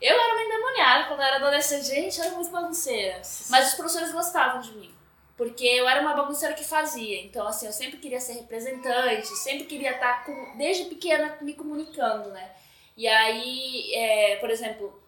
Eu 0.00 0.14
era 0.14 0.34
uma 0.34 0.42
endemoniada 0.42 1.08
quando 1.08 1.20
eu 1.20 1.26
era 1.26 1.36
adolescente, 1.36 1.86
gente, 1.86 2.18
eu 2.18 2.24
era 2.26 2.34
muito 2.34 2.50
bagunceira. 2.50 3.20
Mas 3.48 3.68
os 3.68 3.74
professores 3.74 4.12
gostavam 4.12 4.60
de 4.60 4.72
mim. 4.72 4.95
Porque 5.36 5.64
eu 5.66 5.88
era 5.88 6.00
uma 6.00 6.14
bagunceira 6.14 6.54
que 6.54 6.64
fazia. 6.64 7.20
Então, 7.20 7.46
assim, 7.46 7.66
eu 7.66 7.72
sempre 7.72 7.98
queria 7.98 8.20
ser 8.20 8.34
representante, 8.34 9.28
sempre 9.36 9.66
queria 9.66 9.92
estar, 9.92 10.24
com, 10.24 10.56
desde 10.56 10.86
pequena, 10.86 11.36
me 11.42 11.52
comunicando, 11.52 12.30
né? 12.30 12.50
E 12.96 13.06
aí, 13.06 13.92
é, 13.94 14.36
por 14.36 14.48
exemplo, 14.48 15.02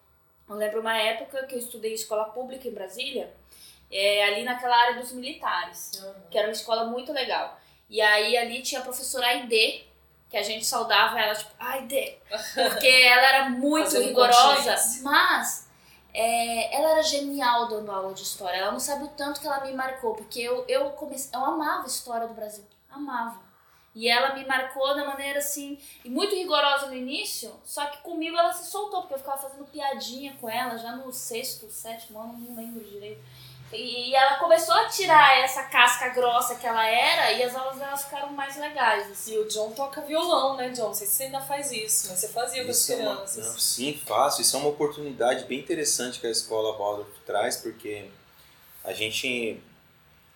eu 0.47 0.55
lembro 0.55 0.81
uma 0.81 0.97
época 0.97 1.45
que 1.47 1.55
eu 1.55 1.59
estudei 1.59 1.93
escola 1.93 2.25
pública 2.25 2.67
em 2.67 2.73
Brasília, 2.73 3.33
é, 3.91 4.23
ali 4.25 4.43
naquela 4.43 4.75
área 4.75 4.99
dos 4.99 5.11
militares, 5.11 5.99
uhum. 6.03 6.13
que 6.29 6.37
era 6.37 6.47
uma 6.47 6.53
escola 6.53 6.85
muito 6.85 7.11
legal. 7.11 7.59
E 7.89 7.99
aí 7.99 8.37
ali 8.37 8.61
tinha 8.61 8.81
a 8.81 8.83
professora 8.83 9.25
Aide, 9.25 9.83
que 10.29 10.37
a 10.37 10.43
gente 10.43 10.63
saudava 10.63 11.19
ela, 11.19 11.33
tipo, 11.33 11.51
Aide, 11.59 12.17
porque 12.53 12.87
ela 12.87 13.27
era 13.27 13.49
muito 13.49 13.99
rigorosa, 13.99 14.75
mas 15.01 15.68
é, 16.21 16.75
ela 16.75 16.91
era 16.91 17.01
genial 17.01 17.69
dando 17.69 17.89
aula 17.89 18.13
de 18.13 18.23
história. 18.23 18.57
Ela 18.57 18.73
não 18.73 18.79
sabe 18.79 19.05
o 19.05 19.07
tanto 19.07 19.39
que 19.39 19.47
ela 19.47 19.63
me 19.63 19.71
marcou, 19.71 20.15
porque 20.15 20.41
eu, 20.41 20.65
eu, 20.67 20.89
comecei, 20.89 21.31
eu 21.33 21.45
amava 21.45 21.83
a 21.83 21.87
história 21.87 22.27
do 22.27 22.33
Brasil. 22.33 22.65
Amava. 22.89 23.39
E 23.95 24.09
ela 24.09 24.35
me 24.35 24.45
marcou 24.45 24.93
da 24.93 25.05
maneira 25.05 25.39
assim, 25.39 25.79
muito 26.03 26.35
rigorosa 26.35 26.87
no 26.87 26.93
início, 26.93 27.53
só 27.63 27.85
que 27.85 27.99
comigo 27.99 28.35
ela 28.35 28.51
se 28.51 28.69
soltou, 28.69 29.01
porque 29.01 29.13
eu 29.13 29.19
ficava 29.19 29.37
fazendo 29.37 29.63
piadinha 29.65 30.35
com 30.41 30.49
ela 30.49 30.77
já 30.77 30.91
no 30.93 31.09
sexto, 31.13 31.71
sétimo 31.71 32.19
ano, 32.19 32.37
não 32.37 32.55
lembro 32.55 32.83
direito. 32.83 33.21
E 33.71 34.15
ela 34.15 34.35
começou 34.39 34.73
a 34.73 34.89
tirar 34.89 35.37
essa 35.43 35.63
casca 35.63 36.09
grossa 36.09 36.55
que 36.55 36.65
ela 36.65 36.87
era 36.87 37.31
e 37.33 37.43
as 37.43 37.55
aulas 37.55 37.77
dela 37.77 37.95
ficaram 37.95 38.31
mais 38.31 38.57
legais. 38.57 39.11
Assim. 39.11 39.35
E 39.35 39.37
o 39.37 39.47
John 39.47 39.71
toca 39.71 40.01
violão, 40.01 40.57
né, 40.57 40.69
John? 40.69 40.87
Não 40.87 40.93
sei 40.93 41.05
se 41.05 41.13
você 41.13 41.23
ainda 41.23 41.41
faz 41.41 41.71
isso, 41.71 42.07
mas 42.09 42.19
você 42.19 42.29
fazia 42.29 42.65
com 42.65 42.71
as 42.71 42.85
crianças. 42.85 43.37
É 43.37 43.41
uma, 43.41 43.51
não, 43.51 43.59
sim, 43.59 44.01
faço. 44.05 44.41
Isso 44.41 44.55
é 44.55 44.59
uma 44.59 44.69
oportunidade 44.69 45.45
bem 45.45 45.59
interessante 45.59 46.19
que 46.19 46.25
a 46.25 46.31
escola 46.31 46.75
Waldorf 46.77 47.11
traz, 47.25 47.57
porque 47.57 48.09
a 48.83 48.91
gente, 48.91 49.61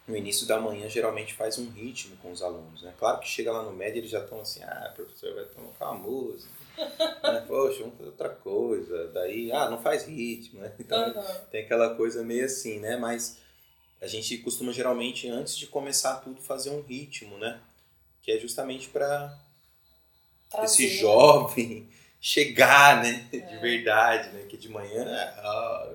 no 0.07 0.15
início 0.15 0.45
da 0.45 0.59
manhã, 0.59 0.87
geralmente 0.87 1.33
faz 1.33 1.57
um 1.57 1.69
ritmo 1.71 2.15
com 2.17 2.31
os 2.31 2.43
alunos. 2.43 2.83
Né? 2.83 2.93
Claro 2.99 3.19
que 3.19 3.27
chega 3.27 3.51
lá 3.51 3.63
no 3.63 3.73
médio 3.73 3.99
eles 3.99 4.11
já 4.11 4.19
estão 4.19 4.41
assim, 4.41 4.61
ah, 4.63 4.91
professor 4.95 5.33
vai 5.33 5.45
tocar 5.45 5.89
uma 5.89 6.07
música. 6.07 6.62
Né? 6.77 7.43
Poxa, 7.47 7.79
vamos 7.79 7.97
fazer 7.97 8.09
outra 8.09 8.29
coisa. 8.29 9.07
Daí, 9.09 9.51
ah, 9.51 9.69
não 9.69 9.81
faz 9.81 10.05
ritmo, 10.05 10.59
né? 10.61 10.71
Então 10.79 11.07
uhum. 11.07 11.23
tem 11.51 11.63
aquela 11.63 11.95
coisa 11.95 12.23
meio 12.23 12.45
assim, 12.45 12.79
né? 12.79 12.97
Mas 12.97 13.37
a 14.01 14.07
gente 14.07 14.37
costuma 14.39 14.71
geralmente, 14.71 15.29
antes 15.29 15.55
de 15.55 15.67
começar 15.67 16.15
tudo, 16.17 16.41
fazer 16.41 16.69
um 16.69 16.81
ritmo, 16.81 17.37
né? 17.37 17.59
Que 18.21 18.31
é 18.31 18.39
justamente 18.39 18.89
para 18.89 19.37
esse 20.63 20.87
jovem 20.87 21.87
chegar, 22.19 23.03
né? 23.03 23.27
É. 23.31 23.37
De 23.37 23.57
verdade, 23.57 24.29
né? 24.29 24.45
Que 24.47 24.57
de 24.57 24.69
manhã. 24.69 25.05
Ah, 25.37 25.89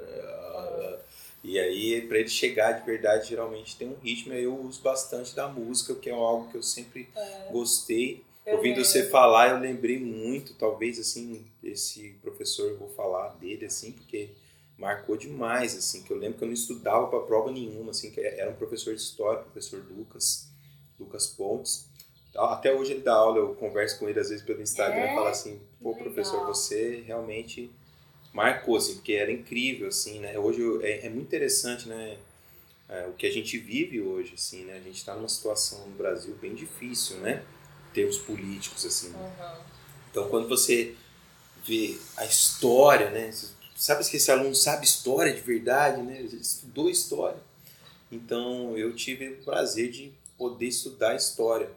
e 1.49 1.59
aí, 1.59 2.03
para 2.03 2.19
ele 2.19 2.29
chegar 2.29 2.73
de 2.73 2.85
verdade, 2.85 3.29
geralmente 3.29 3.77
tem 3.77 3.89
um 3.89 3.97
ritmo. 4.03 4.35
Aí 4.35 4.45
eu 4.45 4.55
uso 4.55 4.83
bastante 4.83 5.35
da 5.35 5.49
música, 5.49 5.95
que 5.95 6.11
é 6.11 6.13
algo 6.13 6.51
que 6.51 6.57
eu 6.57 6.63
sempre 6.63 7.09
é. 7.17 7.49
gostei. 7.51 8.23
Eu 8.49 8.57
Ouvindo 8.57 8.83
você 8.83 9.05
falar, 9.05 9.51
eu 9.51 9.59
lembrei 9.59 9.99
muito, 9.99 10.55
talvez, 10.55 10.99
assim, 10.99 11.45
esse 11.63 12.17
professor, 12.23 12.71
eu 12.71 12.79
vou 12.79 12.89
falar 12.89 13.29
dele, 13.35 13.67
assim, 13.67 13.93
porque 13.93 14.31
marcou 14.79 15.19
demais, 15.19 15.77
assim, 15.77 16.03
que 16.03 16.11
eu 16.11 16.17
lembro 16.17 16.39
que 16.39 16.45
eu 16.45 16.49
não 16.49 16.55
estudava 16.55 17.09
para 17.09 17.21
prova 17.21 17.53
nenhuma, 17.53 17.91
assim, 17.91 18.11
que 18.11 18.21
era 18.21 18.51
um 18.51 18.55
professor 18.55 18.95
de 18.95 19.03
história, 19.03 19.43
professor 19.43 19.85
Lucas, 19.91 20.49
Lucas 20.99 21.27
Pontes. 21.27 21.91
Até 22.35 22.73
hoje 22.73 22.93
ele 22.93 23.03
dá 23.03 23.13
aula, 23.13 23.37
eu 23.37 23.55
converso 23.55 23.99
com 23.99 24.09
ele 24.09 24.19
às 24.19 24.31
vezes 24.31 24.45
pelo 24.45 24.63
Instagram 24.63 25.01
é? 25.01 25.13
e 25.13 25.15
falo 25.15 25.29
assim, 25.29 25.61
pô, 25.83 25.95
professor, 25.95 26.47
você 26.47 27.03
realmente 27.07 27.71
marcou, 28.33 28.77
assim, 28.77 28.95
porque 28.95 29.13
era 29.13 29.31
incrível, 29.31 29.89
assim, 29.89 30.21
né? 30.21 30.39
Hoje 30.39 30.63
é, 30.83 31.07
é 31.07 31.11
muito 31.11 31.27
interessante, 31.27 31.87
né? 31.87 32.17
É, 32.89 33.07
o 33.09 33.13
que 33.13 33.27
a 33.27 33.31
gente 33.31 33.59
vive 33.59 34.01
hoje, 34.01 34.33
assim, 34.35 34.65
né? 34.65 34.79
A 34.79 34.81
gente 34.81 34.97
está 34.97 35.15
numa 35.15 35.29
situação 35.29 35.87
no 35.87 35.97
Brasil 35.97 36.35
bem 36.41 36.55
difícil, 36.55 37.19
né? 37.19 37.45
Termos 37.93 38.19
políticos, 38.19 38.85
assim. 38.85 39.13
Uhum. 39.13 39.63
Então, 40.11 40.29
quando 40.29 40.49
você 40.49 40.95
vê 41.67 41.99
a 42.17 42.25
história, 42.25 43.11
né? 43.11 43.33
Sabe 43.77 44.05
que 44.09 44.17
esse 44.17 44.31
aluno 44.31 44.55
sabe 44.55 44.85
história 44.85 45.33
de 45.33 45.41
verdade, 45.41 46.03
né? 46.03 46.19
Ele 46.19 46.37
estudou 46.37 46.89
história. 46.91 47.39
Então, 48.11 48.77
eu 48.77 48.95
tive 48.95 49.29
o 49.29 49.45
prazer 49.45 49.91
de 49.91 50.13
poder 50.37 50.67
estudar 50.67 51.15
história 51.15 51.71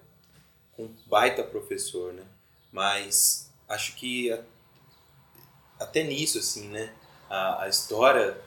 com 0.75 0.83
um 0.83 0.95
baita 1.07 1.43
professor, 1.43 2.13
né? 2.13 2.23
Mas 2.71 3.51
acho 3.67 3.95
que 3.95 4.31
até 5.79 6.03
nisso, 6.03 6.39
assim, 6.39 6.67
né? 6.69 6.93
A, 7.29 7.63
a 7.63 7.69
história 7.69 8.39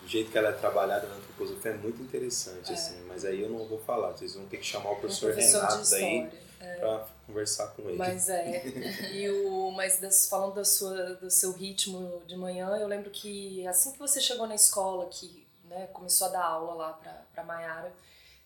do 0.00 0.08
jeito 0.08 0.30
que 0.30 0.38
ela 0.38 0.48
é 0.48 0.52
trabalhada 0.52 1.06
na 1.06 1.14
antroposofia 1.14 1.72
é 1.72 1.76
muito 1.76 2.02
interessante, 2.02 2.70
é. 2.70 2.74
assim, 2.74 2.96
mas 3.06 3.24
aí 3.24 3.40
eu 3.40 3.48
não 3.48 3.66
vou 3.66 3.78
falar, 3.80 4.12
vocês 4.12 4.34
vão 4.34 4.46
ter 4.46 4.56
que 4.56 4.66
chamar 4.66 4.90
o 4.90 4.96
professor, 4.96 5.30
o 5.30 5.32
professor 5.32 5.60
Renato 5.60 5.94
aí 5.94 6.30
é. 6.62 6.74
para 6.76 7.06
conversar 7.26 7.68
com 7.68 7.82
ele. 7.82 7.98
Mas 7.98 8.28
é. 8.28 8.62
E 9.12 9.28
o, 9.30 9.70
mas 9.72 9.98
das, 9.98 10.28
falando 10.28 10.54
da 10.54 10.64
sua, 10.64 11.14
do 11.14 11.30
seu 11.30 11.52
ritmo 11.52 12.22
de 12.26 12.36
manhã, 12.36 12.68
eu 12.76 12.86
lembro 12.86 13.10
que 13.10 13.66
assim 13.66 13.92
que 13.92 13.98
você 13.98 14.20
chegou 14.20 14.46
na 14.46 14.54
escola, 14.54 15.06
que 15.10 15.46
né, 15.64 15.88
começou 15.92 16.28
a 16.28 16.30
dar 16.30 16.44
aula 16.44 16.74
lá 16.74 17.00
para 17.34 17.44
Maiara, 17.44 17.92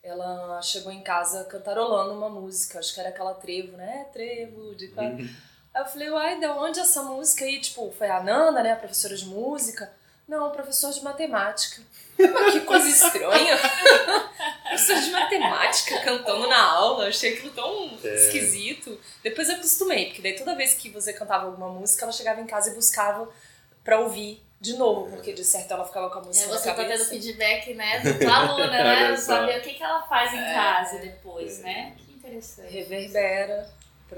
ela 0.03 0.63
chegou 0.63 0.93
em 0.93 1.03
casa 1.03 1.45
cantarolando 1.45 2.13
uma 2.13 2.29
música, 2.29 2.79
acho 2.79 2.95
que 2.95 3.01
era 3.01 3.09
aquela 3.09 3.35
trevo, 3.35 3.77
né? 3.77 4.07
Trevo 4.13 4.75
de 4.77 4.87
uhum. 4.87 5.29
Aí 5.75 5.83
eu 5.83 5.87
falei, 5.87 6.09
uai, 6.11 6.39
de 6.39 6.47
onde 6.47 6.81
essa 6.81 7.03
música 7.03 7.45
aí? 7.45 7.61
Tipo, 7.61 7.91
foi 7.91 8.09
a 8.09 8.23
Nanda, 8.23 8.63
né, 8.63 8.73
a 8.73 8.77
professora 8.77 9.17
de 9.17 9.27
música. 9.27 9.93
Não, 10.27 10.51
professor 10.51 10.93
de 10.93 11.03
matemática. 11.03 11.83
Mas 12.19 12.53
que 12.55 12.61
coisa 12.61 12.89
estranha. 12.89 13.57
professor 14.77 15.01
de 15.03 15.11
matemática 15.11 16.01
cantando 16.05 16.47
na 16.47 16.63
aula. 16.73 17.05
Eu 17.05 17.09
achei 17.09 17.35
aquilo 17.35 17.51
tão 17.53 17.99
é. 18.05 18.15
esquisito. 18.15 18.99
Depois 19.23 19.49
eu 19.49 19.57
acostumei, 19.57 20.07
porque 20.07 20.23
daí 20.23 20.35
toda 20.35 20.55
vez 20.55 20.75
que 20.75 20.91
você 20.91 21.13
cantava 21.13 21.47
alguma 21.47 21.69
música, 21.69 22.05
ela 22.05 22.13
chegava 22.13 22.41
em 22.41 22.47
casa 22.47 22.71
e 22.71 22.75
buscava 22.75 23.29
pra 23.83 24.01
ouvir 24.01 24.43
de 24.61 24.75
novo, 24.75 25.11
porque 25.11 25.33
de 25.33 25.45
certo 25.45 25.71
ela 25.73 25.85
ficava 25.85 26.09
com 26.11 26.19
a 26.19 26.23
música 26.23 26.47
É, 26.47 26.49
na 26.49 26.59
você 26.59 26.73
tá 26.73 26.85
tendo 26.85 27.05
feedback, 27.05 27.75
né, 27.75 28.01
do 28.01 28.29
aluna, 28.29 28.67
né? 28.71 29.17
Saber 29.17 29.59
o 29.59 29.63
que, 29.63 29.75
que 29.75 29.83
ela 29.83 30.03
faz 30.09 30.33
em 30.33 30.39
É. 30.39 30.55
casa 30.55 30.99
depois, 30.99 31.61
É. 31.61 31.63
né? 31.63 31.97
Que 31.99 32.13
interessante. 32.15 32.73
Reverbera. 32.73 33.71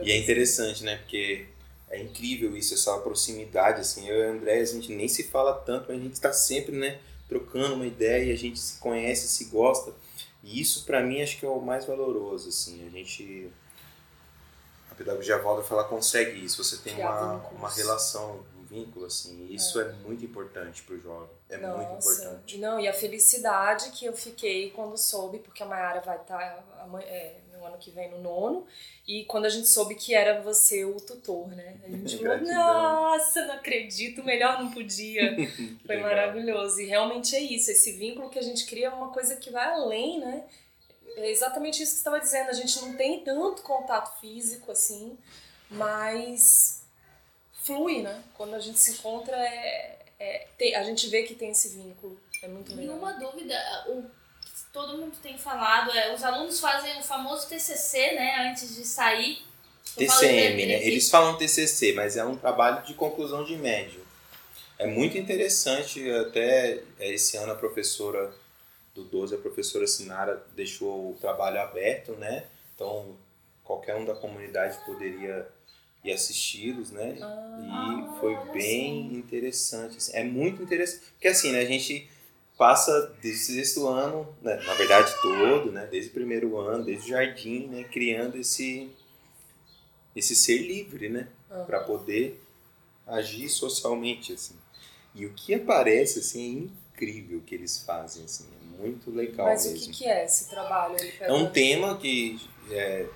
E 0.02 0.12
é 0.12 0.16
interessante, 0.16 0.84
né? 0.84 0.96
Porque 0.98 1.46
é 1.90 2.00
incrível 2.00 2.56
isso, 2.56 2.74
essa 2.74 2.96
proximidade, 2.98 3.80
assim. 3.80 4.08
Eu 4.08 4.16
e 4.16 4.26
o 4.26 4.30
André, 4.32 4.60
a 4.60 4.64
gente 4.64 4.92
nem 4.92 5.08
se 5.08 5.24
fala 5.24 5.54
tanto, 5.54 5.86
mas 5.88 5.98
a 5.98 6.02
gente 6.02 6.12
está 6.14 6.32
sempre, 6.32 6.76
né? 6.76 6.98
Trocando 7.28 7.74
uma 7.74 7.86
ideia, 7.86 8.32
a 8.32 8.36
gente 8.36 8.58
se 8.58 8.78
conhece, 8.78 9.26
se 9.28 9.46
gosta. 9.46 9.92
E 10.48 10.60
isso, 10.60 10.84
para 10.86 11.02
mim, 11.02 11.20
acho 11.20 11.38
que 11.38 11.44
é 11.44 11.48
o 11.48 11.60
mais 11.60 11.84
valoroso, 11.84 12.48
assim. 12.48 12.86
A 12.86 12.90
gente... 12.90 13.52
A 14.90 14.94
pedagogia 14.94 15.36
Waldorf, 15.38 15.70
ela 15.70 15.84
consegue 15.84 16.42
isso. 16.42 16.64
Você 16.64 16.78
tem 16.78 16.96
uma, 16.96 17.34
uma 17.50 17.68
relação, 17.68 18.42
um 18.58 18.64
vínculo, 18.64 19.04
assim. 19.04 19.46
E 19.50 19.54
isso 19.54 19.78
é, 19.78 19.92
muito 19.92 20.24
importante 20.24 20.82
pro 20.82 20.98
jovem. 20.98 21.28
É 21.50 21.58
muito 21.58 21.76
Nossa. 21.76 22.12
importante. 22.12 22.56
Não, 22.56 22.80
e 22.80 22.88
a 22.88 22.94
felicidade 22.94 23.90
que 23.90 24.06
eu 24.06 24.16
fiquei 24.16 24.70
quando 24.70 24.96
soube, 24.96 25.38
porque 25.38 25.62
a 25.62 25.66
Mayara 25.66 26.00
vai 26.00 26.16
estar 26.16 26.64
no 27.58 27.66
ano 27.66 27.76
que 27.78 27.90
vem 27.90 28.10
no 28.10 28.20
nono, 28.22 28.66
e 29.06 29.24
quando 29.24 29.46
a 29.46 29.48
gente 29.48 29.66
soube 29.68 29.94
que 29.94 30.14
era 30.14 30.40
você 30.40 30.84
o 30.84 30.96
tutor, 31.00 31.48
né? 31.48 31.76
A 31.84 31.88
gente 31.90 32.18
falou, 32.18 32.38
nossa, 32.40 33.44
não 33.46 33.54
acredito, 33.54 34.22
melhor 34.24 34.62
não 34.62 34.70
podia. 34.70 35.34
Foi 35.86 35.96
legal. 35.96 36.02
maravilhoso. 36.10 36.80
E 36.80 36.86
realmente 36.86 37.34
é 37.34 37.40
isso, 37.40 37.70
esse 37.70 37.92
vínculo 37.92 38.30
que 38.30 38.38
a 38.38 38.42
gente 38.42 38.64
cria 38.66 38.86
é 38.86 38.90
uma 38.90 39.08
coisa 39.10 39.36
que 39.36 39.50
vai 39.50 39.68
além, 39.72 40.20
né? 40.20 40.44
É 41.16 41.30
exatamente 41.30 41.82
isso 41.82 41.92
que 41.92 41.98
você 41.98 42.08
estava 42.08 42.20
dizendo. 42.20 42.50
A 42.50 42.52
gente 42.52 42.80
não 42.80 42.94
tem 42.96 43.20
tanto 43.24 43.62
contato 43.62 44.20
físico 44.20 44.70
assim, 44.70 45.18
mas 45.70 46.82
flui, 47.62 48.02
né? 48.02 48.22
Quando 48.34 48.54
a 48.54 48.60
gente 48.60 48.78
se 48.78 48.92
encontra, 48.92 49.36
é, 49.36 49.98
é- 50.18 50.46
tem- 50.56 50.74
a 50.74 50.82
gente 50.82 51.08
vê 51.08 51.22
que 51.24 51.34
tem 51.34 51.50
esse 51.50 51.70
vínculo. 51.70 52.18
É 52.42 52.48
muito 52.48 52.72
E 52.72 52.74
legal. 52.76 52.96
uma 52.96 53.12
dúvida, 53.14 53.54
o 53.88 54.04
todo 54.72 54.98
mundo 54.98 55.14
tem 55.22 55.36
falado 55.38 55.90
é, 55.90 56.14
os 56.14 56.22
alunos 56.22 56.60
fazem 56.60 56.98
o 56.98 57.02
famoso 57.02 57.48
TCC, 57.48 58.12
né, 58.14 58.48
antes 58.50 58.74
de 58.74 58.84
sair. 58.84 59.42
TCM, 59.96 60.56
de- 60.56 60.66
né? 60.66 60.86
Eles 60.86 61.08
falam 61.10 61.36
TCC, 61.36 61.92
mas 61.94 62.16
é 62.16 62.24
um 62.24 62.36
trabalho 62.36 62.84
de 62.84 62.94
conclusão 62.94 63.44
de 63.44 63.56
médio. 63.56 64.06
É 64.78 64.86
muito 64.86 65.18
interessante, 65.18 66.08
até 66.10 66.80
esse 67.00 67.36
ano 67.36 67.52
a 67.52 67.56
professora 67.56 68.32
do 68.94 69.02
12, 69.04 69.34
a 69.34 69.38
professora 69.38 69.86
Sinara, 69.86 70.44
deixou 70.54 71.10
o 71.12 71.18
trabalho 71.20 71.60
aberto, 71.60 72.12
né? 72.12 72.44
Então, 72.74 73.16
qualquer 73.64 73.96
um 73.96 74.04
da 74.04 74.14
comunidade 74.14 74.78
poderia 74.84 75.48
ir 76.04 76.12
assisti-los, 76.12 76.90
né? 76.92 77.16
Ah, 77.20 78.14
e 78.14 78.20
foi 78.20 78.34
olha 78.36 78.52
bem 78.52 79.14
interessante. 79.14 79.96
assim. 79.96 80.12
É 80.16 80.22
muito 80.22 80.62
interessante. 80.62 81.02
Porque 81.14 81.26
assim, 81.28 81.50
né, 81.50 81.60
a 81.60 81.64
gente 81.64 82.08
passa 82.58 83.14
desde 83.22 83.52
o 83.52 83.54
sexto 83.54 83.86
ano, 83.86 84.28
né, 84.42 84.56
na 84.66 84.74
verdade 84.74 85.14
todo, 85.22 85.70
né, 85.70 85.86
desde 85.88 86.10
o 86.10 86.12
primeiro 86.12 86.58
ano, 86.58 86.84
desde 86.84 87.06
o 87.06 87.08
jardim, 87.10 87.68
né, 87.68 87.84
criando 87.84 88.36
esse, 88.36 88.90
esse 90.14 90.34
ser 90.34 90.58
livre, 90.58 91.08
né, 91.08 91.28
Aham. 91.48 91.64
para 91.64 91.80
poder 91.80 92.42
agir 93.06 93.48
socialmente, 93.48 94.32
assim. 94.32 94.56
E 95.14 95.24
o 95.24 95.32
que 95.32 95.54
aparece, 95.54 96.18
assim, 96.18 96.70
é 96.92 96.94
incrível 96.94 97.38
o 97.38 97.42
que 97.42 97.54
eles 97.54 97.78
fazem, 97.78 98.24
assim, 98.24 98.44
é 98.44 98.82
muito 98.82 99.10
legal 99.10 99.46
Mas 99.46 99.64
o 99.64 99.70
mesmo. 99.70 99.86
que, 99.92 99.98
que 99.98 100.04
é 100.06 100.24
esse 100.24 100.50
trabalho? 100.50 100.96
É 101.20 101.32
um 101.32 101.48
tema 101.48 101.96
que 101.96 102.40
é, 102.72 103.06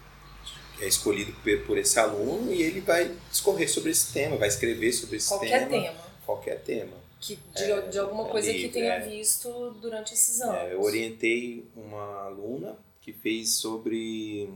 é 0.80 0.86
escolhido 0.86 1.32
por 1.66 1.76
esse 1.76 1.98
aluno 1.98 2.52
e 2.52 2.62
ele 2.62 2.80
vai 2.80 3.12
discorrer 3.28 3.68
sobre 3.68 3.90
esse 3.90 4.12
tema, 4.12 4.36
vai 4.36 4.48
escrever 4.48 4.92
sobre 4.92 5.16
esse 5.16 5.28
Qualquer 5.28 5.68
tema. 5.68 5.82
tema. 5.82 6.00
Qualquer 6.24 6.60
tema. 6.62 7.01
Que, 7.22 7.38
de, 7.54 7.62
É, 7.62 7.80
de 7.82 7.98
alguma 8.00 8.26
é 8.26 8.30
coisa 8.30 8.52
que 8.52 8.68
tenha 8.68 8.94
é. 8.94 9.08
visto 9.08 9.70
durante 9.80 10.12
esses 10.12 10.40
anos. 10.40 10.56
É, 10.56 10.74
eu 10.74 10.82
orientei 10.82 11.64
uma 11.76 12.24
aluna 12.24 12.76
que 13.00 13.12
fez 13.12 13.54
sobre 13.54 14.50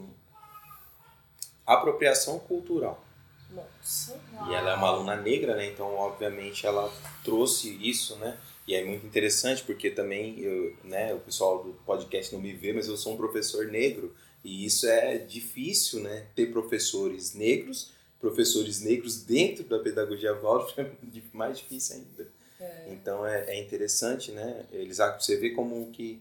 apropriação 1.64 2.40
cultural. 2.40 3.04
Nossa. 3.50 4.20
E 4.48 4.52
ela 4.52 4.72
é 4.72 4.74
uma 4.74 4.88
aluna 4.88 5.14
negra, 5.14 5.54
né? 5.54 5.66
Então, 5.66 5.94
obviamente, 5.94 6.66
ela 6.66 6.92
trouxe 7.22 7.78
isso, 7.80 8.16
né? 8.16 8.36
E 8.66 8.74
é 8.74 8.84
muito 8.84 9.06
interessante 9.06 9.62
porque 9.62 9.88
também 9.88 10.40
eu, 10.40 10.76
né, 10.82 11.14
o 11.14 11.20
pessoal 11.20 11.62
do 11.62 11.72
podcast 11.86 12.34
não 12.34 12.42
me 12.42 12.52
vê, 12.52 12.72
mas 12.72 12.88
eu 12.88 12.96
sou 12.96 13.14
um 13.14 13.16
professor 13.16 13.66
negro 13.66 14.12
e 14.42 14.66
isso 14.66 14.88
é 14.88 15.18
difícil, 15.18 16.00
né? 16.00 16.26
Ter 16.34 16.46
professores 16.50 17.32
negros, 17.32 17.92
professores 18.20 18.80
negros 18.80 19.22
dentro 19.22 19.62
da 19.62 19.78
pedagogia 19.78 20.34
Waldorf 20.34 20.80
é 20.80 20.90
mais 21.32 21.58
difícil 21.58 21.96
ainda. 21.96 22.36
Então 22.86 23.26
é, 23.26 23.44
é 23.57 23.61
interessante, 23.61 24.30
né? 24.32 24.64
Eles 24.72 24.98
você 25.20 25.36
vê 25.36 25.50
como 25.50 25.90
que 25.90 26.20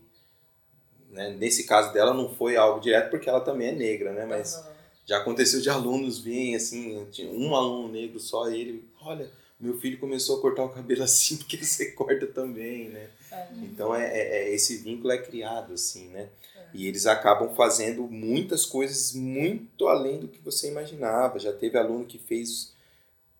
né, 1.09 1.29
nesse 1.31 1.65
caso 1.65 1.93
dela 1.93 2.13
não 2.13 2.33
foi 2.33 2.55
algo 2.57 2.79
direto 2.79 3.09
porque 3.09 3.29
ela 3.29 3.41
também 3.41 3.69
é 3.69 3.71
negra, 3.71 4.11
né? 4.11 4.25
Mas 4.25 4.57
Aham. 4.57 4.65
já 5.05 5.17
aconteceu 5.17 5.61
de 5.61 5.69
alunos 5.69 6.19
virem 6.19 6.55
assim, 6.55 7.05
tinha 7.11 7.29
um 7.31 7.55
aluno 7.55 7.91
negro 7.91 8.19
só, 8.19 8.49
ele, 8.49 8.83
olha, 9.01 9.29
meu 9.59 9.77
filho 9.79 9.97
começou 9.99 10.37
a 10.37 10.41
cortar 10.41 10.63
o 10.63 10.69
cabelo 10.69 11.03
assim 11.03 11.37
porque 11.37 11.57
você 11.57 11.91
corta 11.91 12.27
também, 12.27 12.89
né? 12.89 13.09
É. 13.31 13.65
Então 13.65 13.95
é, 13.95 14.05
é- 14.05 14.37
é- 14.49 14.53
esse 14.53 14.77
vínculo 14.77 15.11
é 15.11 15.17
criado 15.17 15.73
assim, 15.73 16.07
né? 16.09 16.29
E 16.73 16.87
eles 16.87 17.05
acabam 17.05 17.55
fazendo 17.55 18.03
muitas 18.03 18.65
coisas 18.65 19.13
muito 19.13 19.87
além 19.87 20.19
do 20.19 20.27
que 20.27 20.39
você 20.41 20.67
imaginava. 20.67 21.39
Já 21.39 21.53
teve 21.53 21.77
aluno 21.77 22.05
que 22.05 22.17
fez, 22.17 22.73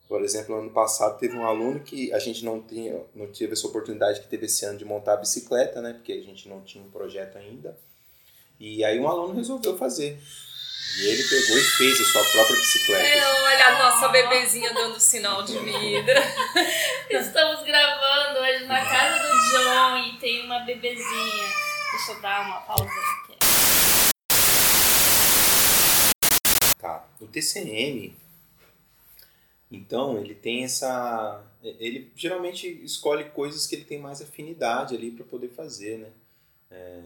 por 0.08 0.22
exemplo, 0.22 0.56
ano 0.56 0.70
passado 0.70 1.18
teve 1.18 1.36
um 1.36 1.46
aluno 1.46 1.80
que 1.80 2.14
a 2.14 2.20
gente 2.20 2.46
não 2.46 2.62
tinha, 2.62 3.02
não 3.16 3.28
teve 3.28 3.54
essa 3.54 3.66
oportunidade 3.66 4.22
que 4.22 4.28
teve 4.28 4.46
esse 4.46 4.64
ano 4.64 4.78
de 4.78 4.86
montar 4.86 5.14
a 5.14 5.18
bicicleta, 5.18 5.82
né? 5.82 5.94
Porque 5.94 6.14
a 6.14 6.22
gente 6.22 6.48
não 6.48 6.62
tinha 6.62 6.84
um 6.84 6.92
projeto 6.92 7.38
ainda. 7.38 7.76
E 8.60 8.86
aí 8.86 9.00
um 9.00 9.08
aluno 9.08 9.34
resolveu 9.34 9.76
fazer. 9.78 10.20
E 10.98 11.08
ele 11.08 11.24
pegou 11.24 11.58
e 11.58 11.62
fez 11.62 12.00
a 12.00 12.04
sua 12.06 12.24
própria 12.24 12.56
bicicleta. 12.56 13.04
É, 13.04 13.44
olha 13.44 13.68
a 13.68 13.80
nossa 13.80 14.08
bebezinha 14.10 14.72
dando 14.74 15.00
sinal 15.00 15.44
de 15.44 15.58
vida. 15.58 16.14
Estamos 17.10 17.64
gravando 17.64 18.40
hoje 18.40 18.66
na 18.66 18.86
casa 18.86 19.28
do 19.28 19.34
John 19.52 19.98
e 19.98 20.18
tem 20.20 20.46
uma 20.46 20.60
bebezinha. 20.60 21.48
Deixa 21.92 22.12
eu 22.12 22.22
dar 22.22 22.46
uma 22.46 22.62
pausa 22.62 22.84
aqui. 22.84 23.38
Tá. 26.80 27.04
O 27.20 27.26
TCM, 27.26 28.16
então, 29.72 30.18
ele 30.20 30.36
tem 30.36 30.64
essa. 30.64 31.44
Ele 31.64 32.12
geralmente 32.16 32.68
escolhe 32.84 33.26
coisas 33.32 33.66
que 33.66 33.76
ele 33.76 33.86
tem 33.86 34.00
mais 34.00 34.22
afinidade 34.22 34.96
ali 34.96 35.12
para 35.12 35.26
poder 35.26 35.50
fazer, 35.50 35.98
né? 35.98 36.10
É, 36.72 37.02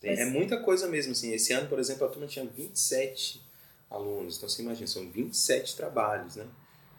tem- 0.00 0.10
Mas- 0.10 0.20
é 0.20 0.24
muita 0.26 0.58
coisa 0.62 0.86
mesmo, 0.88 1.12
assim. 1.12 1.32
Esse 1.32 1.52
ano, 1.52 1.68
por 1.68 1.78
exemplo, 1.78 2.06
a 2.06 2.08
turma 2.10 2.26
tinha 2.28 2.44
27 2.46 3.40
alunos. 3.90 4.36
Então, 4.36 4.48
você 4.48 4.62
imagina, 4.62 4.86
são 4.86 5.10
27 5.10 5.76
trabalhos, 5.76 6.36
né? 6.36 6.46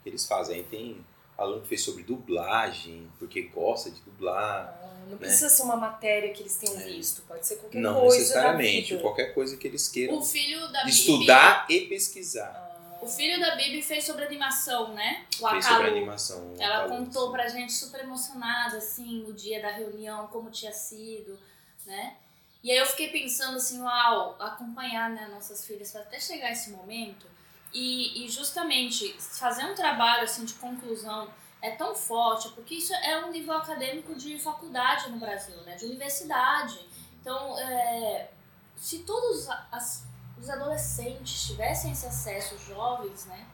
Que 0.04 0.10
eles 0.10 0.26
fazem. 0.26 0.58
Aí 0.58 0.64
tem 0.64 0.98
aluno 1.38 1.62
que 1.62 1.70
fez 1.70 1.82
sobre 1.82 2.04
dublagem, 2.04 3.08
porque 3.18 3.44
gosta 3.44 3.90
de 3.90 4.02
dublar. 4.02 4.78
Não 5.10 5.18
precisa 5.18 5.50
ser 5.50 5.64
uma 5.64 5.76
matéria 5.78 6.32
que 6.34 6.42
eles 6.42 6.56
tenham 6.58 6.78
visto, 6.78 7.22
pode 7.28 7.46
ser 7.48 7.56
qualquer 7.56 7.78
É. 7.78 7.82
Não 7.82 8.02
coisa. 8.02 8.18
necessariamente, 8.18 8.82
Da 8.92 8.98
vida. 8.98 9.02
qualquer 9.02 9.34
coisa 9.34 9.58
que 9.58 9.68
eles 9.68 9.88
queiram 9.88 10.18
O 10.20 10.24
filho 10.24 10.60
da 10.72 10.80
Bibi. 10.84 10.90
estudar 10.92 11.66
e 11.70 11.82
pesquisar. 11.88 12.70
O 13.02 13.08
filho 13.08 13.40
da 13.40 13.56
Bibi 13.56 13.82
fez 13.82 14.06
sobre 14.06 14.24
animação, 14.26 14.94
né? 14.94 15.26
O 15.42 15.50
Fez 15.50 15.66
sobre 15.66 15.84
Akalu. 15.84 15.98
animação. 15.98 16.54
Ela 16.60 16.86
Akalu, 16.86 16.98
contou 17.06 17.26
sim. 17.28 17.32
pra 17.32 17.48
gente 17.50 17.74
super 17.74 18.02
emocionada, 18.02 18.78
assim, 18.78 19.24
no 19.24 19.34
dia 19.34 19.62
da 19.62 19.72
reunião, 19.72 20.28
como 20.28 20.52
tinha 20.52 20.72
sido, 20.72 21.40
né? 21.86 22.16
E 22.64 22.72
aí 22.72 22.78
eu 22.78 22.86
fiquei 22.86 23.10
pensando 23.10 23.58
assim, 23.58 23.82
uau, 23.82 24.36
acompanhar 24.40 25.10
né, 25.10 25.28
nossas 25.34 25.66
filhas 25.66 25.96
até 25.96 26.20
chegar 26.20 26.52
esse 26.52 26.70
momento 26.70 27.26
e, 27.74 28.24
e 28.24 28.30
justamente 28.30 29.14
fazer 29.20 29.66
um 29.66 29.74
trabalho 29.74 30.24
assim 30.24 30.46
de 30.46 30.54
conclusão 30.54 31.28
é 31.60 31.72
tão 31.72 31.96
forte, 31.96 32.50
porque 32.50 32.76
isso 32.76 32.94
é 32.94 33.26
um 33.26 33.32
nível 33.32 33.54
acadêmico 33.56 34.14
de 34.14 34.38
faculdade 34.38 35.10
no 35.10 35.18
Brasil, 35.18 35.56
né? 35.64 35.76
De 35.76 35.86
universidade. 35.86 36.80
Então, 37.20 37.58
é, 37.58 38.30
se 38.78 39.00
todos 39.00 39.48
as- 39.72 40.04
os 40.42 40.50
adolescentes 40.50 41.46
tivessem 41.46 41.92
esse 41.92 42.08
acesso, 42.08 42.56
os 42.56 42.66
jovens, 42.66 43.26
né? 43.26 43.46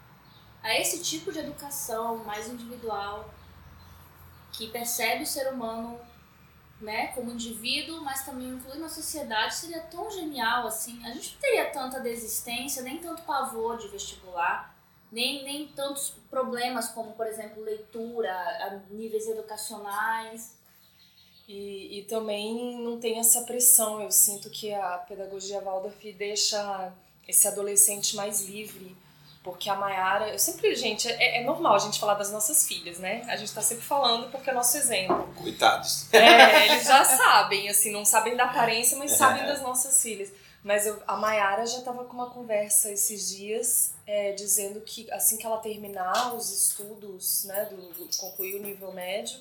A 0.64 0.74
esse 0.80 1.04
tipo 1.04 1.32
de 1.32 1.40
educação 1.40 2.18
mais 2.24 2.48
individual, 2.48 3.30
que 4.54 4.70
percebe 4.70 5.24
o 5.24 5.28
ser 5.28 5.52
humano 5.52 6.00
né, 6.80 7.08
como 7.08 7.32
indivíduo, 7.32 8.02
mas 8.02 8.24
também 8.24 8.50
inclui 8.50 8.78
na 8.78 8.88
sociedade, 8.88 9.56
seria 9.56 9.82
tão 9.82 10.10
genial 10.10 10.68
assim. 10.68 11.04
A 11.06 11.12
gente 11.12 11.34
não 11.34 11.42
teria 11.42 11.70
tanta 11.72 12.00
desistência, 12.00 12.82
nem 12.84 13.00
tanto 13.00 13.24
pavor 13.24 13.78
de 13.78 13.88
vestibular, 13.90 14.76
nem, 15.12 15.44
nem 15.44 15.68
tantos 15.70 16.16
problemas 16.30 16.90
como, 16.90 17.14
por 17.14 17.28
exemplo, 17.28 17.64
leitura, 17.64 18.84
níveis 18.90 19.28
educacionais. 19.28 20.57
E, 21.48 22.00
e 22.00 22.04
também 22.04 22.78
não 22.82 23.00
tem 23.00 23.20
essa 23.20 23.42
pressão. 23.42 24.02
Eu 24.02 24.12
sinto 24.12 24.50
que 24.50 24.74
a 24.74 24.98
pedagogia 24.98 25.62
Waldorf 25.62 26.04
deixa 26.14 26.92
esse 27.28 27.48
adolescente 27.48 28.16
mais 28.16 28.42
livre 28.42 28.96
Porque 29.44 29.70
a 29.70 29.76
Mayara, 29.76 30.30
eu 30.30 30.40
sempre, 30.40 30.76
gente, 30.76 31.08
é, 31.08 31.40
é, 31.40 31.44
normal 31.46 31.76
a 31.76 31.80
gente 31.80 32.00
falar 32.00 32.16
das 32.16 32.32
nossas 32.32 32.68
filhas, 32.68 33.00
né? 33.00 33.24
A 33.30 33.38
gente 33.38 33.54
tá 33.54 33.62
sempre 33.62 33.84
falando 33.84 34.30
porque 34.30 34.50
é 34.50 34.54
nosso 34.54 34.76
exemplo. 34.76 35.26
Coitados. 35.36 36.12
É, 36.14 36.66
eles 36.68 36.86
já 36.86 37.06
sabem, 37.06 37.70
assim, 37.70 37.92
não 37.92 38.04
sabem 38.04 38.36
da 38.36 38.44
aparência, 38.44 38.98
mas 38.98 39.12
sabem 39.12 39.46
das 39.46 39.62
nossas 39.62 40.02
filhas. 40.02 40.30
Mas 40.62 40.86
eu, 40.86 41.02
a 41.08 41.16
Mayara 41.16 41.66
já 41.66 41.82
tava 41.82 42.04
com 42.04 42.14
uma 42.14 42.30
conversa 42.30 42.92
esses 42.92 43.30
dias, 43.30 43.94
é, 44.06 44.34
dizendo 44.34 44.82
que 44.82 45.10
assim 45.12 45.38
que 45.38 45.46
ela 45.46 45.60
terminar 45.60 46.36
os 46.36 46.52
estudos, 46.52 47.46
né, 47.46 47.70
do, 47.72 47.78
do 47.94 48.18
concluir 48.18 48.56
o 48.56 48.62
nível 48.62 48.92
médio, 48.92 49.40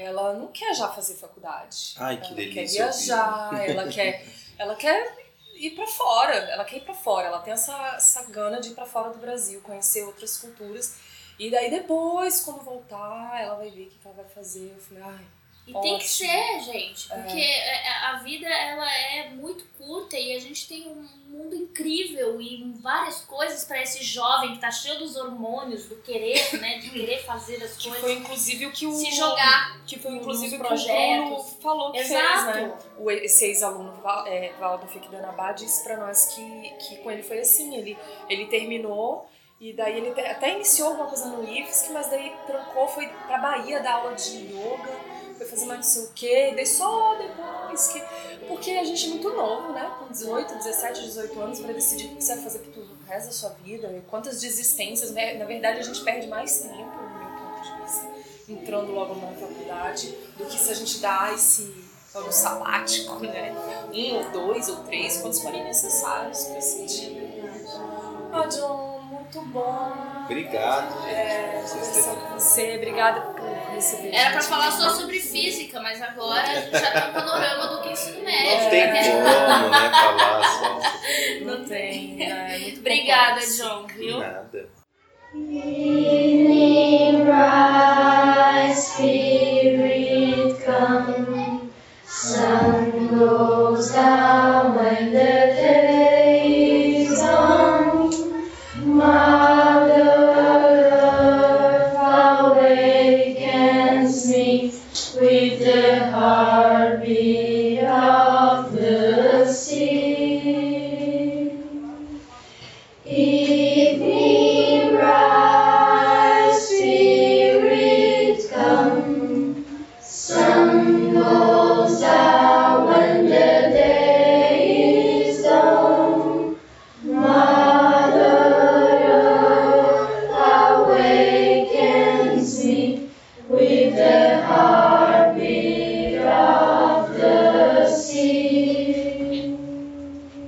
ela 0.00 0.34
não 0.34 0.48
quer 0.48 0.74
já 0.74 0.88
fazer 0.88 1.14
faculdade. 1.14 1.94
Ai, 1.98 2.16
que 2.18 2.26
ela 2.26 2.34
delícia. 2.34 2.84
quer 2.84 2.92
viajar, 2.92 3.68
ela 3.68 3.88
quer, 3.88 4.26
ela 4.58 4.74
quer 4.74 5.18
ir 5.54 5.70
para 5.70 5.86
fora, 5.86 6.34
ela 6.34 6.64
quer 6.64 6.76
ir 6.78 6.84
para 6.84 6.94
fora, 6.94 7.28
ela 7.28 7.40
tem 7.40 7.52
essa, 7.52 7.76
essa 7.96 8.24
gana 8.30 8.60
de 8.60 8.70
ir 8.70 8.74
para 8.74 8.86
fora 8.86 9.10
do 9.10 9.18
Brasil, 9.18 9.60
conhecer 9.60 10.02
outras 10.04 10.36
culturas. 10.38 10.96
E 11.38 11.50
daí 11.50 11.70
depois, 11.70 12.42
quando 12.42 12.62
voltar, 12.62 13.40
ela 13.40 13.54
vai 13.54 13.70
ver 13.70 13.84
o 13.84 13.88
que 13.88 13.98
ela 14.04 14.14
vai 14.14 14.26
fazer. 14.26 14.72
Eu 14.74 14.80
falei, 14.80 15.02
ai, 15.02 15.26
e 15.66 15.72
Ótimo. 15.74 15.82
tem 15.82 15.98
que 15.98 16.08
ser, 16.08 16.60
gente, 16.60 17.08
porque 17.08 17.40
é. 17.40 17.88
a 18.06 18.14
vida 18.24 18.48
ela 18.48 18.92
é 18.92 19.30
muito 19.30 19.64
curta 19.78 20.18
e 20.18 20.34
a 20.34 20.40
gente 20.40 20.66
tem 20.66 20.88
um 20.88 21.06
mundo 21.28 21.54
incrível 21.54 22.40
e 22.40 22.72
várias 22.80 23.20
coisas 23.20 23.64
para 23.64 23.80
esse 23.82 24.02
jovem 24.02 24.54
que 24.54 24.58
tá 24.58 24.70
cheio 24.70 24.98
dos 24.98 25.16
hormônios, 25.16 25.86
do 25.86 25.96
querer, 25.96 26.58
né, 26.60 26.78
de 26.78 26.90
querer 26.90 27.22
fazer 27.24 27.62
as 27.62 27.76
que 27.76 27.84
coisas. 27.84 28.00
Foi 28.00 28.12
inclusive 28.14 28.66
o 28.66 28.72
que 28.72 28.86
o 28.86 28.92
se 28.92 29.12
jogar, 29.12 29.80
que 29.86 29.98
foi 29.98 30.12
inclusive 30.12 30.56
o 30.56 30.58
projeto 30.58 31.44
falou 31.62 31.92
que 31.92 31.98
Exato. 31.98 32.52
fez, 32.52 32.56
né? 32.56 32.78
O 32.98 33.10
esse 33.10 33.44
ex-aluno 33.44 33.92
é, 34.26 34.52
Valdo 34.58 34.88
Fikdanabá 34.88 35.52
disse 35.52 35.84
para 35.84 35.98
nós 35.98 36.34
que 36.34 36.70
que 36.80 36.96
com 36.96 37.10
ele 37.10 37.22
foi 37.22 37.40
assim, 37.40 37.76
ele 37.76 37.96
ele 38.28 38.46
terminou 38.46 39.28
e 39.60 39.74
daí 39.74 39.98
ele 39.98 40.20
até 40.22 40.54
iniciou 40.54 40.88
alguma 40.88 41.06
coisa 41.06 41.26
no 41.26 41.46
IFSC, 41.46 41.92
mas 41.92 42.08
daí 42.08 42.32
trancou, 42.46 42.88
foi 42.88 43.06
pra 43.26 43.38
Bahia 43.38 43.80
dar 43.80 43.96
aula 43.96 44.14
de 44.14 44.38
yoga 44.38 45.09
foi 45.40 45.46
fazer 45.46 45.66
mais 45.66 45.78
não 45.78 45.84
sei 45.84 46.02
o 46.02 46.10
quê, 46.14 46.50
e 46.52 46.54
daí 46.54 46.66
só 46.66 47.16
depois 47.16 47.88
que. 47.88 48.02
Porque 48.46 48.70
a 48.72 48.84
gente 48.84 49.06
é 49.06 49.08
muito 49.10 49.30
novo, 49.30 49.72
né? 49.72 49.90
Com 49.98 50.08
18, 50.08 50.54
17, 50.54 51.02
18 51.02 51.40
anos, 51.40 51.60
para 51.60 51.72
decidir 51.72 52.12
o 52.12 52.16
que 52.16 52.22
você 52.22 52.34
vai 52.34 52.44
fazer 52.44 52.58
pro 52.58 52.86
resto 53.06 53.26
da 53.26 53.32
sua 53.32 53.50
vida, 53.64 53.88
e 53.88 54.02
quantas 54.02 54.40
desistências. 54.40 55.12
Né? 55.12 55.34
Na 55.34 55.46
verdade, 55.46 55.78
a 55.78 55.82
gente 55.82 56.02
perde 56.02 56.28
mais 56.28 56.58
tempo, 56.58 56.74
no 56.74 57.18
meu 57.18 57.28
ponto 57.38 57.62
de 57.62 57.82
vista, 57.82 58.08
entrando 58.48 58.92
logo 58.92 59.14
na 59.14 59.32
faculdade, 59.32 60.14
do 60.36 60.44
que 60.44 60.58
se 60.58 60.70
a 60.70 60.74
gente 60.74 60.98
dá 60.98 61.32
esse 61.32 61.74
ano 62.14 62.30
sabático, 62.30 63.20
né? 63.24 63.54
Um 63.94 64.16
ou 64.16 64.30
dois 64.30 64.68
ou 64.68 64.84
três, 64.84 65.22
quantos 65.22 65.40
forem 65.40 65.64
necessários 65.64 66.44
para 66.44 66.60
sentir. 66.60 67.16
Ah, 68.32 68.46
John, 68.46 69.00
muito 69.00 69.40
bom. 69.46 70.09
Obrigado. 70.30 71.08
É, 71.08 71.60
conversar 71.68 72.14
com 72.14 72.38
você, 72.38 72.76
obrigada 72.76 73.20
por 73.20 73.74
receber. 73.74 74.14
Era 74.14 74.30
pra 74.30 74.42
falar 74.42 74.70
só 74.70 74.90
sobre 74.90 75.18
física, 75.18 75.80
mas 75.80 76.00
agora 76.00 76.40
a 76.42 76.54
gente 76.54 76.70
já 76.70 76.92
tem 76.92 77.10
um 77.10 77.12
panorama 77.14 77.66
do 77.66 77.82
que 77.82 77.88
é 77.88 77.92
ensino 77.92 78.22
médio. 78.22 78.62
Não 78.62 78.70
tem 78.70 78.86
como, 79.10 79.68
né, 79.70 79.90
falar 79.90 80.44
só. 80.44 80.80
Não 81.44 81.64
tem, 81.64 82.14
né? 82.14 82.54
É 82.54 82.58
muito 82.60 82.78
Obrigada. 82.78 83.40
John, 83.40 83.86
viu? 83.88 84.20
Nada. 84.20 84.68
Spirit 88.76 90.54
come, 90.64 91.70
sun 92.06 93.08
goes 93.18 93.90
down 93.92 94.76
when 94.76 95.12
the 95.12 95.56